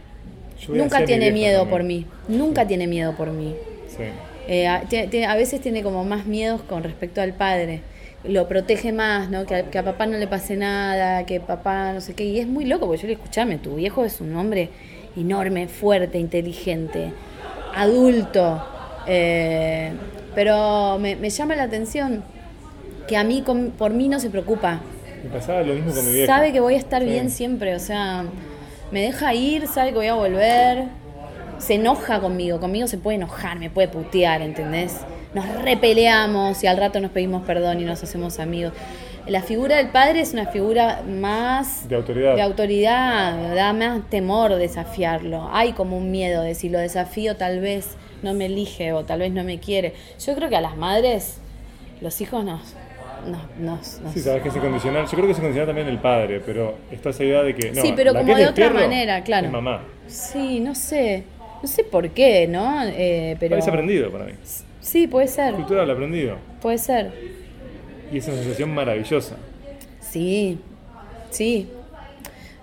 Nunca 0.68 1.02
tiene 1.06 1.32
miedo 1.32 1.60
también. 1.60 1.70
por 1.70 1.82
mí. 1.84 2.06
Nunca 2.28 2.66
tiene 2.66 2.86
miedo 2.86 3.16
por 3.16 3.30
mí. 3.30 3.54
Sí. 3.88 4.02
Eh, 4.46 4.66
a, 4.68 5.36
veces 5.36 5.62
tiene 5.62 5.82
como 5.82 6.04
más 6.04 6.26
miedos 6.26 6.60
con 6.60 6.82
respecto 6.82 7.22
al 7.22 7.32
padre. 7.32 7.80
Lo 8.24 8.46
protege 8.46 8.92
más, 8.92 9.30
¿no? 9.30 9.46
Que 9.46 9.54
a, 9.54 9.70
que 9.70 9.78
a 9.78 9.84
papá 9.84 10.04
no 10.04 10.18
le 10.18 10.26
pase 10.26 10.54
nada, 10.56 11.24
que 11.24 11.40
papá 11.40 11.94
no 11.94 12.02
sé 12.02 12.12
qué. 12.12 12.24
Y 12.24 12.40
es 12.40 12.46
muy 12.46 12.66
loco, 12.66 12.84
porque 12.86 13.00
yo 13.00 13.06
le 13.08 13.14
escuchame, 13.14 13.56
tu 13.56 13.76
viejo 13.76 14.04
es 14.04 14.20
un 14.20 14.36
hombre 14.36 14.68
enorme, 15.16 15.66
fuerte, 15.66 16.18
inteligente, 16.18 17.10
adulto. 17.74 18.62
Eh, 19.06 19.92
pero 20.34 20.98
me, 20.98 21.16
me 21.16 21.30
llama 21.30 21.56
la 21.56 21.62
atención 21.62 22.22
que 23.06 23.16
a 23.16 23.24
mí, 23.24 23.40
con- 23.40 23.70
por 23.70 23.94
mí 23.94 24.10
no 24.10 24.20
se 24.20 24.28
preocupa. 24.28 24.82
Me 25.24 25.30
pasaba 25.30 25.62
lo 25.62 25.72
mismo 25.72 25.94
con 25.94 26.04
mi 26.06 26.12
vieja. 26.12 26.26
Sabe 26.36 26.52
que 26.52 26.60
voy 26.60 26.74
a 26.74 26.78
estar 26.78 27.02
Sí. 27.02 27.08
bien 27.08 27.30
siempre, 27.30 27.74
o 27.74 27.78
sea, 27.78 28.24
me 28.90 29.02
deja 29.02 29.34
ir, 29.34 29.66
sabe 29.66 29.90
que 29.90 29.96
voy 29.96 30.06
a 30.06 30.14
volver. 30.14 30.84
Se 31.58 31.74
enoja 31.74 32.20
conmigo, 32.20 32.60
conmigo 32.60 32.86
se 32.86 32.98
puede 32.98 33.16
enojar, 33.16 33.58
me 33.58 33.68
puede 33.68 33.88
putear, 33.88 34.42
¿entendés? 34.42 34.98
Nos 35.34 35.46
repeleamos 35.62 36.62
y 36.62 36.66
al 36.66 36.76
rato 36.76 37.00
nos 37.00 37.10
pedimos 37.10 37.42
perdón 37.42 37.80
y 37.80 37.84
nos 37.84 38.02
hacemos 38.02 38.38
amigos. 38.38 38.72
La 39.26 39.42
figura 39.42 39.76
del 39.76 39.88
padre 39.88 40.20
es 40.20 40.32
una 40.32 40.46
figura 40.46 41.02
más 41.06 41.86
De 41.86 41.96
autoridad. 41.96 42.34
de 42.34 42.42
autoridad, 42.42 43.54
da 43.54 43.74
más 43.74 44.08
temor 44.08 44.54
desafiarlo. 44.54 45.50
Hay 45.52 45.72
como 45.72 45.98
un 45.98 46.10
miedo 46.10 46.42
de 46.42 46.54
si 46.54 46.70
lo 46.70 46.78
desafío 46.78 47.36
tal 47.36 47.60
vez 47.60 47.96
no 48.22 48.32
me 48.32 48.46
elige 48.46 48.92
o 48.94 49.04
tal 49.04 49.18
vez 49.20 49.32
no 49.32 49.44
me 49.44 49.58
quiere. 49.58 49.94
Yo 50.24 50.34
creo 50.34 50.48
que 50.48 50.56
a 50.56 50.62
las 50.62 50.76
madres 50.76 51.38
los 52.00 52.20
hijos 52.20 52.44
nos... 52.44 52.60
nos, 53.26 53.56
nos- 53.58 54.00
nos- 54.00 54.12
Sí, 54.14 54.20
sabes 54.20 54.42
que 54.42 54.48
es 54.48 54.56
incondicional. 54.56 55.04
Yo 55.04 55.10
creo 55.12 55.24
que 55.26 55.32
es 55.32 55.38
incondicional 55.38 55.66
también 55.66 55.88
el 55.88 55.98
padre, 55.98 56.40
pero 56.44 56.74
está 56.90 57.10
esa 57.10 57.24
idea 57.24 57.42
de 57.42 57.54
que. 57.54 57.72
No, 57.72 57.82
Sí, 57.82 57.92
pero 57.96 58.14
como 58.14 58.34
de 58.36 58.46
otra 58.46 58.70
manera, 58.70 59.22
claro. 59.24 59.46
Es 59.46 59.52
mamá. 59.52 59.82
Sí, 60.06 60.60
no 60.60 60.74
sé. 60.74 61.24
No 61.62 61.68
sé 61.68 61.82
por 61.84 62.08
qué, 62.10 62.46
¿no? 62.46 62.82
Eh, 62.84 63.36
pero... 63.40 63.50
Parece 63.50 63.70
aprendido 63.70 64.10
para 64.12 64.24
mí. 64.26 64.32
Sí, 64.80 65.06
puede 65.08 65.26
ser. 65.26 65.54
Cultural 65.54 65.90
aprendido. 65.90 66.36
Puede 66.62 66.78
ser. 66.78 67.12
Y 68.12 68.18
es 68.18 68.28
una 68.28 68.36
sensación 68.36 68.72
maravillosa. 68.72 69.36
Sí, 70.00 70.58
sí, 71.30 71.68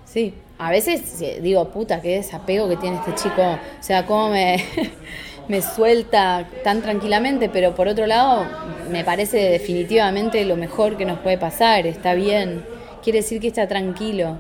sí. 0.06 0.34
A 0.58 0.72
veces 0.72 1.22
digo, 1.42 1.70
puta, 1.70 2.02
qué 2.02 2.16
desapego 2.16 2.70
que 2.70 2.78
tiene 2.78 2.96
este 2.98 3.14
chico. 3.16 3.42
O 3.44 3.84
sea, 3.84 4.06
cómo 4.06 4.30
me, 4.30 4.64
me 5.50 5.62
suelta 5.62 6.48
tan 6.64 6.82
tranquilamente, 6.82 7.50
pero 7.50 7.76
por 7.76 7.90
otro 7.90 8.08
lado, 8.08 8.46
me 8.90 9.04
parece 9.04 9.38
definitivamente 9.38 10.44
lo 10.46 10.56
mejor 10.56 10.98
que 10.98 11.06
nos 11.06 11.20
puede 11.20 11.38
pasar. 11.38 11.88
Está 11.88 12.14
bien. 12.14 12.64
Quiere 13.04 13.20
decir 13.20 13.40
que 13.40 13.48
está 13.48 13.68
tranquilo, 13.68 14.38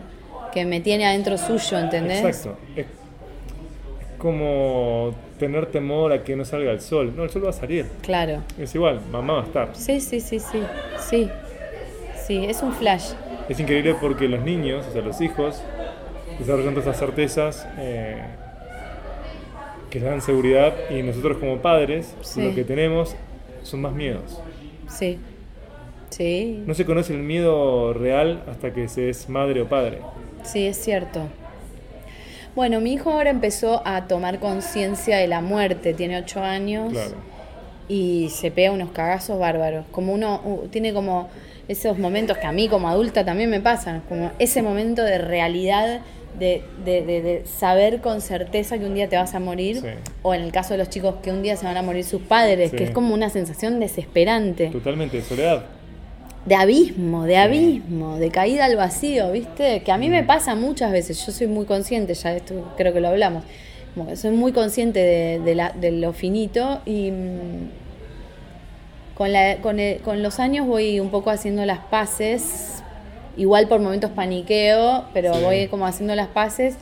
que 0.53 0.65
me 0.65 0.81
tiene 0.81 1.05
adentro 1.05 1.37
suyo, 1.37 1.77
¿entendés? 1.77 2.23
Exacto. 2.23 2.57
Es, 2.75 2.85
como 4.17 5.13
tener 5.37 5.67
temor 5.67 6.11
a 6.11 6.23
que 6.23 6.35
no 6.35 6.45
salga 6.45 6.71
el 6.71 6.81
sol. 6.81 7.13
No, 7.15 7.23
el 7.23 7.29
sol 7.29 7.45
va 7.45 7.49
a 7.49 7.53
salir. 7.53 7.85
Claro. 8.01 8.41
Es 8.59 8.73
igual, 8.73 9.01
mamá 9.11 9.33
va 9.33 9.41
a 9.41 9.45
estar. 9.45 9.69
Sí, 9.73 9.99
sí, 9.99 10.19
sí, 10.19 10.39
sí. 10.39 10.63
Sí. 10.97 11.29
Sí, 12.25 12.43
es 12.45 12.63
un 12.63 12.73
flash. 12.73 13.11
Es 13.49 13.59
increíble 13.59 13.95
porque 14.01 14.27
los 14.27 14.41
niños, 14.41 14.85
o 14.89 14.91
sea, 14.91 15.03
los 15.03 15.21
hijos, 15.21 15.61
desarrollan 16.39 16.73
todas 16.73 16.87
esas 16.87 16.99
certezas 16.99 17.67
eh, 17.77 18.19
que 19.91 19.99
les 19.99 20.09
dan 20.09 20.21
seguridad 20.21 20.73
y 20.89 21.03
nosotros 21.03 21.37
como 21.37 21.57
padres 21.57 22.15
Sí. 22.21 22.41
lo 22.41 22.55
que 22.55 22.63
tenemos 22.63 23.15
son 23.65 23.81
más 23.81 23.93
miedos. 23.93 24.39
Sí. 24.87 25.19
Sí. 26.09 26.63
No 26.65 26.73
se 26.73 26.85
conoce 26.85 27.13
el 27.13 27.19
miedo 27.19 27.93
real 27.93 28.43
hasta 28.49 28.71
que 28.73 28.87
se 28.87 29.09
es 29.09 29.27
madre 29.27 29.61
o 29.61 29.67
padre. 29.67 29.99
Sí, 30.43 30.65
es 30.67 30.77
cierto. 30.77 31.21
Bueno, 32.55 32.79
mi 32.79 32.93
hijo 32.93 33.11
ahora 33.11 33.31
empezó 33.31 33.81
a 33.85 34.07
tomar 34.07 34.39
conciencia 34.39 35.17
de 35.17 35.27
la 35.27 35.41
muerte, 35.41 35.93
tiene 35.93 36.17
ocho 36.17 36.41
años 36.41 36.93
Claro. 36.93 37.15
y 37.89 38.29
se 38.29 38.49
pega 38.51 38.71
unos 38.71 38.91
cagazos 38.91 39.37
bárbaros. 39.39 39.85
Como 39.91 40.13
uno 40.13 40.39
uh, 40.45 40.67
tiene 40.69 40.93
como 40.93 41.27
esos 41.67 41.97
momentos 41.97 42.37
que 42.37 42.45
a 42.47 42.51
mí 42.53 42.69
como 42.69 42.87
adulta 42.87 43.25
también 43.25 43.49
me 43.49 43.59
pasan, 43.59 44.01
como 44.07 44.31
ese 44.39 44.61
momento 44.61 45.03
de 45.03 45.17
realidad, 45.17 45.99
de, 46.39 46.63
de- 46.83 47.01
de- 47.01 47.21
de 47.21 47.45
saber 47.45 48.01
con 48.01 48.21
certeza 48.21 48.77
que 48.77 48.85
un 48.85 48.93
día 48.95 49.07
te 49.09 49.15
vas 49.17 49.33
a 49.35 49.39
morir, 49.39 49.77
Sí. 49.81 49.87
o 50.21 50.33
en 50.33 50.41
el 50.41 50.51
caso 50.51 50.73
de 50.73 50.77
los 50.79 50.89
chicos 50.89 51.15
que 51.23 51.31
un 51.31 51.41
día 51.41 51.55
se 51.57 51.65
van 51.65 51.77
a 51.77 51.81
morir 51.81 52.03
sus 52.03 52.21
padres, 52.21 52.71
Sí. 52.71 52.77
que 52.77 52.83
es 52.85 52.91
como 52.91 53.13
una 53.13 53.29
sensación 53.29 53.79
desesperante 53.79 54.67
Totalmente, 54.67 55.21
soledad. 55.21 55.65
de 56.45 56.55
abismo, 56.55 57.23
de 57.25 57.37
abismo, 57.37 58.17
de 58.17 58.29
caída 58.29 58.65
al 58.65 58.75
vacío, 58.75 59.31
¿viste? 59.31 59.81
Que 59.83 59.91
a 59.91 59.97
mí 59.97 60.09
me 60.09 60.23
pasa 60.23 60.55
muchas 60.55 60.91
veces, 60.91 61.25
yo 61.25 61.31
soy 61.31 61.47
muy 61.47 61.65
consciente, 61.65 62.13
ya 62.13 62.31
de 62.31 62.37
esto 62.37 62.73
creo 62.77 62.93
que 62.93 62.99
lo 63.01 63.07
hablamos, 63.07 63.43
como 63.95 64.07
que 64.07 64.15
soy 64.15 64.31
muy 64.31 64.51
consciente 64.51 64.99
de, 64.99 65.39
de 65.39 65.55
la- 65.55 65.71
de 65.71 65.91
lo 65.91 66.13
finito 66.13 66.81
y 66.85 67.11
mm, 67.11 67.69
con, 69.15 69.31
la- 69.31 69.57
con, 69.57 69.79
el- 69.79 69.99
con 70.01 70.21
los 70.21 70.39
años 70.39 70.67
voy 70.67 70.99
un 70.99 71.09
poco 71.09 71.29
haciendo 71.29 71.65
las 71.65 71.79
paces, 71.79 72.83
igual 73.37 73.67
por 73.67 73.79
momentos 73.79 74.11
paniqueo, 74.11 75.05
pero 75.13 75.33
Sí. 75.33 75.43
voy 75.43 75.67
como 75.67 75.85
haciendo 75.85 76.15
las 76.15 76.27
paces, 76.27 76.75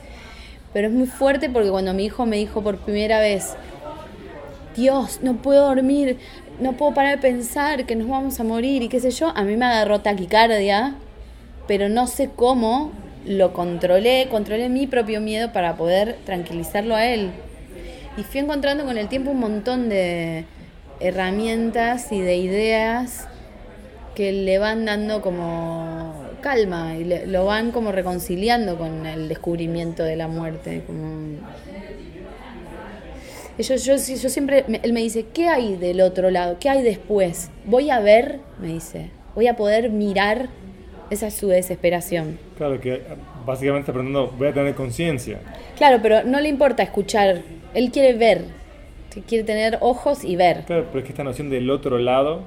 pero 0.72 0.88
es 0.88 0.94
muy 0.94 1.06
fuerte 1.06 1.48
porque 1.50 1.70
cuando 1.70 1.94
mi 1.94 2.04
hijo 2.04 2.26
me 2.26 2.36
dijo 2.36 2.62
por 2.62 2.78
primera 2.78 3.20
vez, 3.20 3.54
Dios, 4.76 5.20
no 5.22 5.34
puedo 5.34 5.66
dormir, 5.66 6.18
no 6.60 6.72
puedo 6.72 6.94
parar 6.94 7.16
de 7.16 7.22
pensar 7.22 7.86
que 7.86 7.94
nos 7.96 8.08
vamos 8.08 8.40
a 8.40 8.44
morir 8.44 8.82
y 8.82 8.88
qué 8.88 9.00
sé 9.00 9.10
yo, 9.10 9.32
a 9.34 9.42
mí 9.42 9.56
me 9.56 9.66
agarró 9.66 10.00
taquicardia, 10.00 10.94
pero 11.68 11.88
no 11.88 12.06
sé 12.06 12.30
cómo 12.34 12.90
lo 13.24 13.52
controlé, 13.52 14.28
controlé 14.30 14.68
mi 14.68 14.86
propio 14.86 15.20
miedo 15.20 15.52
para 15.52 15.76
poder 15.76 16.18
tranquilizarlo 16.24 16.94
a 16.94 17.06
él. 17.06 17.30
Y 18.16 18.22
fui 18.22 18.40
encontrando 18.40 18.84
con 18.84 18.98
el 18.98 19.08
tiempo 19.08 19.30
un 19.30 19.40
montón 19.40 19.88
de 19.88 20.44
herramientas 21.00 22.12
y 22.12 22.20
de 22.20 22.36
ideas 22.36 23.28
que 24.14 24.32
le 24.32 24.58
van 24.58 24.84
dando 24.84 25.20
como 25.20 26.23
calma 26.44 26.94
y 26.98 27.04
le- 27.04 27.26
lo 27.26 27.46
van 27.46 27.70
como 27.72 27.90
reconciliando 27.90 28.76
con 28.76 29.06
el 29.06 29.28
descubrimiento 29.28 30.02
de 30.04 30.14
la 30.16 30.28
muerte. 30.28 30.82
Como... 30.86 31.38
Yo, 33.58 33.76
yo, 33.76 33.94
yo 33.96 34.28
siempre, 34.28 34.64
me- 34.68 34.80
él 34.82 34.92
me 34.92 35.00
dice, 35.00 35.24
¿qué 35.32 35.48
hay 35.48 35.76
del 35.76 36.00
otro 36.02 36.30
lado? 36.30 36.56
¿Qué 36.60 36.68
hay 36.68 36.82
después? 36.82 37.50
Voy 37.64 37.88
a 37.88 38.00
ver, 38.00 38.40
me 38.60 38.68
dice, 38.68 39.10
voy 39.34 39.46
a 39.46 39.56
poder 39.56 39.88
mirar. 39.90 40.48
Esa 41.10 41.28
es 41.28 41.34
su 41.34 41.48
desesperación. 41.48 42.38
Claro 42.58 42.80
que 42.80 43.02
básicamente 43.46 43.80
está 43.80 43.92
aprendiendo, 43.92 44.32
voy 44.38 44.48
a 44.48 44.52
tener 44.52 44.74
conciencia. 44.74 45.38
Claro, 45.78 46.00
pero 46.02 46.24
no 46.24 46.40
le 46.40 46.48
importa 46.48 46.82
escuchar, 46.82 47.42
él 47.74 47.90
quiere 47.90 48.14
ver, 48.14 48.44
quiere 49.28 49.44
tener 49.44 49.78
ojos 49.80 50.24
y 50.24 50.36
ver. 50.36 50.64
Claro, 50.66 50.86
pero 50.88 50.98
es 50.98 51.04
que 51.04 51.10
esta 51.12 51.22
noción 51.24 51.48
del 51.50 51.70
otro 51.70 51.98
lado 51.98 52.42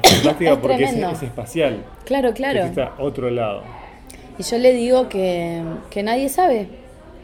es 0.00 0.10
fantástica 0.10 0.52
Es 0.52 0.58
porque 0.58 0.84
es, 0.84 1.22
espacial. 1.22 1.84
Claro, 2.04 2.32
claro. 2.32 2.60
exista 2.60 2.94
otro 2.98 3.30
lado. 3.30 3.62
Y 4.38 4.42
yo 4.42 4.58
le 4.58 4.72
digo 4.72 5.08
que, 5.08 5.62
que 5.90 6.02
nadie 6.02 6.28
sabe 6.28 6.68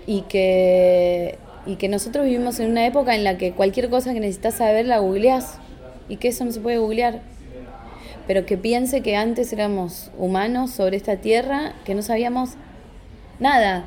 y 0.06 0.22
que, 0.22 1.38
y 1.66 1.76
que 1.76 1.88
nosotros 1.88 2.24
vivimos 2.24 2.60
en 2.60 2.70
una 2.70 2.86
época 2.86 3.14
en 3.14 3.24
la 3.24 3.38
que 3.38 3.52
cualquier 3.52 3.88
cosa 3.88 4.12
que 4.12 4.20
necesitas 4.20 4.56
saber 4.56 4.86
la 4.86 4.98
googleás 4.98 5.58
y 6.08 6.16
que 6.16 6.28
eso 6.28 6.44
no 6.44 6.52
se 6.52 6.60
puede 6.60 6.78
googlear. 6.78 7.20
Pero 8.26 8.44
que 8.44 8.58
piense 8.58 9.00
que 9.00 9.16
antes 9.16 9.52
éramos 9.52 10.10
humanos 10.18 10.70
sobre 10.70 10.96
esta 10.98 11.16
tierra, 11.16 11.72
que 11.84 11.94
no 11.94 12.02
sabíamos 12.02 12.50
nada 13.40 13.84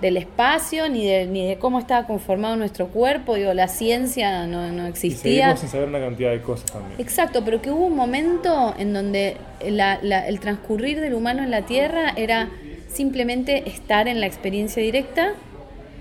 del 0.00 0.16
espacio 0.18 0.88
ni 0.90 1.06
de, 1.06 1.26
ni 1.26 1.46
de 1.48 1.56
cómo 1.58 1.78
estaba 1.78 2.06
conformado 2.06 2.56
nuestro 2.56 2.88
cuerpo. 2.88 3.34
Digo, 3.34 3.54
la 3.54 3.66
ciencia 3.68 4.46
no, 4.46 4.70
no 4.72 4.86
Y 4.86 4.90
existía. 4.90 5.20
seguimos 5.56 5.60
sin 5.60 5.68
saber 5.70 5.88
una 5.88 6.00
cantidad 6.00 6.30
de 6.32 6.42
cosas 6.42 6.70
también. 6.70 7.00
Exacto, 7.00 7.42
pero 7.44 7.62
que 7.62 7.70
hubo 7.70 7.86
un 7.86 7.96
momento 7.96 8.74
en 8.78 8.92
donde 8.92 9.36
la- 9.66 9.98
la- 10.02 10.26
el 10.28 10.38
transcurrir 10.40 11.00
del 11.00 11.14
humano 11.14 11.42
en 11.42 11.50
la 11.50 11.62
Tierra 11.62 12.12
era 12.16 12.48
simplemente 12.92 13.68
estar 13.68 14.06
en 14.08 14.20
la 14.20 14.26
experiencia 14.26 14.82
directa 14.82 15.32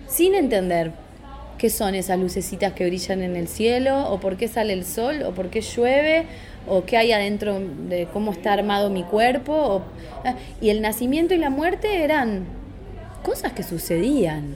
sin 0.08 0.36
entender 0.36 0.92
qué 1.58 1.70
son 1.70 1.96
esas 1.96 2.20
lucecitas 2.20 2.74
que 2.74 2.86
brillan 2.86 3.22
en 3.22 3.36
el 3.38 3.48
cielo, 3.48 4.10
o 4.12 4.20
por 4.20 4.36
qué 4.36 4.48
sale 4.50 4.74
el 4.74 4.84
sol, 4.86 5.24
o 5.24 5.32
por 5.32 5.50
qué 5.50 5.62
llueve, 5.62 6.26
o 6.68 6.84
qué 6.84 6.98
hay 6.98 7.12
adentro 7.14 7.60
de 7.88 8.08
cómo 8.12 8.32
está 8.34 8.52
armado 8.54 8.90
mi 8.90 9.04
cuerpo. 9.04 9.82
Ah, 10.26 10.36
y 10.60 10.70
el 10.70 10.82
nacimiento 10.82 11.34
y 11.34 11.38
la 11.38 11.50
muerte 11.50 12.04
eran 12.04 12.44
cosas 13.26 13.54
que 13.54 13.64
sucedían. 13.64 14.56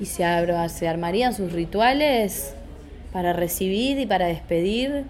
Y 0.00 0.06
se, 0.06 0.24
se 0.70 0.88
armarían 0.88 1.34
sus 1.34 1.52
rituales 1.52 2.54
para 3.12 3.32
recibir 3.32 3.98
y 3.98 4.06
para 4.06 4.26
despedir 4.26 5.04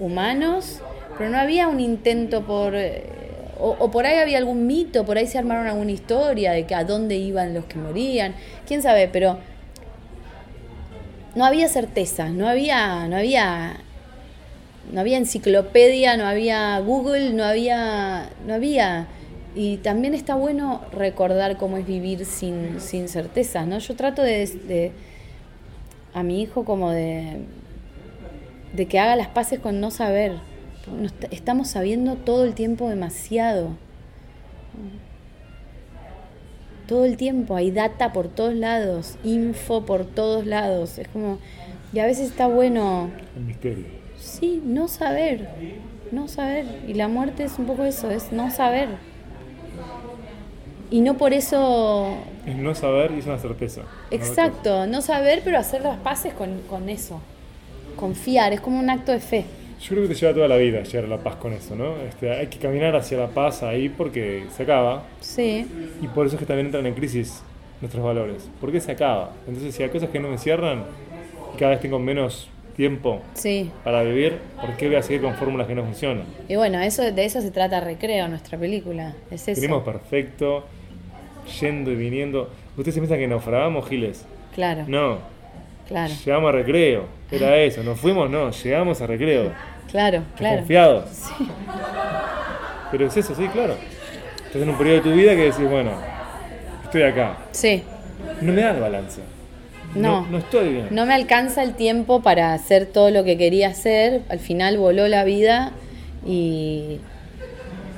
humanos, 0.00 0.80
pero 1.16 1.30
no 1.30 1.38
había 1.38 1.68
un 1.68 1.78
intento 1.78 2.42
por... 2.42 2.74
Eh, 2.74 3.04
o, 3.60 3.90
por 3.90 4.04
ahí 4.04 4.18
había 4.18 4.38
algún 4.38 4.66
mito, 4.66 5.06
por 5.06 5.16
ahí 5.16 5.26
se 5.26 5.38
armaron 5.38 5.66
alguna 5.68 5.92
historia 5.92 6.52
de 6.52 6.66
que 6.66 6.74
a 6.74 6.84
dónde 6.84 7.14
iban 7.16 7.54
los 7.54 7.64
que 7.64 7.78
morían, 7.78 8.34
quién 8.66 8.82
sabe, 8.82 9.08
pero 9.08 9.38
no 11.34 11.46
había 11.46 11.68
certeza, 11.68 12.28
no 12.28 12.48
había, 12.48 13.06
no 13.06 13.16
había, 13.16 13.76
no 14.92 15.00
había 15.00 15.16
enciclopedia, 15.16 16.16
no 16.16 16.26
había 16.26 16.78
Google, 16.80 17.32
no 17.32 17.44
había, 17.44 18.28
no 18.46 18.54
había. 18.54 19.06
Y 19.54 19.76
también 19.78 20.14
está 20.14 20.34
bueno 20.34 20.82
recordar 20.92 21.56
cómo 21.56 21.76
es 21.76 21.86
vivir 21.86 22.24
sin, 22.24 22.80
sin 22.80 23.08
certezas, 23.08 23.66
¿no? 23.66 23.78
Yo 23.78 23.94
trato 23.94 24.22
de 24.22 24.92
a 26.14 26.22
mi 26.22 26.40
hijo 26.40 26.64
como 26.64 26.92
de, 26.92 27.40
de 28.72 28.86
que 28.86 28.98
haga 28.98 29.16
las 29.16 29.28
paces 29.28 29.58
con 29.60 29.80
no 29.80 29.90
saber. 29.90 30.38
Estamos 31.30 31.68
sabiendo 31.68 32.16
todo 32.16 32.44
el 32.44 32.54
tiempo 32.54 32.88
demasiado. 32.88 33.70
Todo 36.86 37.04
el 37.04 37.16
tiempo 37.16 37.56
hay 37.56 37.70
data 37.70 38.12
por 38.12 38.28
todos 38.28 38.54
lados, 38.54 39.16
info 39.24 39.84
por 39.86 40.04
todos 40.04 40.46
lados. 40.46 40.98
Es 40.98 41.08
como, 41.08 41.38
y 41.92 41.98
a 41.98 42.06
veces 42.06 42.30
está 42.30 42.46
bueno... 42.46 43.10
El 43.36 43.44
misterio. 43.44 43.86
Sí, 44.18 44.62
no 44.64 44.88
saber, 44.88 45.48
no 46.12 46.28
saber. 46.28 46.66
Y 46.86 46.94
la 46.94 47.08
muerte 47.08 47.44
es 47.44 47.58
un 47.58 47.66
poco 47.66 47.84
eso, 47.84 48.10
es 48.10 48.32
no 48.32 48.50
saber. 48.50 48.88
Y 50.90 51.00
no 51.00 51.16
por 51.16 51.32
eso 51.32 52.16
es 52.46 52.56
no 52.56 52.74
saber 52.74 53.12
y 53.12 53.20
es 53.20 53.26
una 53.26 53.38
certeza. 53.38 53.82
Exacto, 54.10 54.86
no 54.86 55.00
saber, 55.00 55.40
pero 55.44 55.58
hacer 55.58 55.82
las 55.82 55.98
paces 55.98 56.34
con, 56.34 56.60
con, 56.68 56.88
eso. 56.88 57.20
Confiar, 57.96 58.52
es 58.52 58.60
como 58.60 58.78
un 58.78 58.90
acto 58.90 59.12
de 59.12 59.20
fe. 59.20 59.44
Yo 59.80 59.88
creo 59.90 60.02
que 60.02 60.14
te 60.14 60.20
lleva 60.20 60.34
toda 60.34 60.48
la 60.48 60.56
vida 60.56 60.82
llegar 60.82 61.04
a 61.04 61.08
la 61.08 61.18
paz 61.18 61.36
con 61.36 61.52
eso, 61.52 61.74
¿no? 61.74 61.96
Este, 61.98 62.30
hay 62.30 62.46
que 62.46 62.58
caminar 62.58 62.94
hacia 62.96 63.18
la 63.18 63.28
paz 63.28 63.62
ahí 63.62 63.88
porque 63.88 64.44
se 64.54 64.62
acaba. 64.62 65.04
Sí. 65.20 65.66
Y 66.00 66.08
por 66.08 66.26
eso 66.26 66.36
es 66.36 66.40
que 66.40 66.46
también 66.46 66.66
entran 66.66 66.86
en 66.86 66.94
crisis 66.94 67.42
nuestros 67.80 68.04
valores. 68.04 68.48
Porque 68.60 68.80
se 68.80 68.92
acaba. 68.92 69.32
Entonces, 69.46 69.74
si 69.74 69.82
hay 69.82 69.88
cosas 69.88 70.10
que 70.10 70.20
no 70.20 70.28
me 70.28 70.38
cierran 70.38 70.84
y 71.54 71.58
cada 71.58 71.72
vez 71.72 71.80
tengo 71.80 71.98
menos 71.98 72.48
tiempo 72.76 73.22
sí. 73.34 73.70
para 73.84 74.02
vivir, 74.02 74.38
¿por 74.60 74.76
qué 74.76 74.88
voy 74.88 74.96
a 74.96 75.02
seguir 75.02 75.22
con 75.22 75.34
fórmulas 75.34 75.66
que 75.66 75.74
no 75.74 75.84
funcionan? 75.84 76.24
Y 76.48 76.56
bueno, 76.56 76.80
eso, 76.80 77.02
de 77.02 77.24
eso 77.24 77.40
se 77.40 77.50
trata 77.50 77.80
Recreo, 77.80 78.28
nuestra 78.28 78.58
película. 78.58 79.14
Es 79.30 79.48
eso. 79.48 79.84
Perfecto 79.84 80.64
yendo 81.60 81.90
y 81.90 81.96
viniendo. 81.96 82.50
¿Ustedes 82.76 82.94
se 82.94 83.00
piensan 83.00 83.18
que 83.18 83.28
naufragamos, 83.28 83.88
Giles? 83.88 84.24
Claro. 84.54 84.84
No. 84.86 85.18
Claro. 85.86 86.12
Llegamos 86.24 86.48
a 86.48 86.52
recreo. 86.52 87.04
Era 87.30 87.56
eso. 87.58 87.82
¿Nos 87.82 87.98
fuimos? 87.98 88.30
No. 88.30 88.50
Llegamos 88.50 89.00
a 89.00 89.06
recreo. 89.06 89.52
Claro, 89.90 90.22
claro. 90.36 90.58
Confiados. 90.58 91.08
Sí. 91.10 91.48
Pero 92.90 93.06
es 93.06 93.16
eso, 93.16 93.34
sí, 93.34 93.46
claro. 93.48 93.76
Estás 94.46 94.62
en 94.62 94.68
un 94.68 94.78
periodo 94.78 94.96
de 94.96 95.02
tu 95.02 95.12
vida 95.12 95.34
que 95.34 95.44
decís, 95.44 95.68
bueno, 95.68 95.92
estoy 96.84 97.02
acá. 97.02 97.38
Sí. 97.52 97.82
No 98.40 98.52
me 98.52 98.62
da 98.62 98.70
el 98.72 98.80
balance. 98.80 99.20
No, 99.94 100.22
no, 100.22 100.28
no, 100.28 100.38
estoy 100.38 100.72
bien. 100.72 100.88
No 100.90 101.06
me 101.06 101.14
alcanza 101.14 101.62
el 101.62 101.74
tiempo 101.74 102.22
para 102.22 102.52
hacer 102.52 102.86
todo 102.86 103.10
lo 103.10 103.24
que 103.24 103.36
quería 103.36 103.68
hacer. 103.68 104.22
Al 104.28 104.40
final 104.40 104.78
voló 104.78 105.08
la 105.08 105.24
vida 105.24 105.72
y, 106.26 106.98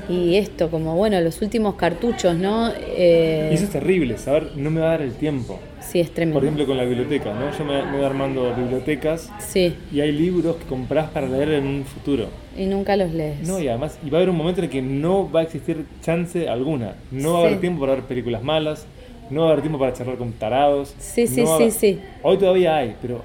y 0.09 0.37
esto, 0.37 0.71
como 0.71 0.95
bueno, 0.97 1.21
los 1.21 1.43
últimos 1.43 1.75
cartuchos, 1.75 2.37
¿no? 2.37 2.71
Eh, 2.71 3.51
eso 3.53 3.65
es 3.65 3.71
terrible, 3.71 4.19
saber, 4.19 4.53
no 4.57 4.71
me 4.71 4.81
va 4.81 4.89
a 4.89 4.91
dar 4.91 5.03
el 5.03 5.15
tiempo. 5.15 5.59
Sí, 5.81 6.01
es 6.01 6.13
tremendo. 6.13 6.41
Por 6.41 6.45
ejemplo, 6.45 6.67
con 6.67 6.77
la 6.77 6.85
biblioteca, 6.85 7.33
¿no? 7.33 7.57
Yo 7.57 7.65
me, 7.65 7.81
voy 7.93 8.05
armando 8.05 8.53
bibliotecas 8.55 9.31
sí. 9.39 9.75
y 9.93 10.01
hay 10.01 10.13
libros 10.13 10.57
que 10.57 10.65
compras 10.65 11.11
para 11.11 11.29
leer 11.29 11.51
en 11.51 11.67
un 11.67 11.85
futuro. 11.85 12.29
Y 12.57 12.67
nunca 12.67 12.97
los 12.97 13.13
lees. 13.13 13.47
No, 13.47 13.61
y 13.61 13.69
además, 13.69 13.99
y 14.05 14.11
va 14.11 14.19
a 14.19 14.21
haber 14.21 14.31
un 14.31 14.37
momento 14.37 14.61
en 14.61 14.65
el 14.65 14.71
que 14.71 14.83
no 14.83 15.31
va 15.31 15.41
a 15.41 15.43
existir 15.45 15.85
chance 16.03 16.49
alguna. 16.49 16.97
No 17.11 17.35
va 17.35 17.39
a 17.41 17.47
haber 17.47 17.61
tiempo 17.61 17.81
para 17.81 17.95
ver 17.95 18.05
películas 18.05 18.43
malas, 18.43 18.87
no 19.31 19.43
va 19.43 19.49
a 19.49 19.51
haber 19.53 19.63
tiempo 19.63 19.79
para 19.79 19.93
charlar 19.93 20.17
con 20.17 20.33
tarados. 20.33 20.95
Sí, 20.99 21.27
sí, 21.27 21.45
sí, 21.59 21.71
sí. 21.71 22.01
Hoy 22.23 22.39
todavía 22.39 22.77
hay, 22.77 22.97
pero 23.01 23.23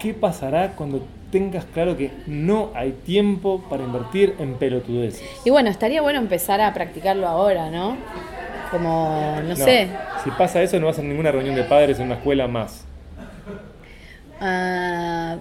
¿qué 0.00 0.14
pasará 0.14 0.72
cuando 0.72 1.02
tengas 1.30 1.64
claro 1.64 1.96
que 1.96 2.10
no 2.26 2.70
hay 2.74 2.92
tiempo 2.92 3.62
para 3.68 3.84
invertir 3.84 4.34
en 4.38 4.54
pelotudeces. 4.54 5.22
Y 5.44 5.50
bueno, 5.50 5.70
estaría 5.70 6.02
bueno 6.02 6.18
empezar 6.18 6.60
a 6.60 6.72
practicarlo 6.74 7.28
ahora, 7.28 7.70
¿no? 7.70 7.96
Como, 8.70 9.40
no, 9.44 9.56
sé. 9.56 9.88
Si 10.22 10.30
pasa 10.30 10.62
eso, 10.62 10.78
no 10.78 10.86
vas 10.86 10.98
a 10.98 11.02
ninguna 11.02 11.32
reunión 11.32 11.54
de 11.54 11.64
padres 11.64 11.98
en 11.98 12.06
una 12.06 12.16
escuela 12.16 12.46
más. 12.46 12.84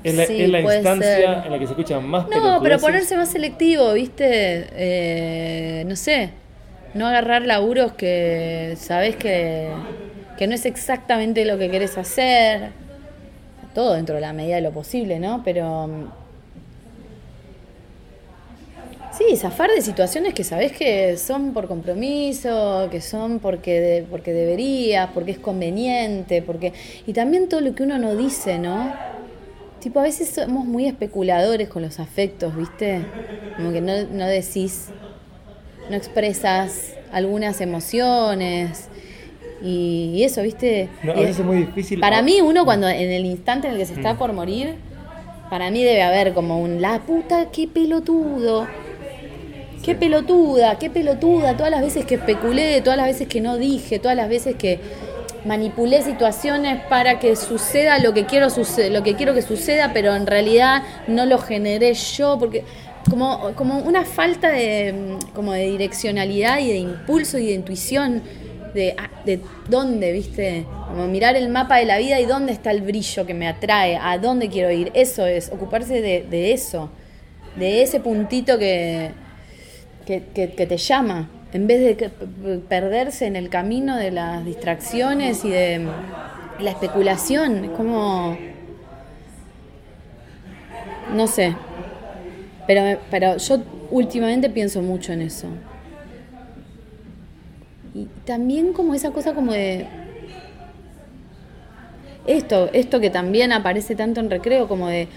Es 0.04 0.16
la, 0.16 0.26
sí, 0.26 0.42
es 0.42 0.50
la 0.50 0.60
instancia 0.60 1.44
en 1.46 1.52
la 1.52 1.58
que 1.60 1.66
se 1.66 1.72
escuchan 1.72 2.06
más 2.06 2.28
No, 2.28 2.60
pero 2.62 2.80
ponerse 2.80 3.16
más 3.16 3.30
selectivo, 3.30 3.94
¿viste? 3.94 4.68
Eh, 4.74 5.84
no 5.88 5.96
sé. 5.96 6.32
No 6.94 7.08
agarrar 7.08 7.44
laburos 7.44 7.94
que 7.94 8.76
sabes 8.80 9.16
que, 9.16 9.70
que 10.38 10.48
no 10.48 10.56
es 10.56 10.66
exactamente 10.66 11.46
lo 11.46 11.58
que 11.58 11.70
querés 11.70 11.98
hacer 11.98 12.72
todo 13.74 13.94
dentro 13.94 14.16
de 14.16 14.22
la 14.22 14.34
medida 14.34 14.56
de 14.56 14.62
lo 14.62 14.72
posible, 14.72 15.20
¿no? 15.20 15.42
Pero 15.44 15.88
mm, 15.88 16.06
sí, 19.18 19.36
zafar 19.36 19.70
de 19.72 19.82
situaciones 19.82 20.34
que 20.34 20.44
sabes 20.44 20.72
que 20.72 21.18
son 21.18 21.54
por 21.54 21.68
compromiso, 21.68 22.88
que 22.92 23.02
son 23.02 23.40
porque, 23.40 24.06
porque 24.10 24.34
deberías, 24.34 25.10
porque 25.14 25.32
es 25.32 25.40
conveniente, 25.40 26.42
porque 26.42 26.74
y 27.06 27.14
también 27.14 27.48
todo 27.50 27.62
lo 27.62 27.76
que 27.76 27.84
uno 27.84 27.98
no 27.98 28.16
dice, 28.16 28.60
¿no? 28.60 28.92
Tipo, 29.80 30.02
a 30.02 30.04
veces 30.04 30.30
somos 30.30 30.66
muy 30.66 30.88
especuladores 30.88 31.70
con 31.70 31.82
los 31.82 32.00
afectos, 32.00 32.56
¿viste? 32.56 33.06
Como 33.56 33.72
que 33.72 33.80
no, 33.80 33.94
no 34.12 34.28
decís, 34.28 34.90
no 35.90 35.96
expresas 35.96 36.94
algunas 37.12 37.62
emociones, 37.62 38.90
y, 39.62 40.24
eso, 40.24 40.42
¿viste? 40.42 40.90
No, 41.04 41.12
a 41.12 41.16
veces 41.16 41.40
es 41.40 41.46
muy 41.46 41.58
difícil. 41.58 42.00
Para 42.00 42.22
mí, 42.22 42.42
uno 42.42 42.64
cuando 42.66 42.88
en 42.88 43.12
el 43.12 43.26
instante 43.26 43.68
en 43.68 43.74
el 43.74 43.80
que 43.80 43.86
se 43.86 43.94
está 43.94 44.14
mm. 44.14 44.18
por 44.18 44.34
morir, 44.34 44.76
para 45.50 45.70
mí 45.72 45.84
debe 45.84 46.02
haber 46.02 46.34
como 46.34 46.60
un, 46.60 46.82
la 46.82 47.00
puta, 47.00 47.50
qué 47.52 47.68
pelotudo. 47.68 48.68
Qué 49.84 49.96
pelotuda, 49.96 50.78
qué 50.78 50.90
pelotuda, 50.90 51.56
todas 51.56 51.72
las 51.72 51.82
veces 51.82 52.06
que 52.06 52.16
especulé, 52.16 52.82
todas 52.82 52.98
las 52.98 53.08
veces 53.08 53.28
que 53.28 53.40
no 53.40 53.58
dije, 53.58 53.98
todas 53.98 54.16
las 54.16 54.28
veces 54.28 54.56
que 54.56 54.80
manipulé 55.46 56.02
situaciones 56.02 56.82
para 56.90 57.18
que 57.18 57.38
suceda 57.38 57.98
lo 58.00 58.14
que 58.14 58.26
quiero 58.26 58.50
lo 58.92 59.04
que 59.04 59.16
quiero 59.16 59.34
que 59.34 59.42
suceda, 59.42 59.92
pero 59.94 60.16
en 60.16 60.28
realidad 60.28 60.84
no 61.08 61.26
lo 61.26 61.38
generé 61.38 61.94
yo 61.94 62.38
porque 62.38 62.66
como, 63.10 63.54
como 63.56 63.80
una 63.80 64.06
falta 64.06 64.50
de 64.50 65.18
como 65.34 65.54
de 65.54 65.70
direccionalidad 65.72 66.60
y 66.60 66.68
de 66.68 66.78
impulso 66.78 67.38
y 67.38 67.48
de 67.48 67.54
intuición 67.54 68.22
de, 68.74 68.96
ah, 68.98 69.10
de 69.26 69.42
dónde, 69.68 70.12
¿viste? 70.12 70.66
Como 70.88 71.08
mirar 71.08 71.36
el 71.36 71.50
mapa 71.50 71.78
de 71.78 71.86
la 71.86 71.98
vida 71.98 72.20
y 72.20 72.26
dónde 72.26 72.52
está 72.52 72.72
el 72.72 72.82
brillo 72.82 73.26
que 73.26 73.34
me 73.34 73.48
atrae, 73.48 73.98
a 73.98 74.18
dónde 74.18 74.50
quiero 74.50 74.72
ir. 74.72 74.92
Eso 74.94 75.26
es, 75.26 75.52
ocuparse 75.52 76.02
de, 76.02 76.54
eso, 76.54 76.90
de 77.56 77.82
ese 77.82 78.00
puntito 78.00 78.58
que, 78.58 79.12
que, 80.06 80.20
te 80.22 80.78
llama, 80.78 81.30
en 81.54 81.68
vez 81.68 81.98
de 81.98 82.10
perderse 82.68 83.26
en 83.26 83.36
el 83.36 83.50
camino 83.50 83.96
de 83.98 84.12
las 84.12 84.46
distracciones 84.46 85.46
y 85.46 85.50
de 85.50 85.88
la 86.60 86.72
especulación. 86.72 87.66
Es 87.66 87.72
como. 87.72 88.38
No 91.14 91.26
sé. 91.26 91.56
Pero, 92.70 93.00
pero 93.10 93.38
yo 93.38 93.64
últimamente 93.90 94.48
pienso 94.48 94.84
mucho 94.84 95.12
en 95.12 95.24
eso. 95.24 95.48
Y 97.96 98.06
también 98.26 98.74
como 98.74 98.94
esa 98.94 99.10
cosa 99.10 99.34
como 99.34 99.54
de... 99.54 99.88
Esto, 102.28 102.70
esto 102.72 103.00
que 103.00 103.10
también 103.10 103.54
aparece 103.54 103.96
tanto 103.96 104.20
en 104.20 104.30
recreo, 104.30 104.68
como 104.68 104.88
de 104.88 105.08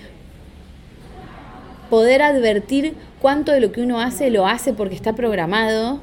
poder 1.90 2.22
advertir 2.22 2.94
cuánto 3.20 3.52
de 3.52 3.60
lo 3.60 3.70
que 3.70 3.82
uno 3.82 4.00
hace 4.00 4.30
lo 4.30 4.46
hace 4.46 4.72
porque 4.72 4.94
está 4.94 5.12
programado 5.12 6.00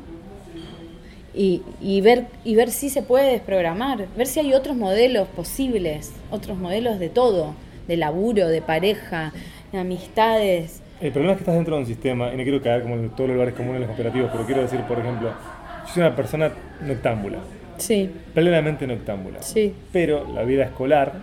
y, 1.34 1.64
y, 1.82 2.02
ver, 2.02 2.28
y 2.44 2.54
ver 2.54 2.70
si 2.70 2.92
se 2.92 3.02
puede 3.02 3.32
desprogramar, 3.32 4.06
ver 4.16 4.28
si 4.28 4.40
hay 4.40 4.54
otros 4.54 4.78
modelos 4.78 5.28
posibles, 5.30 6.12
otros 6.30 6.60
modelos 6.60 7.00
de 7.00 7.10
todo, 7.10 7.56
de 7.88 7.98
laburo, 7.98 8.50
de 8.50 8.62
pareja, 8.62 9.34
de 9.72 9.80
amistades, 9.80 10.84
El 11.02 11.12
problema 11.12 11.32
es 11.34 11.38
que 11.38 11.44
estás 11.44 11.56
dentro 11.56 11.76
de 11.76 11.82
un 11.82 11.88
sistema, 11.88 12.34
y 12.34 12.38
no 12.38 12.44
quiero 12.44 12.62
caer 12.62 12.82
como 12.84 12.96
en 12.96 13.10
todos 13.12 13.30
los 13.30 13.36
lugares 13.36 13.54
comunes 13.56 13.82
los 13.82 13.90
operativos, 13.90 14.30
pero 14.32 14.46
quiero 14.46 14.62
decir, 14.62 14.82
por 14.82 15.00
ejemplo, 15.00 15.30
yo 15.30 15.94
soy 15.94 16.02
una 16.04 16.16
persona 16.16 16.52
noctámbula, 16.86 17.40
Sí, 17.78 18.10
plenamente 18.34 18.86
noctámbula. 18.86 19.42
sí, 19.42 19.74
Pero 19.94 20.28
la 20.34 20.44
vida 20.44 20.66
escolar 20.66 21.14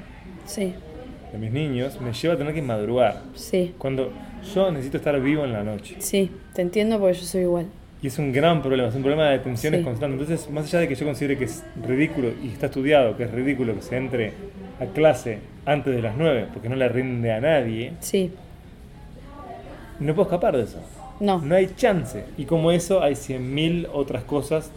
sí, 0.47 0.73
de 1.31 1.39
mis 1.39 1.51
niños 1.53 2.01
me 2.01 2.13
lleva 2.15 2.35
a 2.35 2.37
tener 2.39 2.55
que 2.55 2.63
madrugar. 2.63 3.21
sí, 3.35 3.75
Cuando 3.77 4.11
yo 4.55 4.71
necesito 4.71 4.97
estar 4.97 5.21
vivo 5.21 5.45
en 5.45 5.53
la 5.53 5.63
noche. 5.63 5.97
sí. 5.99 6.31
Te 6.55 6.63
entiendo 6.63 6.99
porque 6.99 7.19
yo 7.19 7.25
soy 7.27 7.43
igual. 7.43 7.67
Y 8.01 8.07
es 8.07 8.19
un 8.19 8.33
gran 8.33 8.63
problema, 8.63 8.89
es 8.89 8.95
un 8.95 9.03
problema 9.03 9.29
de 9.31 9.39
tensiones 9.41 9.81
Sí. 9.81 9.85
constantes. 9.85 10.21
Entonces, 10.21 10.51
más 10.51 10.65
allá 10.67 10.81
de 10.81 10.89
que 10.89 10.95
yo 10.95 11.05
considere 11.05 11.37
que 11.37 11.45
es 11.45 11.63
ridículo, 11.87 12.31
y 12.43 12.49
está 12.49 12.67
estudiado 12.67 13.15
que 13.17 13.25
es 13.25 13.31
ridículo 13.31 13.75
que 13.75 13.83
se 13.83 13.97
entre 13.99 14.33
a 14.81 14.87
clase 14.87 15.39
antes 15.67 15.95
de 15.95 16.01
las 16.01 16.17
9, 16.17 16.47
porque 16.55 16.69
no 16.71 16.77
le 16.77 16.89
rinde 16.89 17.33
a 17.33 17.41
nadie, 17.41 17.93
Sí, 18.01 18.31
no 20.01 20.15
puedo 20.15 20.29
escapar 20.29 20.57
de 20.57 20.65
eso. 20.65 20.79
no. 21.21 21.39
No 21.41 21.55
hay 21.55 21.71
chance. 21.77 22.25
Y 22.37 22.45
como 22.45 22.71
eso, 22.73 23.03
hay 23.03 23.15
100.000 23.15 23.89
otras 23.93 24.25
cosas 24.25 24.71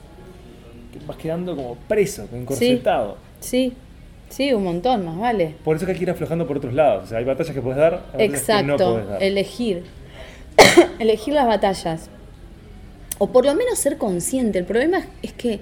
que 0.93 1.05
vas 1.05 1.17
quedando 1.17 1.55
como 1.55 1.75
preso, 1.87 2.27
encorsetado. 2.33 3.17
Sí, 3.39 3.73
sí, 4.29 4.53
un 4.53 4.63
montón 4.63 5.05
más, 5.05 5.17
vale. 5.17 5.55
Por 5.63 5.75
eso 5.75 5.85
que 5.85 5.91
hay 5.93 5.97
que 5.97 6.03
ir 6.03 6.09
aflojando 6.09 6.47
por 6.47 6.57
otros 6.57 6.73
lados. 6.73 7.05
O 7.05 7.07
sea, 7.07 7.17
hay 7.19 7.25
batallas 7.25 7.53
que 7.53 7.61
puedes 7.61 7.77
dar, 7.77 8.01
hay 8.17 8.27
batallas 8.29 8.45
que 8.45 8.53
no 8.63 8.73
Exacto, 8.75 8.91
puedes 8.93 9.09
dar. 9.09 9.23
elegir. 9.23 9.83
elegir 10.99 11.33
las 11.33 11.47
batallas. 11.47 12.09
O 13.17 13.27
por 13.27 13.45
lo 13.45 13.53
menos 13.55 13.77
ser 13.77 13.97
consciente. 13.97 14.59
El 14.59 14.65
problema 14.65 15.01
es 15.21 15.33
que 15.33 15.59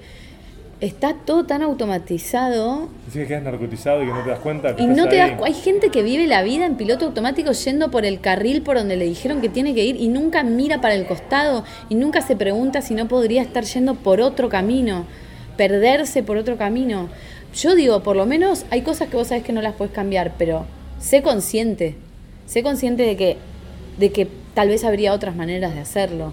está 0.80 1.14
todo 1.14 1.44
tan 1.44 1.62
automatizado 1.62 2.88
Decís 3.06 3.22
que 3.22 3.26
quedas 3.26 3.42
narcotizado 3.42 4.02
y 4.02 4.06
que 4.06 4.12
no 4.12 4.22
te 4.22 4.30
das 4.30 4.38
cuenta. 4.38 4.76
que 4.76 4.82
y 4.82 4.86
no 4.86 5.08
te 5.08 5.16
das 5.16 5.32
Hay 5.42 5.54
gente 5.54 5.90
que 5.90 6.02
vive 6.02 6.26
la 6.26 6.42
vida 6.42 6.66
en 6.66 6.76
piloto 6.76 7.06
automático 7.06 7.50
yendo 7.52 7.90
por 7.90 8.04
el 8.04 8.20
carril 8.20 8.62
por 8.62 8.76
donde 8.76 8.96
le 8.96 9.04
dijeron 9.04 9.40
que 9.40 9.48
tiene 9.48 9.74
que 9.74 9.84
ir 9.84 9.96
y 9.96 10.08
nunca 10.08 10.42
mira 10.44 10.80
para 10.80 10.94
el 10.94 11.06
costado 11.06 11.64
y 11.88 11.96
nunca 11.96 12.20
se 12.20 12.36
pregunta 12.36 12.80
si 12.80 12.94
no 12.94 13.08
podría 13.08 13.42
estar 13.42 13.64
yendo 13.64 13.96
por 13.96 14.20
otro 14.20 14.48
camino, 14.48 15.04
perderse 15.56 16.22
por 16.22 16.36
otro 16.36 16.56
camino. 16.56 17.08
Yo 17.54 17.74
digo, 17.74 18.02
por 18.02 18.14
lo 18.14 18.26
menos 18.26 18.64
hay 18.70 18.82
cosas 18.82 19.08
que 19.08 19.16
vos 19.16 19.28
sabés 19.28 19.42
que 19.42 19.52
no 19.52 19.62
las 19.62 19.74
puedes 19.74 19.92
cambiar, 19.92 20.34
pero 20.38 20.64
sé 21.00 21.22
consciente. 21.22 21.96
Sé 22.46 22.62
consciente 22.62 23.02
de 23.02 23.16
que, 23.16 23.36
de 23.98 24.12
que 24.12 24.28
tal 24.54 24.68
vez 24.68 24.84
habría 24.84 25.12
otras 25.12 25.34
maneras 25.34 25.74
de 25.74 25.80
hacerlo. 25.80 26.32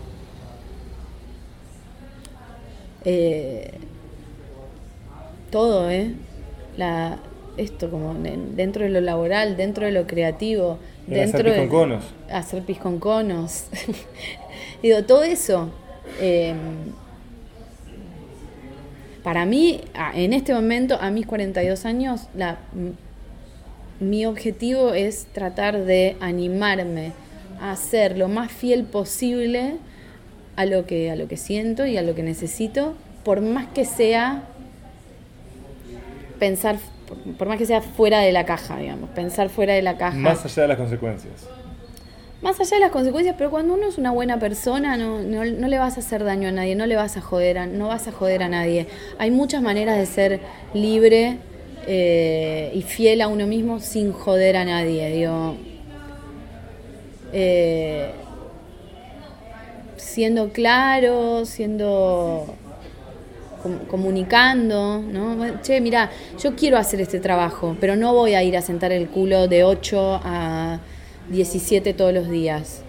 Eh, 3.05 3.71
todo, 5.55 5.89
¿eh? 5.89 6.11
La, 6.75 7.17
esto, 7.55 7.89
como 7.89 8.11
en- 8.25 8.57
dentro 8.57 8.83
de 8.83 8.89
lo 8.89 8.99
laboral, 8.99 9.55
dentro 9.55 9.85
de 9.85 9.93
lo 9.93 10.05
creativo, 10.05 10.79
Era 11.09 11.23
hacer 11.23 11.43
dentro 11.43 11.43
pis 11.45 11.53
de 11.53 11.59
con 11.59 11.69
conos. 11.79 12.03
hacer 12.29 12.63
pis 12.63 12.77
con 12.77 12.99
conos. 12.99 13.63
Digo, 14.83 15.03
todo 15.05 15.23
eso. 15.23 15.69
eh, 16.19 16.53
para 19.23 19.45
mí, 19.45 19.79
en 20.13 20.33
este 20.33 20.53
momento, 20.53 20.97
a 20.99 21.09
mis 21.09 21.25
42 21.25 21.85
años, 21.85 22.27
la, 22.35 22.57
mi 24.01 24.25
objetivo 24.25 24.93
es 24.93 25.25
tratar 25.31 25.85
de 25.85 26.17
animarme 26.19 27.13
a 27.61 27.75
ser 27.77 28.17
lo 28.17 28.27
más 28.27 28.51
fiel 28.51 28.83
posible 28.83 29.77
a 30.57 30.65
lo 30.65 30.85
que, 30.85 31.09
a 31.11 31.15
lo 31.15 31.27
que 31.29 31.37
siento 31.37 31.85
y 31.85 31.95
a 31.97 32.01
lo 32.01 32.13
que 32.13 32.23
necesito, 32.23 32.93
por 33.23 33.39
más 33.41 33.67
que 33.67 33.85
sea 33.85 34.43
pensar, 36.39 36.77
por, 37.38 37.47
más 37.47 37.57
que 37.57 37.65
sea 37.65 37.81
fuera 37.81 38.19
de 38.19 38.31
la 38.31 38.45
caja, 38.45 38.77
digamos, 38.77 39.09
pensar 39.11 39.49
fuera 39.49 39.73
de 39.73 39.81
la 39.81 39.97
caja. 39.97 40.17
Más 40.17 40.43
allá 40.45 40.63
de 40.63 40.67
las 40.69 40.77
consecuencias. 40.77 41.47
Más 42.41 42.59
allá 42.59 42.75
de 42.75 42.79
las 42.81 42.91
consecuencias, 42.91 43.36
pero 43.38 43.49
cuando 43.49 43.73
uno 43.73 43.88
es 43.88 43.97
una 43.97 44.11
buena 44.11 44.38
persona, 44.39 44.97
no, 44.97 45.21
no, 45.23 45.45
no 45.45 45.67
le 45.67 45.77
vas 45.77 45.97
a 45.97 46.01
hacer 46.01 46.23
daño 46.23 46.49
a 46.49 46.51
nadie, 46.51 46.75
no 46.75 46.86
le 46.86 46.95
vas 46.95 47.17
a 47.17 47.21
joder 47.21 47.57
a, 47.57 47.65
no 47.65 47.88
vas 47.88 48.07
a 48.07 48.11
joder 48.11 48.43
a 48.43 48.49
nadie. 48.49 48.88
Hay 49.17 49.31
muchas 49.31 49.61
maneras 49.61 49.97
de 49.97 50.05
ser 50.05 50.39
libre 50.73 51.38
eh, 51.88 52.71
y 52.73 52.81
fiel 52.83 53.21
a 53.21 53.27
uno 53.27 53.47
mismo 53.47 53.79
sin 53.79 54.11
joder 54.11 54.57
a 54.57 54.65
nadie. 54.65 55.09
Digo, 55.09 55.55
Eh, 57.38 58.11
siendo 59.97 60.49
claro, 60.49 61.45
siendo 61.45 62.45
com- 63.66 63.80
comunicando, 63.88 65.01
¿no? 65.01 65.59
Che, 65.63 65.82
mira, 65.82 66.11
yo 66.41 66.55
quiero 66.55 66.78
hacer 66.78 67.01
este 67.01 67.20
trabajo, 67.20 67.76
pero 67.80 67.95
no 67.95 68.13
voy 68.13 68.36
a 68.36 68.43
ir 68.43 68.55
a 68.55 68.61
sentar 68.61 68.91
el 68.91 69.07
culo 69.09 69.47
de 69.47 69.63
8 69.63 70.20
a 70.24 70.80
17 71.30 71.93
todos 71.95 72.13
los 72.13 72.30
días. 72.30 72.84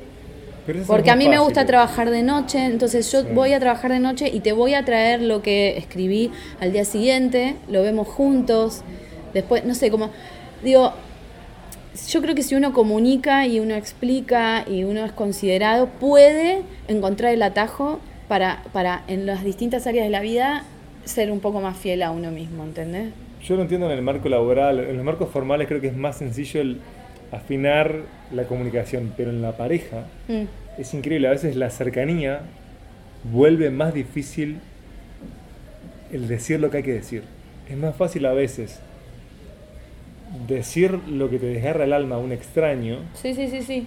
Porque 0.86 1.10
a 1.10 1.16
mí 1.16 1.28
me 1.30 1.38
gusta 1.38 1.64
trabajar 1.64 2.10
de 2.10 2.22
noche, 2.22 2.58
entonces 2.66 3.10
yo 3.10 3.22
Sí. 3.22 3.28
voy 3.32 3.54
a 3.54 3.60
trabajar 3.60 3.90
de 3.90 4.00
noche 4.00 4.28
y 4.28 4.40
te 4.40 4.52
voy 4.52 4.74
a 4.74 4.84
traer 4.84 5.22
lo 5.22 5.40
que 5.40 5.78
escribí 5.78 6.30
al 6.60 6.72
día 6.72 6.84
siguiente, 6.84 7.56
lo 7.68 7.82
vemos 7.82 8.06
juntos, 8.08 8.82
después, 9.32 9.64
no 9.64 9.74
sé, 9.74 9.90
como, 9.90 10.10
digo, 10.62 10.92
yo 12.10 12.20
creo 12.20 12.34
que 12.34 12.42
si 12.42 12.54
uno 12.54 12.74
comunica 12.74 13.46
y 13.46 13.60
uno 13.60 13.74
explica 13.76 14.64
y 14.68 14.84
uno 14.84 15.04
es 15.06 15.12
considerado, 15.12 15.86
puede 15.86 16.62
encontrar 16.88 17.32
el 17.32 17.42
atajo 17.42 18.00
para, 18.28 18.62
para 18.72 19.02
en 19.08 19.26
las 19.26 19.44
distintas 19.44 19.86
áreas 19.86 20.04
de 20.04 20.10
la 20.10 20.20
vida 20.20 20.64
ser 21.04 21.30
un 21.30 21.40
poco 21.40 21.60
más 21.60 21.76
fiel 21.76 22.02
a 22.02 22.10
uno 22.10 22.30
mismo, 22.30 22.64
¿entendés? 22.64 23.12
Yo 23.42 23.56
lo 23.56 23.62
entiendo 23.62 23.86
en 23.86 23.92
el 23.92 24.02
marco 24.02 24.28
laboral, 24.28 24.80
en 24.80 24.96
los 24.96 25.04
marcos 25.04 25.30
formales 25.30 25.68
creo 25.68 25.80
que 25.80 25.86
es 25.88 25.96
más 25.96 26.16
sencillo 26.16 26.60
el 26.60 26.80
afinar 27.32 28.02
la 28.32 28.44
comunicación, 28.44 29.12
pero 29.16 29.30
en 29.30 29.42
la 29.42 29.56
pareja 29.56 30.06
Mm, 30.28 30.44
es 30.78 30.94
increíble, 30.94 31.28
a 31.28 31.30
veces 31.30 31.54
la 31.56 31.70
cercanía 31.70 32.40
vuelve 33.32 33.70
más 33.70 33.94
difícil 33.94 34.58
el 36.12 36.28
decir 36.28 36.60
lo 36.60 36.70
que 36.70 36.78
hay 36.78 36.82
que 36.82 36.92
decir. 36.92 37.22
Es 37.68 37.76
más 37.76 37.96
fácil 37.96 38.26
a 38.26 38.32
veces 38.32 38.80
decir 40.46 40.92
lo 41.08 41.30
que 41.30 41.38
te 41.38 41.46
desgarra 41.46 41.84
el 41.84 41.92
alma 41.92 42.16
a 42.16 42.18
un 42.18 42.32
extraño 42.32 42.98
Sí, 43.14 43.34
sí, 43.34 43.48
sí, 43.48 43.62
sí. 43.62 43.86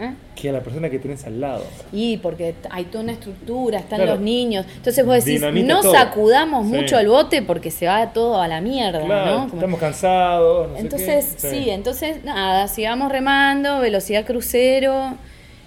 ¿Eh? 0.00 0.12
que 0.36 0.50
a 0.50 0.52
la 0.52 0.60
persona 0.60 0.88
que 0.88 0.98
tenés 1.00 1.24
al 1.26 1.40
lado. 1.40 1.64
Y 1.92 2.18
porque 2.18 2.54
hay 2.70 2.84
toda 2.84 3.02
una 3.04 3.12
estructura, 3.12 3.78
están 3.80 3.98
Claro. 3.98 4.12
los 4.14 4.20
niños. 4.20 4.64
Entonces 4.76 5.04
vos 5.04 5.16
decís, 5.16 5.40
Dinamita 5.40 5.74
no 5.74 5.80
todo. 5.80 5.92
sacudamos 5.92 6.66
Sí. 6.66 6.72
mucho 6.74 6.98
el 7.00 7.08
bote 7.08 7.42
porque 7.42 7.70
se 7.72 7.86
va 7.86 8.12
todo 8.12 8.40
a 8.40 8.46
la 8.46 8.60
mierda, 8.60 9.04
Claro, 9.04 9.26
¿no? 9.30 9.40
Como- 9.48 9.54
estamos 9.54 9.80
cansados. 9.80 10.68
no 10.68 10.74
sé 10.76 10.80
entonces, 10.80 11.36
qué. 11.40 11.50
sí. 11.50 11.70
entonces 11.70 12.24
nada, 12.24 12.68
sigamos 12.68 13.10
remando, 13.10 13.80
velocidad 13.80 14.24
crucero. 14.24 15.14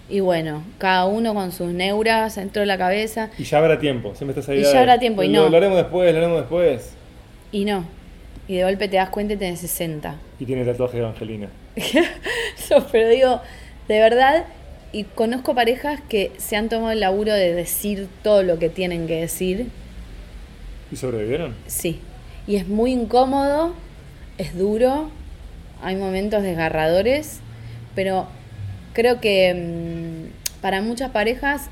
Y 0.10 0.20
bueno, 0.20 0.64
cada 0.78 1.06
uno 1.06 1.34
con 1.34 1.52
sus 1.52 1.72
neuras 1.72 2.36
dentro 2.36 2.60
de 2.62 2.66
la 2.66 2.78
cabeza. 2.78 3.30
Y 3.38 3.44
ya 3.44 3.58
habrá 3.60 3.80
tiempo, 3.80 4.14
siempre 4.16 4.38
estás 4.40 4.50
ahí. 4.54 4.60
Y 4.62 4.64
ya 4.64 4.80
habrá 4.80 5.00
tiempo, 5.00 5.24
y 5.24 5.30
no. 5.30 5.48
Lo 5.50 5.56
haremos 5.58 5.78
después, 5.78 6.12
lo 6.14 6.18
haremos 6.20 6.38
después. 6.40 6.94
Y 7.52 7.66
no. 7.66 7.86
Y 8.48 8.56
de 8.56 8.64
golpe 8.64 8.88
te 8.90 8.98
das 8.98 9.10
cuenta 9.10 9.34
y 9.34 9.38
tenés 9.38 9.60
60. 9.62 10.16
Y 10.40 10.46
tiene 10.46 10.66
tatuaje 10.66 10.98
de 10.98 11.04
Evangelina. 11.04 11.48
No, 12.70 12.86
pero 12.92 13.10
digo, 13.10 13.42
de 13.92 14.00
verdad, 14.00 14.46
y 14.94 15.04
conozco 15.04 15.54
parejas 15.54 16.00
que 16.08 16.32
se 16.38 16.56
han 16.56 16.70
tomado 16.70 16.92
el 16.92 17.02
laburo 17.02 17.34
de 17.34 17.54
decir 17.54 18.08
todo 18.24 18.42
lo 18.42 18.58
que 18.58 18.70
tienen 18.70 19.06
que 19.06 19.20
decir. 19.20 19.68
¿Y 20.94 20.96
sobrevivieron? 20.96 21.56
Sí. 21.68 22.00
Y 22.48 22.56
es 22.56 22.70
muy 22.70 22.94
incómodo, 22.94 23.74
es 24.38 24.58
duro, 24.58 25.10
hay 25.82 25.98
momentos 25.98 26.42
desgarradores, 26.42 27.42
pero 27.94 28.28
creo 28.94 29.20
que 29.20 29.54
mm, 29.54 30.62
para 30.62 30.82
muchas 30.82 31.12
parejas 31.12 31.64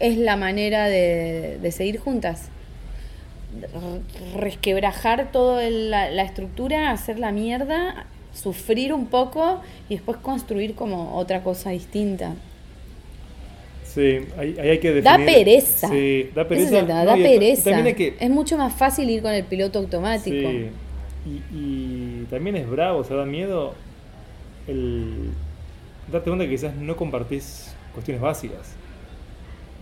es 0.00 0.16
la 0.16 0.36
manera 0.36 0.86
de, 0.86 1.58
de 1.60 1.70
seguir 1.70 1.98
juntas. 1.98 2.48
Resquebrajar 4.36 5.32
toda 5.32 5.68
la, 5.68 6.10
la 6.10 6.22
estructura, 6.22 6.92
hacer 6.92 7.18
la 7.18 7.30
mierda, 7.30 8.06
sufrir 8.32 8.92
un 8.92 9.06
poco 9.06 9.60
y 9.88 9.94
después 9.94 10.18
construir 10.18 10.74
como 10.74 11.16
otra 11.16 11.42
cosa 11.42 11.70
distinta. 11.70 12.34
Sí, 13.84 14.20
ahí, 14.36 14.56
ahí 14.58 14.68
hay 14.70 14.78
que 14.78 14.92
definir. 14.92 15.04
Da 15.04 15.16
pereza. 15.16 15.88
Sí, 15.88 16.30
da 16.34 16.46
pereza. 16.46 16.78
es 16.78 16.88
No, 16.88 17.04
da 17.04 17.16
pereza. 17.16 17.64
También 17.64 17.86
hay 17.86 17.94
que. 17.94 18.16
Es 18.20 18.30
mucho 18.30 18.56
más 18.56 18.74
fácil 18.74 19.08
ir 19.10 19.22
con 19.22 19.32
el 19.32 19.44
piloto 19.44 19.78
automático. 19.78 20.48
Sí. 20.48 20.68
Y, 21.26 21.42
y 21.56 22.26
también 22.30 22.56
es 22.56 22.68
bravo, 22.68 23.00
o 23.00 23.04
sea, 23.04 23.16
da 23.16 23.24
miedo 23.24 23.74
el 24.66 25.30
darte 26.10 26.30
cuenta 26.30 26.44
que 26.44 26.50
quizás 26.50 26.74
no 26.76 26.96
compartís 26.96 27.74
cuestiones 27.92 28.22
básicas. 28.22 28.74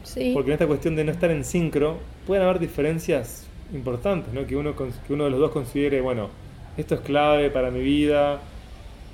Sí. 0.02 0.30
Porque 0.32 0.50
en 0.50 0.54
esta 0.54 0.66
cuestión 0.66 0.96
de 0.96 1.04
no 1.04 1.12
estar 1.12 1.30
en 1.30 1.44
sincro, 1.44 1.98
pueden 2.26 2.44
haber 2.44 2.58
diferencias 2.58 3.46
importantes, 3.72 4.32
¿no? 4.32 4.46
Que 4.46 4.56
uno, 4.56 4.74
que 4.76 5.12
uno 5.12 5.24
de 5.24 5.30
los 5.30 5.40
dos 5.40 5.50
considere, 5.50 6.00
bueno, 6.00 6.30
esto 6.76 6.94
es 6.96 7.00
clave 7.00 7.50
para 7.50 7.70
mi 7.70 7.80
vida, 7.80 8.40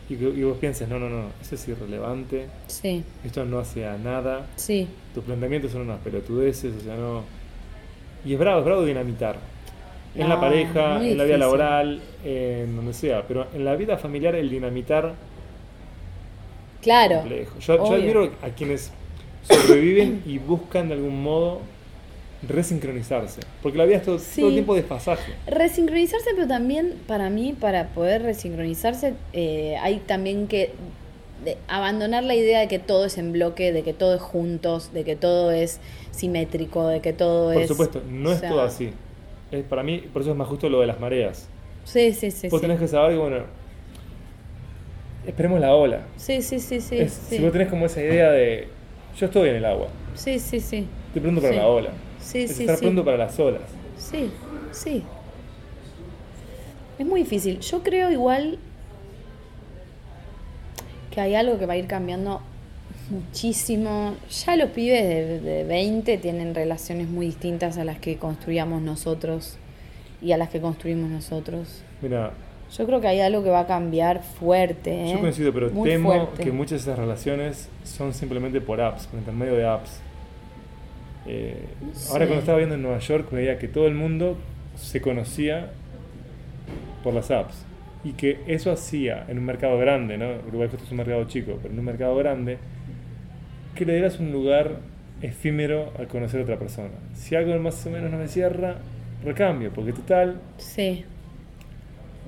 y, 0.09 0.17
que, 0.17 0.25
y 0.25 0.43
vos 0.43 0.59
pienses, 0.59 0.89
no, 0.89 0.99
no, 0.99 1.09
no, 1.09 1.27
eso 1.41 1.55
es 1.55 1.69
irrelevante, 1.69 2.47
Sí, 2.67 3.03
esto 3.25 3.45
no 3.45 3.59
hace 3.61 3.87
a 3.87 3.97
nada, 3.97 4.47
sí, 4.57 4.89
tus 5.15 5.25
planteamientos 5.25 5.71
son 5.73 5.83
unas 5.83 6.01
pelotudeces, 6.01 6.75
o 6.77 6.81
sea, 6.81 6.97
no... 6.97 7.23
Y 8.25 8.35
es 8.35 8.39
bravo, 8.39 8.61
es 8.61 8.65
bravo 8.65 8.85
dinamitar. 8.85 9.37
En 10.15 10.29
la 10.29 10.35
No, 10.37 10.41
pareja, 10.43 11.05
en 11.05 11.17
la 11.19 11.25
vida 11.25 11.39
laboral, 11.39 12.01
en 12.25 12.77
donde 12.77 12.93
sea, 12.93 13.27
pero 13.27 13.47
en 13.55 13.65
la 13.65 13.75
vida 13.77 13.97
familiar 13.97 14.35
el 14.35 14.51
dinamitar 14.51 15.15
Claro. 16.83 17.21
complejo. 17.21 17.59
Yo, 17.61 17.77
yo 17.77 17.95
admiro 17.95 18.31
a 18.43 18.49
quienes 18.51 18.93
sobreviven 19.43 20.23
y 20.27 20.39
buscan 20.39 20.89
de 20.89 20.95
algún 20.95 21.23
modo 21.23 21.61
resincronizarse. 22.49 23.41
Porque 23.63 23.79
la 23.79 23.85
vida 23.85 23.99
es 23.99 24.03
todo, 24.05 24.19
Sí. 24.19 24.41
todo 24.41 24.49
el 24.49 24.55
tiempo 24.57 24.75
desfasaje. 24.75 25.33
Resincronizarse, 25.47 26.31
pero 26.35 26.47
también 26.49 26.95
para 27.07 27.31
mí, 27.31 27.55
para 27.59 27.89
poder 27.89 28.23
resincronizarse, 28.23 29.15
eh, 29.33 29.77
hay 29.81 29.99
también 29.99 30.47
que 30.49 30.73
de- 31.45 31.57
abandonar 31.69 32.23
la 32.25 32.35
idea 32.35 32.61
de 32.61 32.69
que 32.69 32.79
todo 32.79 33.05
es 33.07 33.19
en 33.19 33.33
bloque, 33.33 33.73
de 33.73 33.83
que 33.83 33.93
todo 33.93 34.15
es 34.15 34.21
juntos, 34.23 34.93
de 34.93 35.03
que 35.05 35.17
todo 35.17 35.51
es 35.51 35.81
simétrico, 36.13 36.87
de 36.89 37.01
que 37.01 37.13
todo 37.13 37.53
Por 37.53 37.63
es... 37.63 37.69
supuesto, 37.69 38.01
no 38.09 38.31
o 38.31 38.33
es 38.33 38.41
todo 38.43 38.63
así. 38.63 38.93
Es, 39.51 39.65
para 39.65 39.83
mí, 39.83 39.99
por 40.13 40.23
eso 40.23 40.31
es 40.31 40.37
más 40.37 40.47
justo 40.49 40.69
lo 40.69 40.81
de 40.81 40.87
las 40.87 41.01
mareas. 41.01 41.49
Sí, 41.85 42.13
sí, 42.13 42.31
sí. 42.31 42.49
vos 42.49 42.61
sí. 42.61 42.67
tenés 42.67 42.79
que 42.81 42.87
saber 42.89 43.13
que, 43.13 43.19
bueno, 43.19 43.39
esperemos 45.27 45.61
la 45.61 45.75
ola. 45.75 46.03
Sí, 46.17 46.43
sí, 46.43 46.61
sí, 46.61 46.81
sí. 46.81 46.99
Es- 46.99 47.13
sí. 47.29 47.37
Si 47.37 47.43
vos 47.43 47.53
tenés 47.53 47.69
como 47.69 47.87
esa 47.87 48.01
idea 48.01 48.31
de, 48.31 48.69
yo 49.19 49.27
estoy 49.27 49.49
en 49.51 49.57
el 49.57 49.65
agua, 49.65 49.89
Sí, 50.15 50.39
sí, 50.39 50.61
sí. 50.61 50.87
estoy 51.09 51.23
pronto 51.23 51.41
para 51.41 51.53
Sí. 51.55 51.59
la 51.59 51.67
ola. 51.67 51.91
Sí, 52.23 52.43
es 52.45 52.53
sí, 52.57 52.63
estar 52.63 52.77
sí. 52.77 52.83
pronto 52.85 53.05
para 53.05 53.17
las 53.19 53.39
olas. 53.39 53.63
Sí, 53.99 54.31
sí. 54.73 55.03
Es 56.99 57.07
muy 57.07 57.23
difícil. 57.23 57.61
Yo 57.61 57.83
creo 57.83 58.11
igual 58.11 58.59
que 61.11 61.21
hay 61.21 61.35
algo 61.35 61.59
que 61.59 61.67
va 61.67 61.75
a 61.75 61.77
ir 61.77 61.87
cambiando 61.87 62.41
muchísimo. 63.11 64.15
Ya 64.45 64.57
los 64.57 64.71
pibes 64.71 65.03
de, 65.03 65.41
de 65.41 65.65
20 65.65 66.19
tienen 66.19 66.55
relaciones 66.55 67.09
muy 67.09 67.27
distintas 67.27 67.77
a 67.79 67.85
las 67.85 67.99
que 67.99 68.17
construíamos 68.17 68.83
nosotros 68.83 69.57
y 70.23 70.33
a 70.33 70.37
las 70.39 70.49
que 70.51 70.61
construimos 70.61 71.11
nosotros. 71.11 71.83
Mira, 72.01 72.33
Yo 72.77 72.87
creo 72.87 73.01
que 73.01 73.09
hay 73.09 73.21
algo 73.21 73.43
que 73.43 73.51
va 73.51 73.61
a 73.61 73.67
cambiar 73.67 74.23
fuerte. 74.23 75.07
¿eh? 75.11 75.13
yo 75.13 75.21
coincido, 75.21 75.53
pero 75.53 75.71
Muy 75.71 75.91
temo 75.91 76.11
fuerte. 76.13 76.45
que 76.45 76.53
muchas 76.53 76.85
de 76.85 76.93
esas 76.93 76.99
relaciones 76.99 77.69
son 77.85 78.15
simplemente 78.15 78.61
por 78.61 78.81
apps, 78.81 79.07
por 79.09 79.19
intermedio 79.19 79.55
de 79.55 79.67
apps. 79.67 80.01
Eh, 81.27 81.55
No 81.81 82.13
Ahora 82.13 82.27
cuando 82.27 82.41
estaba 82.41 82.59
viendo 82.59 82.75
en 82.75 82.83
Nueva 82.83 82.99
York 82.99 83.31
veía 83.31 83.59
que 83.59 83.69
todo 83.69 83.87
el 83.87 83.95
mundo 83.95 84.37
se 84.77 85.01
conocía 85.01 85.71
por 87.03 87.15
las 87.15 87.31
apps 87.31 87.65
y 88.05 88.13
que 88.13 88.41
eso 88.47 88.73
hacía 88.73 89.25
en 89.29 89.39
un 89.39 89.45
mercado 89.45 89.79
grande, 89.79 90.19
¿no? 90.19 90.27
Uruguay 90.49 90.69
justo 90.69 90.85
es 90.85 90.91
un 90.91 90.99
mercado 90.99 91.25
chico, 91.25 91.59
pero 91.63 91.73
en 91.73 91.79
un 91.79 91.85
mercado 91.85 92.17
grande, 92.17 92.59
que 93.75 93.85
le 93.85 93.95
dieras 93.95 94.19
un 94.19 94.33
lugar 94.33 94.79
efímero 95.21 95.93
al 95.99 96.09
conocer 96.09 96.41
a 96.41 96.43
otra 96.43 96.59
persona. 96.59 96.91
Si 97.15 97.37
algo 97.37 97.57
más 97.61 97.87
o 97.87 97.91
menos 97.91 98.11
no 98.11 98.19
me 98.19 98.27
cierra, 98.27 98.77
recambio, 99.25 99.71
porque 99.73 99.93
total, 99.93 100.41
Sí, 100.59 101.05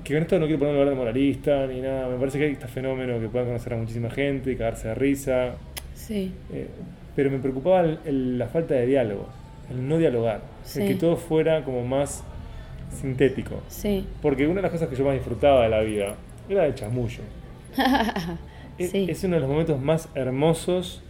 que 0.03 0.13
con 0.13 0.21
esto 0.21 0.39
no 0.39 0.45
quiero 0.45 0.59
poner 0.59 0.75
un 0.75 0.79
lugar 0.79 0.89
de 0.91 0.95
moralista 0.95 1.67
ni 1.67 1.81
nada, 1.81 2.07
me 2.07 2.17
parece 2.17 2.37
que 2.37 2.45
hay 2.45 2.51
este 2.51 2.67
fenómeno 2.67 3.19
que 3.19 3.27
puedan 3.27 3.47
conocer 3.47 3.73
a 3.73 3.77
muchísima 3.77 4.09
gente 4.09 4.51
y 4.51 4.55
cagarse 4.55 4.87
de 4.89 4.95
risa, 4.95 5.55
sí, 5.93 6.31
eh, 6.53 6.67
pero 7.15 7.31
me 7.31 7.39
preocupaba 7.39 7.81
el- 7.81 7.99
el- 8.05 8.37
la 8.39 8.47
falta 8.47 8.73
de 8.75 8.85
diálogo, 8.85 9.27
el 9.69 9.87
no 9.87 9.97
dialogar, 9.97 10.41
Sí. 10.63 10.81
el 10.81 10.87
que 10.89 10.95
todo 10.95 11.15
fuera 11.17 11.63
como 11.63 11.85
más 11.85 12.23
sintético. 13.01 13.61
sí. 13.67 14.05
Porque 14.21 14.45
una 14.47 14.57
de 14.57 14.61
las 14.63 14.71
cosas 14.71 14.87
que 14.89 14.95
yo 14.95 15.03
más 15.05 15.13
disfrutaba 15.15 15.63
de 15.63 15.69
la 15.69 15.81
vida 15.81 16.15
era 16.49 16.65
el 16.65 16.75
chamullo. 16.75 17.21
Es, 18.77 18.89
Sí. 18.91 19.07
es 19.09 19.23
uno 19.23 19.35
de 19.35 19.41
los 19.41 19.49
momentos 19.49 19.81
más 19.81 20.07
hermosos 20.15 21.01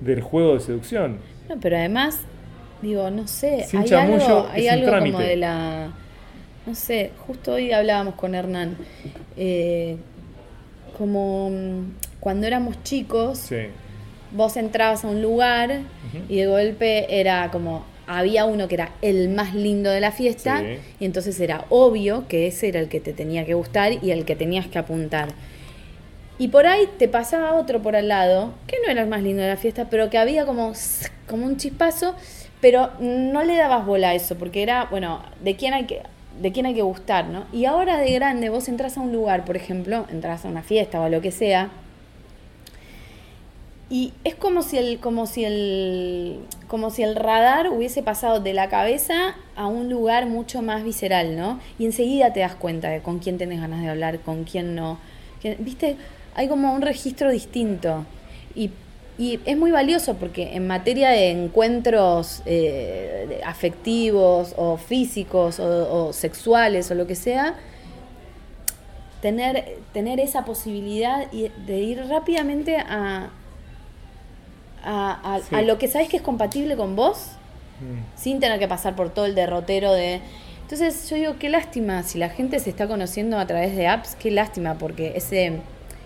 del 0.00 0.20
juego 0.22 0.54
de 0.54 0.60
seducción. 0.60 1.18
No, 1.48 1.56
pero 1.60 1.76
además, 1.76 2.20
digo, 2.82 3.10
no 3.10 3.26
sé, 3.26 3.64
Sin 3.64 3.80
hay 3.80 3.86
chamullo 3.86 4.24
algo, 4.24 4.48
hay 4.52 4.68
algo 4.68 4.98
como 4.98 5.18
de 5.20 5.36
la. 5.36 5.88
No 6.66 6.74
sé, 6.74 7.10
justo 7.26 7.52
hoy 7.52 7.72
hablábamos 7.72 8.14
con 8.14 8.34
Hernán. 8.34 8.76
eh, 9.36 9.96
como 10.96 11.50
mm, 11.50 11.92
cuando 12.20 12.46
éramos 12.46 12.82
chicos, 12.84 13.38
Sí. 13.38 13.56
Vos 14.34 14.58
entrabas 14.58 15.04
a 15.04 15.08
un 15.08 15.22
lugar 15.22 15.80
y 16.28 16.36
de 16.36 16.46
golpe 16.46 17.18
era 17.20 17.50
como. 17.50 17.84
Había 18.06 18.44
uno 18.44 18.68
que 18.68 18.74
era 18.74 18.90
el 19.00 19.30
más 19.30 19.54
lindo 19.54 19.88
de 19.88 19.98
la 19.98 20.12
fiesta 20.12 20.60
Sí. 20.60 20.78
y 21.00 21.06
entonces 21.06 21.40
era 21.40 21.64
obvio 21.70 22.28
que 22.28 22.46
ese 22.46 22.68
era 22.68 22.78
el 22.80 22.90
que 22.90 23.00
te 23.00 23.14
tenía 23.14 23.46
que 23.46 23.54
gustar 23.54 23.92
y 24.04 24.10
el 24.10 24.26
que 24.26 24.36
tenías 24.36 24.66
que 24.66 24.78
apuntar. 24.78 25.28
Y 26.38 26.48
por 26.48 26.66
ahí 26.66 26.86
te 26.98 27.08
pasaba 27.08 27.54
otro 27.54 27.80
por 27.80 27.96
al 27.96 28.08
lado, 28.08 28.52
que 28.66 28.76
no 28.84 28.90
era 28.90 29.00
el 29.02 29.08
más 29.08 29.22
lindo 29.22 29.40
de 29.40 29.48
la 29.48 29.56
fiesta, 29.56 29.86
pero 29.88 30.10
que 30.10 30.18
había 30.18 30.44
como, 30.44 30.72
como 31.26 31.46
un 31.46 31.56
chispazo, 31.56 32.14
pero 32.60 32.90
no 33.00 33.42
le 33.42 33.56
dabas 33.56 33.86
bola 33.86 34.10
a 34.10 34.14
eso, 34.14 34.34
porque 34.36 34.62
era, 34.62 34.84
bueno, 34.90 35.22
de 35.42 35.56
quién 35.56 35.72
hay 35.72 35.84
que, 35.84 36.02
de 36.42 36.52
quién 36.52 36.66
hay 36.66 36.74
que 36.74 36.82
gustar, 36.82 37.26
¿no? 37.28 37.44
Y 37.54 37.64
ahora 37.66 37.96
de 37.98 38.10
grande 38.12 38.50
vos 38.50 38.68
entras 38.68 38.98
a 38.98 39.00
un 39.00 39.12
lugar, 39.12 39.44
por 39.46 39.56
ejemplo, 39.56 40.06
entras 40.10 40.44
a 40.44 40.48
una 40.48 40.62
fiesta 40.62 41.00
o 41.00 41.04
a 41.04 41.08
lo 41.08 41.20
que 41.22 41.30
sea, 41.30 41.70
y 43.94 44.12
es 44.24 44.34
como 44.34 44.62
si 44.62 44.76
el, 44.76 44.98
como 44.98 45.24
si 45.28 45.44
el, 45.44 46.40
como 46.66 46.90
si 46.90 47.04
el 47.04 47.14
radar 47.14 47.70
hubiese 47.70 48.02
pasado 48.02 48.40
de 48.40 48.52
la 48.52 48.68
cabeza 48.68 49.36
a 49.54 49.68
un 49.68 49.88
lugar 49.88 50.26
mucho 50.26 50.62
más 50.62 50.82
visceral, 50.82 51.36
¿no? 51.36 51.60
Y 51.78 51.84
enseguida 51.84 52.32
te 52.32 52.40
das 52.40 52.56
cuenta 52.56 52.88
de 52.88 53.02
con 53.02 53.20
quién 53.20 53.38
tenés 53.38 53.60
ganas 53.60 53.82
de 53.82 53.88
hablar, 53.88 54.18
con 54.18 54.42
quién 54.42 54.74
no. 54.74 54.98
¿Viste? 55.60 55.94
Hay 56.34 56.48
como 56.48 56.74
un 56.74 56.82
registro 56.82 57.30
distinto. 57.30 58.04
Y, 58.56 58.72
y 59.16 59.38
es 59.44 59.56
muy 59.56 59.70
valioso 59.70 60.14
porque 60.14 60.56
en 60.56 60.66
materia 60.66 61.10
de 61.10 61.30
encuentros 61.30 62.42
eh, 62.46 63.40
afectivos 63.46 64.54
o 64.56 64.76
físicos 64.76 65.60
o, 65.60 66.12
sexuales 66.12 66.90
o 66.90 66.96
lo 66.96 67.06
que 67.06 67.14
sea, 67.14 67.54
tener, 69.22 69.76
tener 69.92 70.18
esa 70.18 70.44
posibilidad 70.44 71.30
de 71.30 71.78
ir 71.78 72.04
rápidamente 72.08 72.76
a, 72.78 73.30
a, 74.84 75.34
a- 75.34 75.40
Sí. 75.40 75.54
a 75.54 75.62
lo 75.62 75.78
que 75.78 75.88
sabes 75.88 76.08
que 76.08 76.16
es 76.16 76.22
compatible 76.22 76.76
con 76.76 76.94
vos, 76.96 77.30
Mm. 77.80 78.16
sin 78.16 78.38
tener 78.40 78.58
que 78.60 78.68
pasar 78.68 78.94
por 78.94 79.10
todo 79.10 79.26
el 79.26 79.34
derrotero 79.34 79.92
de... 79.92 80.20
Entonces 80.62 81.10
yo 81.10 81.16
digo, 81.16 81.34
qué 81.40 81.48
lástima, 81.48 82.02
si 82.04 82.18
la 82.18 82.28
gente 82.28 82.58
se 82.60 82.70
está 82.70 82.86
conociendo 82.86 83.38
a 83.38 83.46
través 83.46 83.74
de 83.76 83.86
apps, 83.88 84.14
qué 84.14 84.30
lástima, 84.30 84.74
porque 84.78 85.12
ese, 85.16 85.58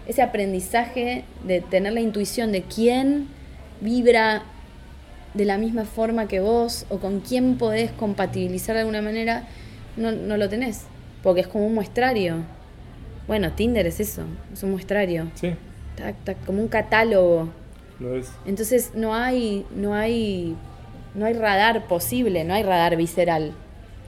ese 0.06 0.22
aprendizaje 0.22 1.24
de 1.44 1.60
tener 1.60 1.92
la 1.92 2.00
intuición 2.00 2.50
de 2.52 2.62
quién 2.62 3.28
vibra 3.80 4.42
de 5.34 5.44
la 5.44 5.58
misma 5.58 5.84
forma 5.84 6.26
que 6.26 6.40
vos 6.40 6.86
o 6.88 6.98
con 6.98 7.20
quién 7.20 7.58
podés 7.58 7.92
compatibilizar 7.92 8.74
de 8.74 8.80
alguna 8.80 9.02
manera, 9.02 9.44
no, 9.96 10.10
no 10.10 10.36
lo 10.38 10.48
tenés, 10.48 10.86
porque 11.22 11.42
es 11.42 11.46
como 11.48 11.66
un 11.66 11.74
muestrario. 11.74 12.36
Bueno, 13.28 13.52
Tinder 13.52 13.86
es 13.86 14.00
eso, 14.00 14.22
es 14.52 14.62
un 14.62 14.70
muestrario, 14.72 15.30
Sí, 15.34 15.52
tac, 15.96 16.16
tac, 16.24 16.44
como 16.46 16.62
un 16.62 16.68
catálogo. 16.68 17.50
Lo 18.00 18.14
es. 18.16 18.32
Entonces 18.46 18.92
no 18.94 19.14
hay, 19.14 19.64
no 19.74 19.94
hay, 19.94 20.54
no 21.14 21.26
hay 21.26 21.34
radar 21.34 21.86
posible, 21.86 22.44
no 22.44 22.54
hay 22.54 22.62
radar 22.62 22.96
visceral. 22.96 23.52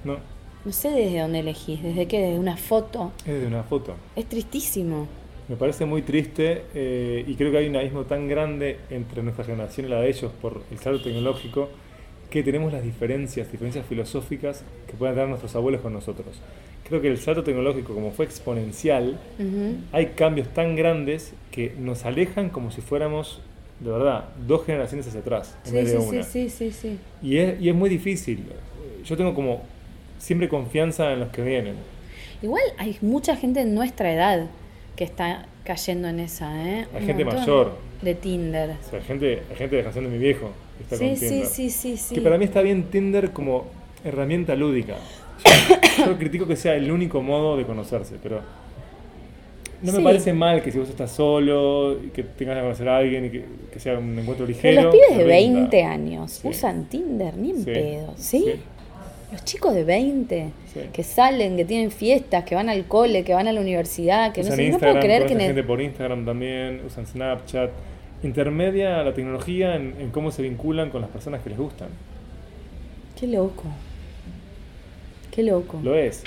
No, 0.04 0.18
No 0.64 0.72
sé 0.72 0.90
desde 0.90 1.20
dónde 1.20 1.40
elegís, 1.40 1.82
desde 1.82 2.06
qué, 2.06 2.20
desde 2.20 2.38
una 2.38 2.56
foto. 2.56 3.12
es 3.26 3.40
de 3.40 3.46
una 3.46 3.62
foto. 3.62 3.94
Es 4.16 4.26
tristísimo. 4.26 5.06
Me 5.48 5.56
parece 5.56 5.84
muy 5.84 6.02
triste 6.02 6.62
eh, 6.74 7.24
y 7.26 7.34
creo 7.34 7.50
que 7.50 7.58
hay 7.58 7.68
un 7.68 7.74
abismo 7.76 8.04
tan 8.04 8.28
grande 8.28 8.78
entre 8.88 9.22
nuestra 9.22 9.44
generación 9.44 9.86
y 9.86 9.88
la 9.90 10.00
de 10.00 10.08
ellos 10.08 10.30
por 10.40 10.62
el 10.70 10.78
salto 10.78 11.02
tecnológico 11.02 11.68
que 12.30 12.44
tenemos 12.44 12.72
las 12.72 12.84
diferencias, 12.84 13.50
diferencias 13.50 13.84
filosóficas 13.86 14.62
que 14.86 14.92
pueden 14.92 15.16
tener 15.16 15.28
nuestros 15.28 15.56
abuelos 15.56 15.80
con 15.80 15.92
nosotros. 15.92 16.36
Creo 16.88 17.00
que 17.02 17.08
el 17.08 17.18
salto 17.18 17.42
tecnológico, 17.42 17.92
como 17.92 18.12
fue 18.12 18.24
exponencial, 18.24 19.18
hay 19.90 20.06
cambios 20.14 20.46
tan 20.54 20.76
grandes 20.76 21.32
que 21.50 21.74
nos 21.76 22.04
alejan 22.04 22.50
como 22.50 22.70
si 22.70 22.80
fuéramos, 22.80 23.40
de 23.80 23.90
verdad, 23.90 24.24
dos 24.46 24.64
generaciones 24.66 25.06
hacia 25.06 25.20
atrás 25.20 25.56
en 25.64 25.70
Sí, 25.70 25.76
vez 25.76 25.92
de 25.92 26.00
sí, 26.00 26.06
una. 26.08 26.22
sí, 26.22 26.50
sí, 26.50 26.70
sí. 26.70 26.98
Y, 27.22 27.38
es, 27.38 27.60
y 27.60 27.68
es 27.68 27.74
muy 27.74 27.88
difícil. 27.90 28.44
Yo 29.04 29.16
tengo 29.16 29.34
como 29.34 29.62
siempre 30.18 30.48
confianza 30.48 31.12
en 31.12 31.20
los 31.20 31.30
que 31.30 31.42
vienen. 31.42 31.74
Igual 32.42 32.62
hay 32.78 32.96
mucha 33.00 33.36
gente 33.36 33.60
en 33.60 33.74
nuestra 33.74 34.12
edad 34.12 34.46
que 34.96 35.04
está 35.04 35.46
cayendo 35.64 36.08
en 36.08 36.20
esa, 36.20 36.62
¿eh? 36.66 36.86
Hay 36.94 37.00
Un 37.02 37.06
gente 37.06 37.24
mayor. 37.24 37.72
De 38.02 38.14
Tinder. 38.14 38.70
O 38.86 38.90
sea, 38.90 38.98
hay 38.98 39.04
gente, 39.04 39.42
hay 39.50 39.56
gente 39.56 39.76
de 39.76 39.82
la 39.82 39.84
canción 39.84 40.04
de 40.04 40.10
mi 40.10 40.18
viejo 40.18 40.50
que 40.78 40.82
está 40.84 40.96
Sí, 40.96 41.08
con 41.08 41.16
sí, 41.16 41.28
Tinder. 41.28 41.46
sí, 41.48 41.70
sí, 41.70 41.96
sí. 41.96 42.14
Que 42.14 42.20
para 42.22 42.38
mí 42.38 42.44
está 42.46 42.62
bien 42.62 42.84
Tinder 42.84 43.30
como 43.32 43.66
herramienta 44.04 44.54
lúdica. 44.56 44.96
Yo 45.98 46.16
critico 46.18 46.46
que 46.46 46.56
sea 46.56 46.74
el 46.76 46.90
único 46.90 47.22
modo 47.22 47.56
de 47.56 47.64
conocerse, 47.64 48.16
pero 48.22 48.40
no 49.82 49.92
me 49.92 50.00
parece 50.02 50.32
mal 50.32 50.62
que 50.62 50.70
si 50.72 50.78
vos 50.78 50.88
estás 50.88 51.10
solo 51.12 51.98
y 52.02 52.08
que 52.08 52.22
tengas 52.22 52.56
que 52.56 52.62
conocer 52.62 52.88
a 52.88 52.96
alguien 52.98 53.24
y 53.26 53.30
que, 53.30 53.44
que 53.72 53.80
sea 53.80 53.98
un 53.98 54.18
encuentro 54.18 54.46
ligero. 54.46 54.76
Pero 54.76 54.82
los 54.90 54.94
pibes 54.94 55.18
de 55.18 55.24
que 55.24 55.38
rinda. 55.40 55.60
20 55.60 55.82
años 55.84 56.30
Sí. 56.32 56.48
usan 56.48 56.84
Tinder, 56.86 57.36
ni 57.36 57.50
en 57.50 57.58
Sí. 57.58 57.64
pedo, 57.64 58.14
¿sí? 58.16 58.44
Los 59.32 59.44
chicos 59.44 59.74
de 59.74 59.84
20 59.84 60.50
Sí. 60.74 60.80
que 60.92 61.02
salen, 61.04 61.56
que 61.56 61.64
tienen 61.64 61.90
fiestas, 61.90 62.44
que 62.44 62.54
van 62.54 62.68
al 62.68 62.84
cole, 62.86 63.22
que 63.24 63.32
van 63.32 63.46
a 63.48 63.52
la 63.52 63.60
universidad, 63.60 64.32
que 64.32 64.42
no 64.42 64.50
sé, 64.54 64.68
no 64.70 64.78
puedo 64.78 64.98
creer 65.00 65.26
que... 65.26 65.36
gente 65.36 65.62
por 65.62 65.80
Instagram 65.80 66.24
también, 66.24 66.82
usan 66.86 67.06
Snapchat. 67.06 67.70
Intermedia 68.22 69.02
la 69.02 69.14
tecnología 69.14 69.76
en, 69.76 69.94
en 69.98 70.10
cómo 70.10 70.30
se 70.30 70.42
vinculan 70.42 70.90
con 70.90 71.00
las 71.00 71.10
personas 71.10 71.42
que 71.42 71.48
les 71.50 71.58
gustan. 71.58 71.88
Qué 73.18 73.26
loco. 73.26 73.64
Qué 75.30 75.42
loco. 75.44 75.78
Lo 75.82 75.94
es, 75.94 76.22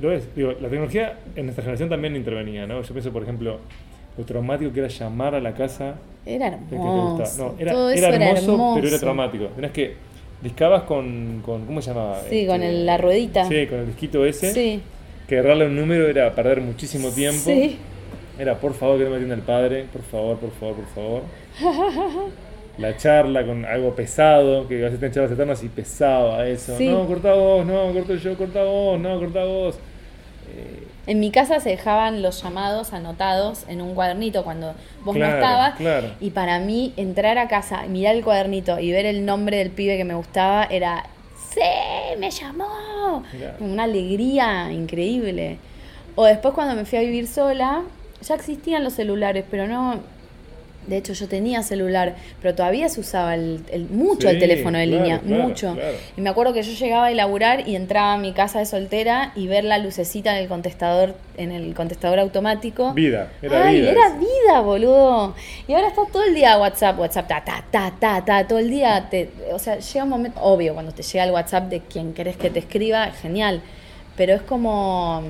lo 0.00 0.12
es. 0.12 0.34
Digo, 0.34 0.52
la 0.52 0.68
tecnología 0.68 1.18
en 1.36 1.44
nuestra 1.46 1.62
generación 1.62 1.88
también 1.88 2.16
intervenía, 2.16 2.66
¿no? 2.66 2.82
Yo 2.82 2.92
pienso, 2.92 3.12
por 3.12 3.22
ejemplo, 3.22 3.58
lo 4.16 4.24
traumático 4.24 4.72
que 4.72 4.80
era 4.80 4.88
llamar 4.88 5.34
a 5.34 5.40
la 5.40 5.54
casa 5.54 5.94
Era 6.26 6.46
hermoso. 6.48 7.24
No, 7.38 7.54
era, 7.58 7.72
Todo 7.72 7.90
eso 7.90 8.06
era 8.06 8.16
era 8.16 8.30
hermoso, 8.38 8.72
pero 8.74 8.88
era 8.88 8.98
traumático. 8.98 9.44
Tenías 9.46 9.72
que. 9.72 9.94
Discabas 10.42 10.82
con, 10.84 11.42
con. 11.44 11.66
¿Cómo 11.66 11.82
se 11.82 11.90
llamaba? 11.90 12.20
Sí, 12.28 12.46
con 12.46 12.56
Este, 12.62 12.68
el- 12.68 12.86
la 12.86 12.96
ruedita. 12.98 13.44
Sí, 13.44 13.66
con 13.66 13.78
el 13.80 13.86
disquito 13.86 14.24
ese. 14.24 14.52
Sí. 14.52 14.80
Que 15.28 15.38
agarrarle 15.38 15.66
un 15.66 15.76
número 15.76 16.08
era 16.08 16.34
perder 16.34 16.60
muchísimo 16.62 17.10
tiempo. 17.10 17.42
Sí. 17.44 17.76
Era 18.38 18.54
por 18.58 18.72
favor 18.72 18.96
que 18.98 19.04
no 19.04 19.10
me 19.10 19.16
atienda 19.16 19.34
el 19.34 19.42
padre, 19.42 19.84
por 19.92 20.00
favor, 20.02 20.38
por 20.38 20.50
favor, 20.52 20.76
por 20.76 20.86
favor. 20.94 21.22
La 22.78 22.96
charla 22.96 23.44
con 23.44 23.64
algo 23.66 23.94
pesado, 23.94 24.66
que 24.66 24.80
a 24.80 24.84
veces 24.84 24.98
tenés 24.98 25.14
charlas 25.14 25.32
eternas 25.32 25.62
y 25.62 25.68
pesaba 25.68 26.46
eso. 26.48 26.76
Sí. 26.78 26.88
No, 26.88 27.06
cortá 27.06 27.34
vos, 27.34 27.66
no, 27.66 27.92
corto 27.92 28.14
yo, 28.14 28.34
cortá 28.38 28.64
vos, 28.64 28.98
no, 28.98 29.18
cortá 29.20 29.44
vos. 29.44 29.78
En 31.06 31.18
mi 31.18 31.30
casa 31.30 31.58
se 31.60 31.70
dejaban 31.70 32.22
los 32.22 32.42
llamados 32.42 32.92
anotados 32.92 33.64
en 33.68 33.80
un 33.80 33.94
cuadernito 33.94 34.44
cuando 34.44 34.74
vos 35.04 35.16
Claro, 35.16 35.32
no 35.32 35.38
estabas. 35.38 35.74
claro. 35.76 36.08
Y 36.20 36.30
para 36.30 36.60
mí, 36.60 36.92
entrar 36.96 37.38
a 37.38 37.48
casa, 37.48 37.82
mirar 37.88 38.14
el 38.14 38.22
cuadernito 38.22 38.78
y 38.78 38.92
ver 38.92 39.06
el 39.06 39.24
nombre 39.24 39.56
del 39.56 39.70
pibe 39.70 39.96
que 39.96 40.04
me 40.04 40.14
gustaba 40.14 40.64
era. 40.64 41.04
¡Sí! 41.52 41.60
¡Me 42.18 42.30
llamó! 42.30 43.24
Una 43.58 43.84
alegría 43.84 44.70
increíble. 44.70 45.58
O 46.14 46.24
después, 46.24 46.54
cuando 46.54 46.74
me 46.76 46.84
fui 46.84 46.98
a 46.98 47.02
vivir 47.02 47.26
sola, 47.26 47.82
ya 48.22 48.34
existían 48.34 48.84
los 48.84 48.92
celulares, 48.92 49.44
pero 49.50 49.66
no. 49.66 49.98
De 50.86 50.96
hecho, 50.96 51.12
yo 51.12 51.28
tenía 51.28 51.62
celular, 51.62 52.16
pero 52.40 52.54
todavía 52.54 52.88
se 52.88 53.00
usaba 53.00 53.34
el, 53.34 53.60
el- 53.70 53.88
mucho 53.90 54.28
el 54.30 54.38
teléfono 54.38 54.78
de 54.78 54.86
claro, 54.86 55.02
línea, 55.02 55.18
claro, 55.20 55.42
mucho. 55.44 55.74
claro. 55.74 55.96
Y 56.16 56.20
me 56.22 56.30
acuerdo 56.30 56.52
que 56.54 56.62
yo 56.62 56.72
llegaba 56.72 57.06
a 57.06 57.10
laburar 57.10 57.68
y 57.68 57.76
entraba 57.76 58.14
a 58.14 58.16
mi 58.18 58.32
casa 58.32 58.58
de 58.60 58.66
soltera 58.66 59.32
y 59.36 59.46
ver 59.46 59.64
la 59.64 59.78
lucecita 59.78 60.32
en 60.36 60.42
el 60.42 60.48
contestador, 60.48 61.14
en 61.36 61.52
el 61.52 61.74
contestador 61.74 62.18
automático. 62.18 62.92
vida, 62.94 63.30
era 63.42 63.66
Ay, 63.66 63.80
vida. 63.80 63.90
era 63.92 64.06
eso. 64.08 64.16
vida, 64.18 64.60
boludo. 64.62 65.34
Y 65.68 65.74
ahora 65.74 65.88
está 65.88 66.02
todo 66.10 66.24
el 66.24 66.34
día 66.34 66.58
WhatsApp, 66.58 66.98
WhatsApp, 66.98 67.28
ta, 67.28 67.44
ta, 67.44 67.64
ta, 67.70 67.92
ta, 68.00 68.24
ta, 68.24 68.48
todo 68.48 68.58
el 68.58 68.70
día. 68.70 69.06
Te, 69.10 69.28
o 69.52 69.58
sea, 69.58 69.78
llega 69.78 70.04
un 70.04 70.10
momento, 70.10 70.40
obvio, 70.40 70.72
cuando 70.74 70.92
te 70.92 71.02
llega 71.02 71.24
el 71.24 71.30
WhatsApp 71.30 71.68
de 71.68 71.80
quien 71.80 72.14
querés 72.14 72.36
que 72.36 72.48
te 72.50 72.58
escriba, 72.58 73.06
genial. 73.12 73.60
Pero 74.16 74.34
es 74.34 74.42
como, 74.42 75.22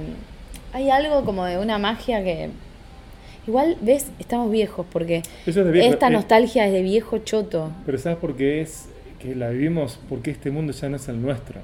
hay 0.73 0.91
algo 0.91 1.25
como 1.25 1.45
de 1.45 1.59
una 1.59 1.77
magia 1.79 2.23
que... 2.23 2.51
Igual, 3.47 3.77
ves, 3.81 4.07
estamos 4.19 4.51
viejos 4.51 4.87
porque 4.93 5.23
es 5.47 5.55
viejo, 5.73 5.89
esta 5.93 6.09
eh, 6.09 6.11
nostalgia 6.11 6.67
es 6.67 6.73
de 6.73 6.83
viejo 6.83 7.19
choto. 7.19 7.71
Pero 7.87 7.99
¿sabes 7.99 8.19
por 8.19 8.37
qué 8.37 8.61
es 8.61 8.89
que 9.19 9.35
la 9.35 9.49
vivimos? 9.51 9.99
Porque 10.09 10.31
este 10.31 10.51
mundo 10.51 10.73
ya 10.73 10.89
no 10.89 10.97
es 10.97 11.09
el 11.09 11.21
nuestro. 11.21 11.61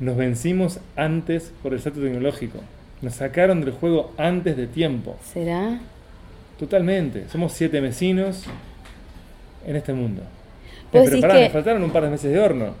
Nos 0.00 0.16
vencimos 0.16 0.80
antes 0.96 1.52
por 1.62 1.72
el 1.74 1.80
salto 1.80 2.00
tecnológico. 2.00 2.58
Nos 3.02 3.14
sacaron 3.14 3.60
del 3.60 3.72
juego 3.72 4.12
antes 4.16 4.56
de 4.56 4.66
tiempo. 4.66 5.16
¿Será? 5.32 5.78
Totalmente. 6.58 7.28
Somos 7.28 7.52
siete 7.52 7.80
vecinos 7.80 8.44
en 9.66 9.76
este 9.76 9.92
mundo. 9.92 10.22
Eh, 10.92 11.00
pero 11.04 11.20
pará, 11.20 11.34
que- 11.34 11.42
nos 11.44 11.52
faltaron 11.52 11.82
un 11.82 11.90
par 11.90 12.04
de 12.04 12.10
meses 12.10 12.32
de 12.32 12.38
horno. 12.38 12.74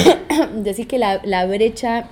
Decís 0.56 0.86
que 0.86 0.98
la, 0.98 1.20
la 1.24 1.46
brecha 1.46 2.06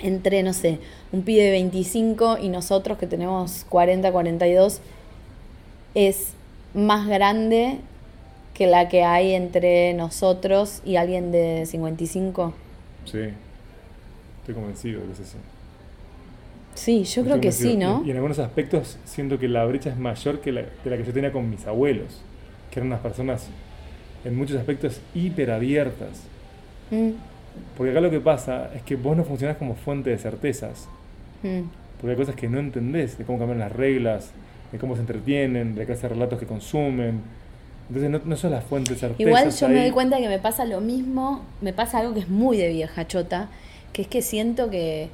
entre, 0.00 0.42
no 0.42 0.52
sé, 0.52 0.78
un 1.12 1.22
pibe 1.22 1.42
de 1.44 1.50
25 1.50 2.38
y 2.40 2.48
nosotros 2.48 2.98
que 2.98 3.06
tenemos 3.06 3.64
40, 3.68 4.10
42 4.12 4.80
es 5.94 6.34
más 6.74 7.06
grande 7.06 7.78
que 8.54 8.66
la 8.66 8.88
que 8.88 9.04
hay 9.04 9.32
entre 9.34 9.94
nosotros 9.94 10.82
y 10.84 10.96
alguien 10.96 11.32
de 11.32 11.66
55. 11.66 12.52
Sí. 13.06 13.18
Estoy 14.40 14.54
convencido 14.54 15.00
de 15.00 15.06
que 15.06 15.12
es 15.12 15.20
así. 15.20 15.38
Sí, 16.74 16.98
yo 16.98 17.02
Estoy 17.02 17.24
creo 17.24 17.40
que 17.40 17.52
sí. 17.52 17.76
¿no? 17.76 18.02
Y, 18.04 18.08
y 18.08 18.10
en 18.10 18.16
algunos 18.16 18.38
aspectos 18.38 18.98
siento 19.04 19.38
que 19.38 19.48
la 19.48 19.64
brecha 19.64 19.90
es 19.90 19.96
mayor 19.96 20.40
que 20.40 20.52
la, 20.52 20.62
de 20.62 20.90
la 20.90 20.96
que 20.96 21.04
yo 21.04 21.12
tenía 21.12 21.32
con 21.32 21.48
mis 21.50 21.66
abuelos, 21.66 22.20
que 22.70 22.80
eran 22.80 22.88
unas 22.88 23.00
personas 23.00 23.48
en 24.24 24.36
muchos 24.36 24.56
aspectos 24.56 25.00
hiperabiertas. 25.14 26.22
Mm, 26.90 27.10
Porque 27.76 27.92
acá 27.92 28.00
lo 28.00 28.10
que 28.10 28.20
pasa 28.20 28.70
es 28.74 28.82
que 28.82 28.96
vos 28.96 29.16
no 29.16 29.24
funcionás 29.24 29.56
como 29.56 29.74
fuente 29.74 30.10
de 30.10 30.18
certezas. 30.18 30.88
mm. 31.42 31.62
Porque 32.00 32.12
hay 32.12 32.16
cosas 32.16 32.34
que 32.34 32.48
no 32.48 32.58
entendés, 32.58 33.18
de 33.18 33.24
cómo 33.24 33.38
cambian 33.38 33.58
las 33.58 33.72
reglas, 33.72 34.30
de 34.72 34.78
cómo 34.78 34.94
se 34.94 35.02
entretienen, 35.02 35.74
de 35.74 35.84
clase 35.84 36.02
de 36.02 36.08
relatos 36.10 36.38
que 36.38 36.46
consumen. 36.46 37.20
Entonces 37.88 38.10
no, 38.10 38.20
no 38.24 38.36
sos 38.36 38.50
la 38.50 38.62
fuente 38.62 38.94
de 38.94 39.00
certezas. 39.00 39.20
Igual 39.20 39.50
yo 39.50 39.68
me 39.68 39.80
doy 39.80 39.90
cuenta 39.90 40.18
que 40.18 40.28
me 40.28 40.38
pasa 40.38 40.64
lo 40.64 40.80
mismo, 40.80 41.42
me 41.60 41.72
pasa 41.72 41.98
algo 41.98 42.14
que 42.14 42.20
es 42.20 42.28
muy 42.28 42.56
de 42.56 42.68
vieja 42.68 43.06
chota, 43.06 43.48
que 43.92 44.02
es 44.02 44.08
que 44.08 44.22
siento 44.22 44.70
que, 44.70 45.08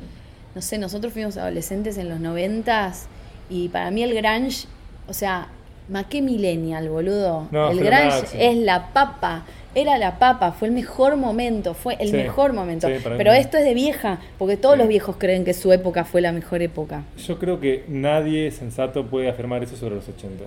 no 0.55 0.63
sé, 0.63 0.79
nosotros 0.79 1.13
fuimos 1.13 1.37
adolescentes 1.39 1.99
en 1.99 2.09
los 2.09 2.21
noventas 2.21 3.09
y 3.49 3.69
para 3.69 3.91
mí 3.91 4.03
el 4.03 4.15
grunge, 4.15 4.67
o 5.09 5.13
sea, 5.13 5.49
ma 5.89 6.09
qué 6.09 6.21
millennial, 6.21 6.89
boludo. 6.89 7.49
No, 7.51 7.71
el 7.71 7.79
grunge 7.79 8.21
máximo. 8.21 8.43
es 8.43 8.57
la 8.59 8.93
papa, 8.93 9.45
era 9.77 9.99
la 9.99 10.19
papa, 10.19 10.53
fue 10.53 10.69
el 10.69 10.75
mejor 10.75 11.17
momento, 11.17 11.75
fue 11.75 11.95
el 12.01 12.09
Sí, 12.09 12.17
mejor 12.17 12.53
momento. 12.55 12.89
sí, 12.89 12.95
para 13.03 13.15
mí 13.15 13.19
Pero 13.19 13.33
esto 13.35 13.59
es 13.59 13.65
de 13.65 13.75
vieja, 13.75 14.19
porque 14.39 14.57
todos 14.57 14.75
Sí. 14.75 14.79
los 14.81 14.89
viejos 14.89 15.17
creen 15.19 15.45
que 15.45 15.53
su 15.55 15.71
época 15.73 16.05
fue 16.05 16.21
la 16.23 16.33
mejor 16.33 16.63
época. 16.63 17.05
Yo 17.19 17.39
creo 17.39 17.61
que 17.61 17.85
nadie 17.87 18.51
sensato 18.51 19.05
puede 19.07 19.29
afirmar 19.29 19.63
eso 19.63 19.77
sobre 19.77 19.95
los 19.97 20.09
80. 20.09 20.45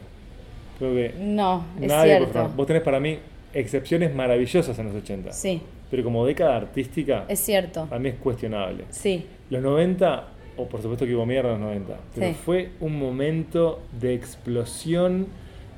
Creo 0.79 0.93
que 0.95 1.13
No, 1.19 1.63
es 1.79 1.87
nadie 1.87 2.17
puede 2.17 2.31
cierto. 2.33 2.51
Vos 2.55 2.67
tenés 2.67 2.81
para 2.81 2.99
mí 2.99 3.19
excepciones 3.53 4.13
maravillosas 4.15 4.77
en 4.79 4.87
los 4.87 4.95
80. 4.95 5.31
Sí, 5.31 5.61
Pero 5.91 6.03
como 6.03 6.25
década 6.25 6.55
artística, 6.55 7.25
es 7.27 7.39
cierto. 7.39 7.85
para 7.85 7.99
mí 7.99 8.09
es 8.09 8.15
cuestionable. 8.15 8.85
Sí, 8.89 9.25
Los 9.49 9.61
90, 9.63 10.25
o 10.57 10.65
por 10.67 10.81
supuesto 10.81 11.05
que 11.05 11.15
hubo 11.15 11.25
mierda 11.25 11.49
en 11.53 11.61
los 11.61 11.69
90, 11.69 11.97
pero 12.15 12.33
fue 12.33 12.69
un 12.79 12.99
momento 12.99 13.79
de 13.99 14.13
explosión 14.13 15.27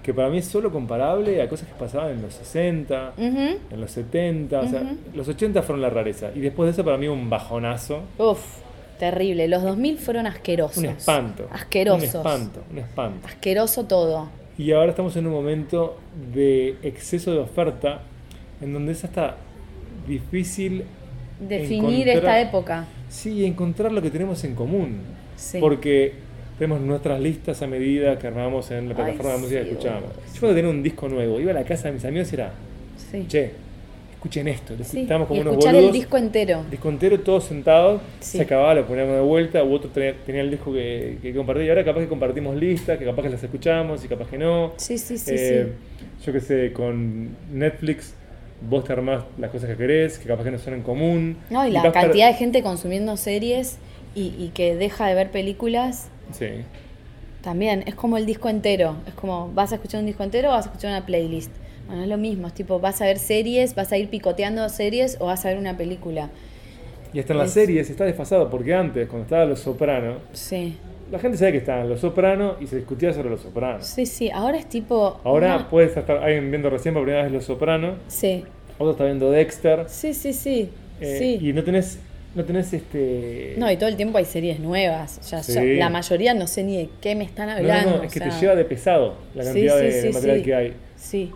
que 0.04 0.14
para 0.14 0.30
mí 0.30 0.39
es 0.39 0.45
solo 0.45 0.72
comparable 0.72 1.41
a 1.41 1.47
cosas 1.49 1.68
que 1.68 1.74
pasaban 1.76 2.12
en 2.12 2.22
los 2.22 2.34
60, 2.34 3.14
Ujú. 3.18 3.58
en 3.72 3.82
los 3.82 3.91
70, 3.91 4.60
o 4.62 4.68
sea, 4.68 4.84
los 5.14 5.28
80 5.28 5.62
fueron 5.62 5.82
la 5.82 5.89
rareza. 5.89 6.32
Y 6.36 6.39
después 6.39 6.68
de 6.68 6.72
eso 6.72 6.84
para 6.84 6.97
mí 6.97 7.08
un 7.08 7.30
bajonazo, 7.30 8.02
Uf, 8.18 8.39
terrible. 8.99 9.47
Los 9.47 9.62
2000 9.64 9.97
fueron 9.99 10.28
asquerosos. 10.28 10.78
un 10.78 10.86
espanto. 10.86 11.47
Asquerosos. 11.52 12.02
Un 12.16 12.18
espanto, 12.20 12.64
un 12.72 12.78
espanto. 12.80 13.28
Asqueroso 13.28 13.86
todo. 13.86 14.30
Y 14.58 14.72
ahora 14.74 14.89
estamos 14.91 15.16
en 15.16 15.28
un 15.28 15.34
momento 15.34 15.97
de 16.34 16.76
exceso 16.84 17.32
de 17.32 17.39
oferta 17.39 18.02
en 18.62 18.74
donde 18.74 18.91
es 18.91 19.04
hasta 19.04 19.38
difícil 20.08 20.84
Definir 21.39 22.08
encontrar- 22.08 22.16
esta 22.18 22.41
época. 22.41 22.86
Sí, 23.10 23.45
encontrar 23.45 23.91
lo 23.91 24.02
que 24.02 24.10
tenemos 24.12 24.43
en 24.43 24.56
común. 24.56 24.99
Sí. 25.36 25.58
Porque 25.60 26.14
tenemos 26.62 26.80
nuestras 26.80 27.20
listas 27.20 27.59
a 27.64 27.66
medida 27.66 28.20
que 28.20 28.28
armamos 28.28 28.70
en 28.70 28.88
la 28.88 28.91
Ay, 28.91 28.95
plataforma 28.95 29.32
de 29.34 29.38
música 29.39 29.59
que 29.62 29.66
sí, 29.66 29.72
escuchábamos. 29.72 30.09
boludo. 30.12 30.22
Yo 30.32 30.39
cuando 30.41 30.55
tenía 30.55 30.70
un 30.70 30.84
disco 30.84 31.09
nuevo, 31.09 31.39
iba 31.39 31.49
a 31.49 31.53
la 31.55 31.64
casa 31.64 31.88
de 31.88 31.93
mis 31.95 32.05
amigos 32.05 32.32
y 32.32 32.36
era, 32.36 32.51
Sí. 33.09 33.26
che, 33.28 33.51
escuchen 34.14 34.47
esto. 34.47 34.76
Sí, 34.84 34.99
Estábamos 35.01 35.28
como 35.28 35.39
y 35.39 35.41
unos 35.41 35.53
escuchar 35.53 35.74
boludos. 35.74 35.95
el 35.95 35.99
disco 35.99 36.18
entero. 36.18 36.64
disco 36.70 36.89
entero, 36.89 37.20
todos 37.22 37.45
sentados, 37.45 37.99
Sí. 38.20 38.38
se 38.38 38.43
acababa, 38.43 38.76
lo 38.76 38.86
poníamos 38.86 39.16
de 39.16 39.22
vuelta, 39.22 39.64
u 39.64 39.74
otro 39.74 39.89
tenía, 39.89 40.14
tenía 40.24 40.41
el 40.41 40.51
disco 40.51 40.72
que, 40.72 41.18
que 41.20 41.34
compartía. 41.34 41.66
Y 41.66 41.70
ahora 41.70 41.84
capaz 41.84 42.01
que 42.01 42.07
compartimos 42.07 42.55
listas, 42.55 42.99
que 42.99 43.05
capaz 43.05 43.24
que 43.24 43.30
las 43.30 43.41
escuchamos 43.43 44.05
y 44.05 44.07
capaz 44.07 44.28
que 44.30 44.38
no. 44.38 44.74
Sí, 44.78 44.99
sí, 44.99 45.18
sí, 45.18 45.32
Eh, 45.36 45.68
Yo 46.24 46.32
qué 46.32 46.39
sé, 46.41 46.74
con 46.74 47.30
Netflix 47.51 48.14
vos 48.70 48.84
te 48.84 48.93
armás 48.93 49.24
las 49.39 49.49
cosas 49.49 49.68
que 49.68 49.78
querés, 49.78 50.20
que 50.20 50.28
capaz 50.28 50.43
que 50.43 50.51
no 50.51 50.59
son 50.59 50.76
en 50.76 50.84
común. 50.84 51.38
sí. 51.47 51.53
No, 51.55 51.68
y 51.68 51.72
la 51.72 51.91
cantidad 51.91 52.28
de 52.28 52.36
gente 52.36 52.62
consumiendo 52.62 53.18
series 53.18 53.80
y, 54.14 54.36
y 54.38 54.51
que 54.53 54.76
deja 54.76 55.07
de 55.07 55.16
ver 55.16 55.32
películas 55.32 56.09
Sí. 56.34 56.47
también. 57.41 57.84
Es 57.88 57.95
como 57.95 58.17
el 58.17 58.25
disco 58.25 58.49
entero. 58.49 58.95
Es 59.07 59.13
como, 59.15 59.51
¿vas 59.53 59.71
a 59.71 59.75
escuchar 59.75 59.99
un 60.01 60.05
disco 60.05 60.23
entero 60.23 60.49
o 60.49 60.51
vas 60.51 60.65
a 60.65 60.69
escuchar 60.69 60.91
una 60.91 61.05
playlist? 61.05 61.51
Bueno, 61.88 62.03
es 62.03 62.09
lo 62.09 62.17
mismo. 62.17 62.47
Es 62.47 62.53
tipo, 62.53 62.79
¿vas 62.79 63.01
a 63.01 63.05
ver 63.05 63.17
series? 63.19 63.73
¿Vas 63.75 63.91
a 63.91 63.97
ir 63.97 64.09
picoteando 64.09 64.67
series 64.69 65.17
o 65.19 65.25
vas 65.25 65.43
a 65.45 65.49
ver 65.49 65.57
una 65.57 65.75
película? 65.75 66.29
Y 67.13 67.19
hasta 67.19 67.34
en 67.34 67.39
las 67.39 67.47
Es- 67.49 67.53
series 67.55 67.89
está 67.89 68.05
desfasado, 68.05 68.49
porque 68.49 68.73
antes, 68.73 69.07
cuando 69.07 69.23
estaba 69.23 69.45
Los 69.45 69.59
Sopranos, 69.59 70.17
Sí. 70.34 70.77
la 71.11 71.17
gente 71.19 71.38
sabía 71.38 71.51
que 71.53 71.57
estaban 71.57 71.89
Los 71.89 71.99
Sopranos 72.01 72.55
y 72.61 72.67
se 72.67 72.77
discutía 72.77 73.11
sobre 73.11 73.29
Los 73.32 73.41
Sopranos. 73.41 73.86
Sí, 73.86 74.05
sí. 74.05 74.29
Ahora 74.32 74.57
es 74.57 74.67
tipo. 74.69 75.19
Ahora 75.23 75.55
una- 75.55 75.69
puedes 75.69 75.97
estar 75.97 76.17
alguien 76.17 76.49
viendo 76.51 76.69
recién 76.69 76.93
por 76.93 77.03
primera 77.03 77.23
vez 77.23 77.32
Los 77.34 77.45
Sopranos, 77.45 77.95
Sí. 78.07 78.45
otro 78.77 78.91
está 78.91 79.05
viendo 79.05 79.29
Dexter, 79.32 79.86
Sí, 79.89 80.13
sí, 80.13 80.32
sí. 80.32 80.69
eh, 81.01 81.15
sí. 81.19 81.39
y 81.49 81.51
no 81.53 81.63
tenés, 81.63 81.99
no 82.36 82.45
tenés 82.45 82.71
este... 82.73 83.55
No, 83.57 83.69
y 83.71 83.75
todo 83.77 83.89
el 83.89 83.97
tiempo 83.97 84.17
hay 84.17 84.25
series 84.25 84.59
nuevas. 84.59 85.19
Sí. 85.21 85.53
yo- 85.53 85.61
la 85.79 85.89
mayoría 85.89 86.34
no 86.34 86.47
sé 86.47 86.63
ni 86.63 86.77
de 86.77 86.89
qué 87.01 87.15
me 87.15 87.23
están 87.25 87.49
hablando. 87.49 87.91
no, 87.91 87.97
no, 87.97 88.03
es 88.03 88.13
que 88.13 88.19
te 88.21 88.32
lleva 88.32 88.55
de 88.55 88.65
pesado 88.65 89.15
la 89.36 89.43
cantidad 89.43 89.77
sí, 89.79 89.84
de, 89.86 89.91
sí, 89.91 90.07
de 90.07 90.13
material 90.13 90.43
que 90.43 90.55
hay. 90.55 90.73
Sí. 90.95 91.32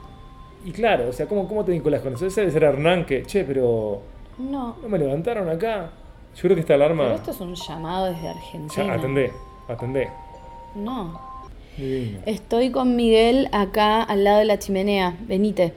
Y 0.66 0.72
claro, 0.72 1.10
o 1.10 1.14
sea, 1.14 1.26
¿cómo, 1.28 1.48
cómo 1.48 1.64
te 1.66 1.72
vinculas 1.74 2.02
con 2.02 2.14
eso? 2.14 2.26
Ese 2.26 2.42
debe 2.42 2.52
ser 2.54 2.64
Hernán 2.64 3.06
que, 3.06 3.24
che, 3.24 3.44
pero 3.44 4.02
No. 4.40 4.78
no 4.82 4.90
me 4.90 4.98
levantaron 4.98 5.50
acá. 5.50 5.92
Yo 6.36 6.42
creo 6.42 6.56
que 6.56 6.62
esta 6.62 6.74
alarma... 6.74 7.04
Pero 7.04 7.16
esto 7.16 7.32
es 7.32 7.40
un 7.42 7.56
llamado 7.56 8.06
desde 8.08 8.28
Argentina. 8.30 8.86
Ya, 8.88 8.94
atendé, 8.94 9.32
atendé. 9.70 10.10
No. 10.76 11.22
Divino. 11.78 12.20
Estoy 12.26 12.72
con 12.72 12.96
Miguel 12.96 13.48
acá 13.52 14.02
al 14.04 14.24
lado 14.24 14.40
de 14.40 14.46
la 14.46 14.58
chimenea. 14.60 15.16
Venite. 15.28 15.74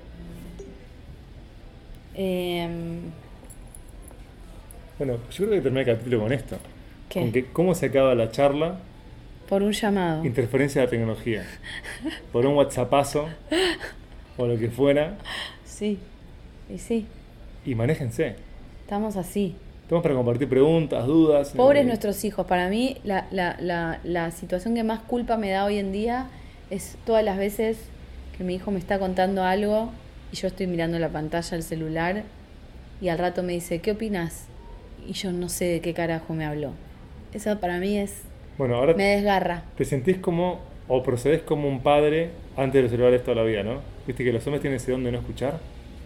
Em, 2.14 3.00
Bueno, 4.98 5.18
yo 5.30 5.36
creo 5.46 5.50
que 5.50 5.60
terminé 5.60 5.80
el 5.82 5.86
capítulo 5.96 6.20
con 6.20 6.32
esto. 6.32 6.56
¿Qué? 7.08 7.20
Con 7.20 7.32
que 7.32 7.44
cómo 7.46 7.74
se 7.74 7.86
acaba 7.86 8.14
la 8.14 8.30
charla 8.30 8.78
Por 9.48 9.62
un 9.62 9.72
llamado. 9.72 10.24
interferencia 10.24 10.80
de 10.82 10.86
la 10.86 10.90
tecnología, 10.90 11.44
por 12.32 12.44
un 12.46 12.54
WhatsAppazo 12.54 13.28
o 14.36 14.46
lo 14.46 14.58
que 14.58 14.68
fuera, 14.70 15.16
Sí, 15.64 15.98
y 16.72 16.78
sí, 16.78 17.06
y 17.64 17.74
manéjense. 17.74 18.34
estamos 18.82 19.16
así. 19.16 19.54
Estamos 19.82 20.02
para 20.02 20.14
compartir 20.16 20.48
preguntas, 20.48 21.06
dudas. 21.06 21.50
Pobres 21.56 21.82
eh, 21.84 21.86
nuestros 21.86 22.22
hijos. 22.24 22.44
Para 22.46 22.68
mí, 22.68 22.98
la, 23.04 23.26
la, 23.30 23.56
la, 23.60 24.00
la 24.04 24.30
situación 24.32 24.74
que 24.74 24.82
más 24.84 25.00
culpa 25.00 25.38
me 25.38 25.48
da 25.50 25.64
hoy 25.64 25.78
en 25.78 25.92
día 25.92 26.26
es 26.68 26.98
todas 27.06 27.24
las 27.24 27.38
veces 27.38 27.78
que 28.36 28.44
mi 28.44 28.56
hijo 28.56 28.70
me 28.70 28.78
está 28.78 28.98
contando 28.98 29.44
algo 29.44 29.90
y 30.30 30.36
yo 30.36 30.48
estoy 30.48 30.66
mirando 30.66 30.98
la 30.98 31.08
pantalla 31.08 31.48
del 31.52 31.62
celular 31.62 32.24
y 33.00 33.08
al 33.08 33.16
rato 33.18 33.42
me 33.42 33.54
dice, 33.54 33.80
¿qué 33.80 33.92
opinas? 33.92 34.46
Y 35.08 35.14
yo 35.14 35.32
no 35.32 35.48
sé 35.48 35.64
de 35.64 35.80
qué 35.80 35.94
carajo 35.94 36.34
me 36.34 36.44
habló. 36.44 36.72
Eso 37.32 37.58
para 37.58 37.78
mí 37.78 37.96
es. 37.98 38.22
Bueno, 38.58 38.76
ahora 38.76 38.94
me 38.94 39.04
desgarra. 39.04 39.62
te 39.76 39.84
sentís 39.84 40.18
como, 40.18 40.60
o 40.88 41.02
procedés 41.02 41.42
como 41.42 41.68
un 41.68 41.80
padre 41.80 42.30
antes 42.56 42.74
de 42.74 42.82
los 42.82 42.90
celulares 42.90 43.22
toda 43.24 43.36
la 43.36 43.42
vida, 43.44 43.62
¿no? 43.62 43.80
Viste 44.06 44.24
que 44.24 44.32
los 44.32 44.46
hombres 44.46 44.60
tienen 44.60 44.76
ese 44.76 44.90
don 44.92 45.02
de 45.04 45.12
no 45.12 45.18
escuchar. 45.18 45.58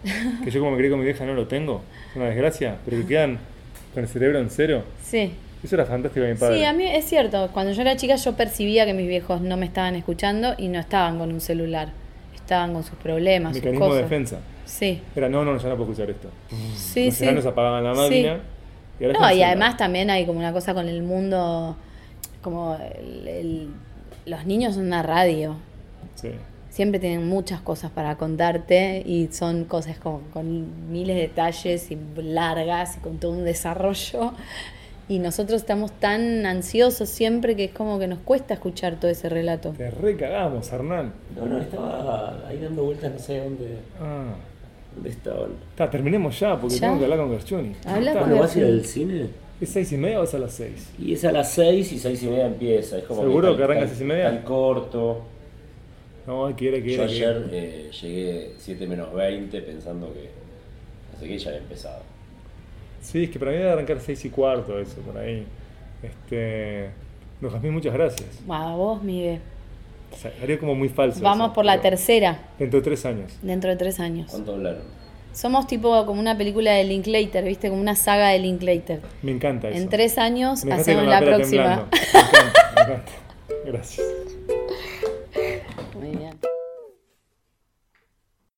Que 0.43 0.51
yo 0.51 0.59
como 0.59 0.71
me 0.71 0.77
crié 0.77 0.89
con 0.89 0.99
mi 0.99 1.05
vieja 1.05 1.25
no 1.25 1.33
lo 1.33 1.47
tengo. 1.47 1.81
Es 2.11 2.15
una 2.15 2.25
desgracia, 2.25 2.77
pero 2.85 2.97
que 2.97 3.07
quedan 3.07 3.39
con 3.93 4.03
el 4.03 4.09
cerebro 4.09 4.39
en 4.39 4.49
cero. 4.49 4.83
Sí. 5.03 5.33
Eso 5.63 5.75
era 5.75 5.85
fantástico 5.85 6.25
de 6.25 6.33
mi 6.33 6.37
padre. 6.39 6.57
Sí, 6.57 6.63
a 6.65 6.73
mí 6.73 6.85
es 6.85 7.05
cierto. 7.05 7.49
Cuando 7.53 7.71
yo 7.71 7.81
era 7.81 7.95
chica 7.95 8.15
yo 8.17 8.35
percibía 8.35 8.85
que 8.85 8.93
mis 8.93 9.07
viejos 9.07 9.39
no 9.41 9.55
me 9.55 9.65
estaban 9.65 9.95
escuchando 9.95 10.55
y 10.57 10.67
no 10.67 10.79
estaban 10.79 11.17
con 11.19 11.31
un 11.31 11.39
celular. 11.39 11.89
Estaban 12.35 12.73
con 12.73 12.83
sus 12.83 12.95
problemas, 12.95 13.53
sus 13.53 13.61
Mecanismo 13.63 13.85
de 13.85 13.91
cosas. 13.91 14.09
defensa. 14.09 14.39
Sí. 14.65 15.01
Era, 15.15 15.29
no, 15.29 15.45
no, 15.45 15.57
ya 15.57 15.69
no 15.69 15.77
puedo 15.77 15.91
escuchar 15.91 16.09
esto. 16.09 16.29
Sí, 16.75 17.05
Los 17.05 17.15
sí. 17.15 17.23
enanos 17.23 17.45
apagaban 17.45 17.83
la 17.85 17.95
Sí. 18.09 18.25
Máquina. 18.93 18.99
Y 18.99 19.05
ahora 19.05 19.19
No, 19.19 19.35
y 19.35 19.43
además 19.43 19.77
también 19.77 20.09
hay 20.09 20.25
como 20.25 20.39
una 20.39 20.53
cosa 20.53 20.73
con 20.73 20.87
el 20.87 21.03
mundo, 21.03 21.75
como 22.41 22.75
el- 22.97 23.27
el- 23.27 23.67
los 24.25 24.45
niños 24.45 24.75
son 24.75 24.85
una 24.87 25.03
radio. 25.03 25.55
Sí. 26.15 26.31
Siempre 26.69 26.99
tienen 26.99 27.27
muchas 27.27 27.61
cosas 27.61 27.91
para 27.91 28.15
contarte 28.17 29.03
y 29.05 29.27
son 29.31 29.65
cosas 29.65 29.97
como 29.99 30.21
con 30.33 30.91
miles 30.91 31.15
de 31.15 31.21
detalles 31.23 31.91
y 31.91 31.97
largas 32.17 32.97
y 32.97 32.99
con 33.01 33.17
todo 33.19 33.31
un 33.31 33.45
desarrollo. 33.45 34.33
Y 35.09 35.19
nosotros 35.19 35.61
estamos 35.61 35.91
tan 35.91 36.45
ansiosos 36.45 37.09
siempre 37.09 37.55
que 37.57 37.65
es 37.65 37.71
como 37.73 37.99
que 37.99 38.07
nos 38.07 38.19
cuesta 38.19 38.53
escuchar 38.55 38.95
todo 38.95 39.11
ese 39.11 39.27
relato. 39.29 39.71
Te 39.71 39.91
recagamos, 39.91 40.71
Hernán. 40.71 41.13
No, 41.35 41.45
no, 41.45 41.59
estaba 41.59 42.47
ahí 42.47 42.57
dando 42.57 42.85
vueltas, 42.85 43.11
no 43.11 43.19
sé 43.19 43.39
dónde, 43.43 43.77
Ah. 44.01 44.33
Dónde 44.93 45.09
estaban. 45.09 45.51
Está, 45.71 45.89
terminemos 45.89 46.39
ya, 46.39 46.59
porque 46.59 46.75
¿Ya? 46.75 46.81
tengo 46.87 46.97
que 46.99 47.03
hablar 47.05 47.19
con 47.19 47.31
Gerchuni. 47.31 47.75
Habla 47.85 48.13
¿No 48.25 48.39
vas 48.39 48.55
a 48.55 48.59
ir 48.59 48.65
al 48.65 48.85
cine? 48.85 49.27
¿Es 49.61 49.69
seis 49.69 49.91
y 49.91 49.97
media 49.97 50.19
o 50.19 50.23
es 50.23 50.33
a 50.33 50.39
las 50.39 50.53
seis? 50.53 50.89
Y 50.99 51.13
es 51.13 51.23
a 51.25 51.31
las 51.31 51.51
6 51.53 51.93
y 51.93 51.99
6 51.99 52.23
y 52.23 52.27
media 52.27 52.47
empieza. 52.47 52.97
Es 52.97 53.03
como 53.05 53.21
¿Seguro 53.21 53.49
tan- 53.49 53.57
que 53.57 53.63
arranca 53.63 53.79
tan- 53.81 53.89
seis 53.89 54.01
y 54.01 54.05
media? 54.05 54.25
Tan 54.29 54.41
corto. 54.43 55.21
No, 56.27 56.45
hay 56.47 56.53
que 56.55 56.65
ir, 56.65 56.73
hay 56.73 56.81
que 56.83 56.91
ir. 56.91 56.97
Yo 56.99 57.05
que 57.05 57.11
ayer 57.11 57.49
eh, 57.51 57.89
llegué 58.01 58.53
7 58.57 58.87
menos 58.87 59.13
20 59.13 59.61
pensando 59.61 60.11
que. 60.13 60.29
Así 61.15 61.27
que 61.27 61.37
ya 61.37 61.49
había 61.49 61.61
empezado. 61.61 62.01
Sí, 63.01 63.23
es 63.25 63.29
que 63.29 63.39
para 63.39 63.51
mí 63.51 63.57
debe 63.57 63.69
arrancar 63.71 63.99
seis 63.99 64.23
y 64.25 64.29
cuarto 64.29 64.79
eso, 64.79 64.95
por 65.01 65.17
ahí. 65.17 65.45
Este... 66.01 66.89
No, 67.41 67.49
Jazmín, 67.49 67.73
muchas 67.73 67.93
gracias. 67.93 68.29
A 68.49 68.75
vos, 68.75 69.03
Miguel. 69.03 69.39
O 70.13 70.17
sea, 70.17 70.31
haría 70.41 70.59
como 70.59 70.75
muy 70.75 70.89
falso. 70.89 71.19
Vamos 71.21 71.47
eso, 71.47 71.53
por 71.53 71.65
la 71.65 71.81
tercera, 71.81 72.39
Dentro 72.59 72.79
de 72.79 72.83
tres 72.83 73.05
años. 73.05 73.31
dentro 73.41 73.69
de 73.69 73.75
tres 73.75 73.99
años. 73.99 74.27
¿Cuánto 74.31 74.53
hablaron? 74.53 74.81
Somos 75.33 75.65
tipo 75.65 76.05
como 76.05 76.19
una 76.19 76.37
película 76.37 76.71
de 76.73 76.83
Linklater, 76.83 77.43
¿viste? 77.43 77.69
Como 77.69 77.81
una 77.81 77.95
saga 77.95 78.29
de 78.29 78.39
Linklater. 78.39 79.01
Me 79.23 79.31
encanta 79.31 79.69
eso. 79.69 79.77
En 79.79 79.89
tres 79.89 80.17
años 80.19 80.63
hacemos 80.65 81.05
la 81.05 81.19
pera 81.19 81.35
próxima. 81.37 81.63
Me 81.63 81.71
encanta, 81.73 82.71
me 82.75 82.81
encanta. 82.81 83.11
Gracias. 83.65 84.32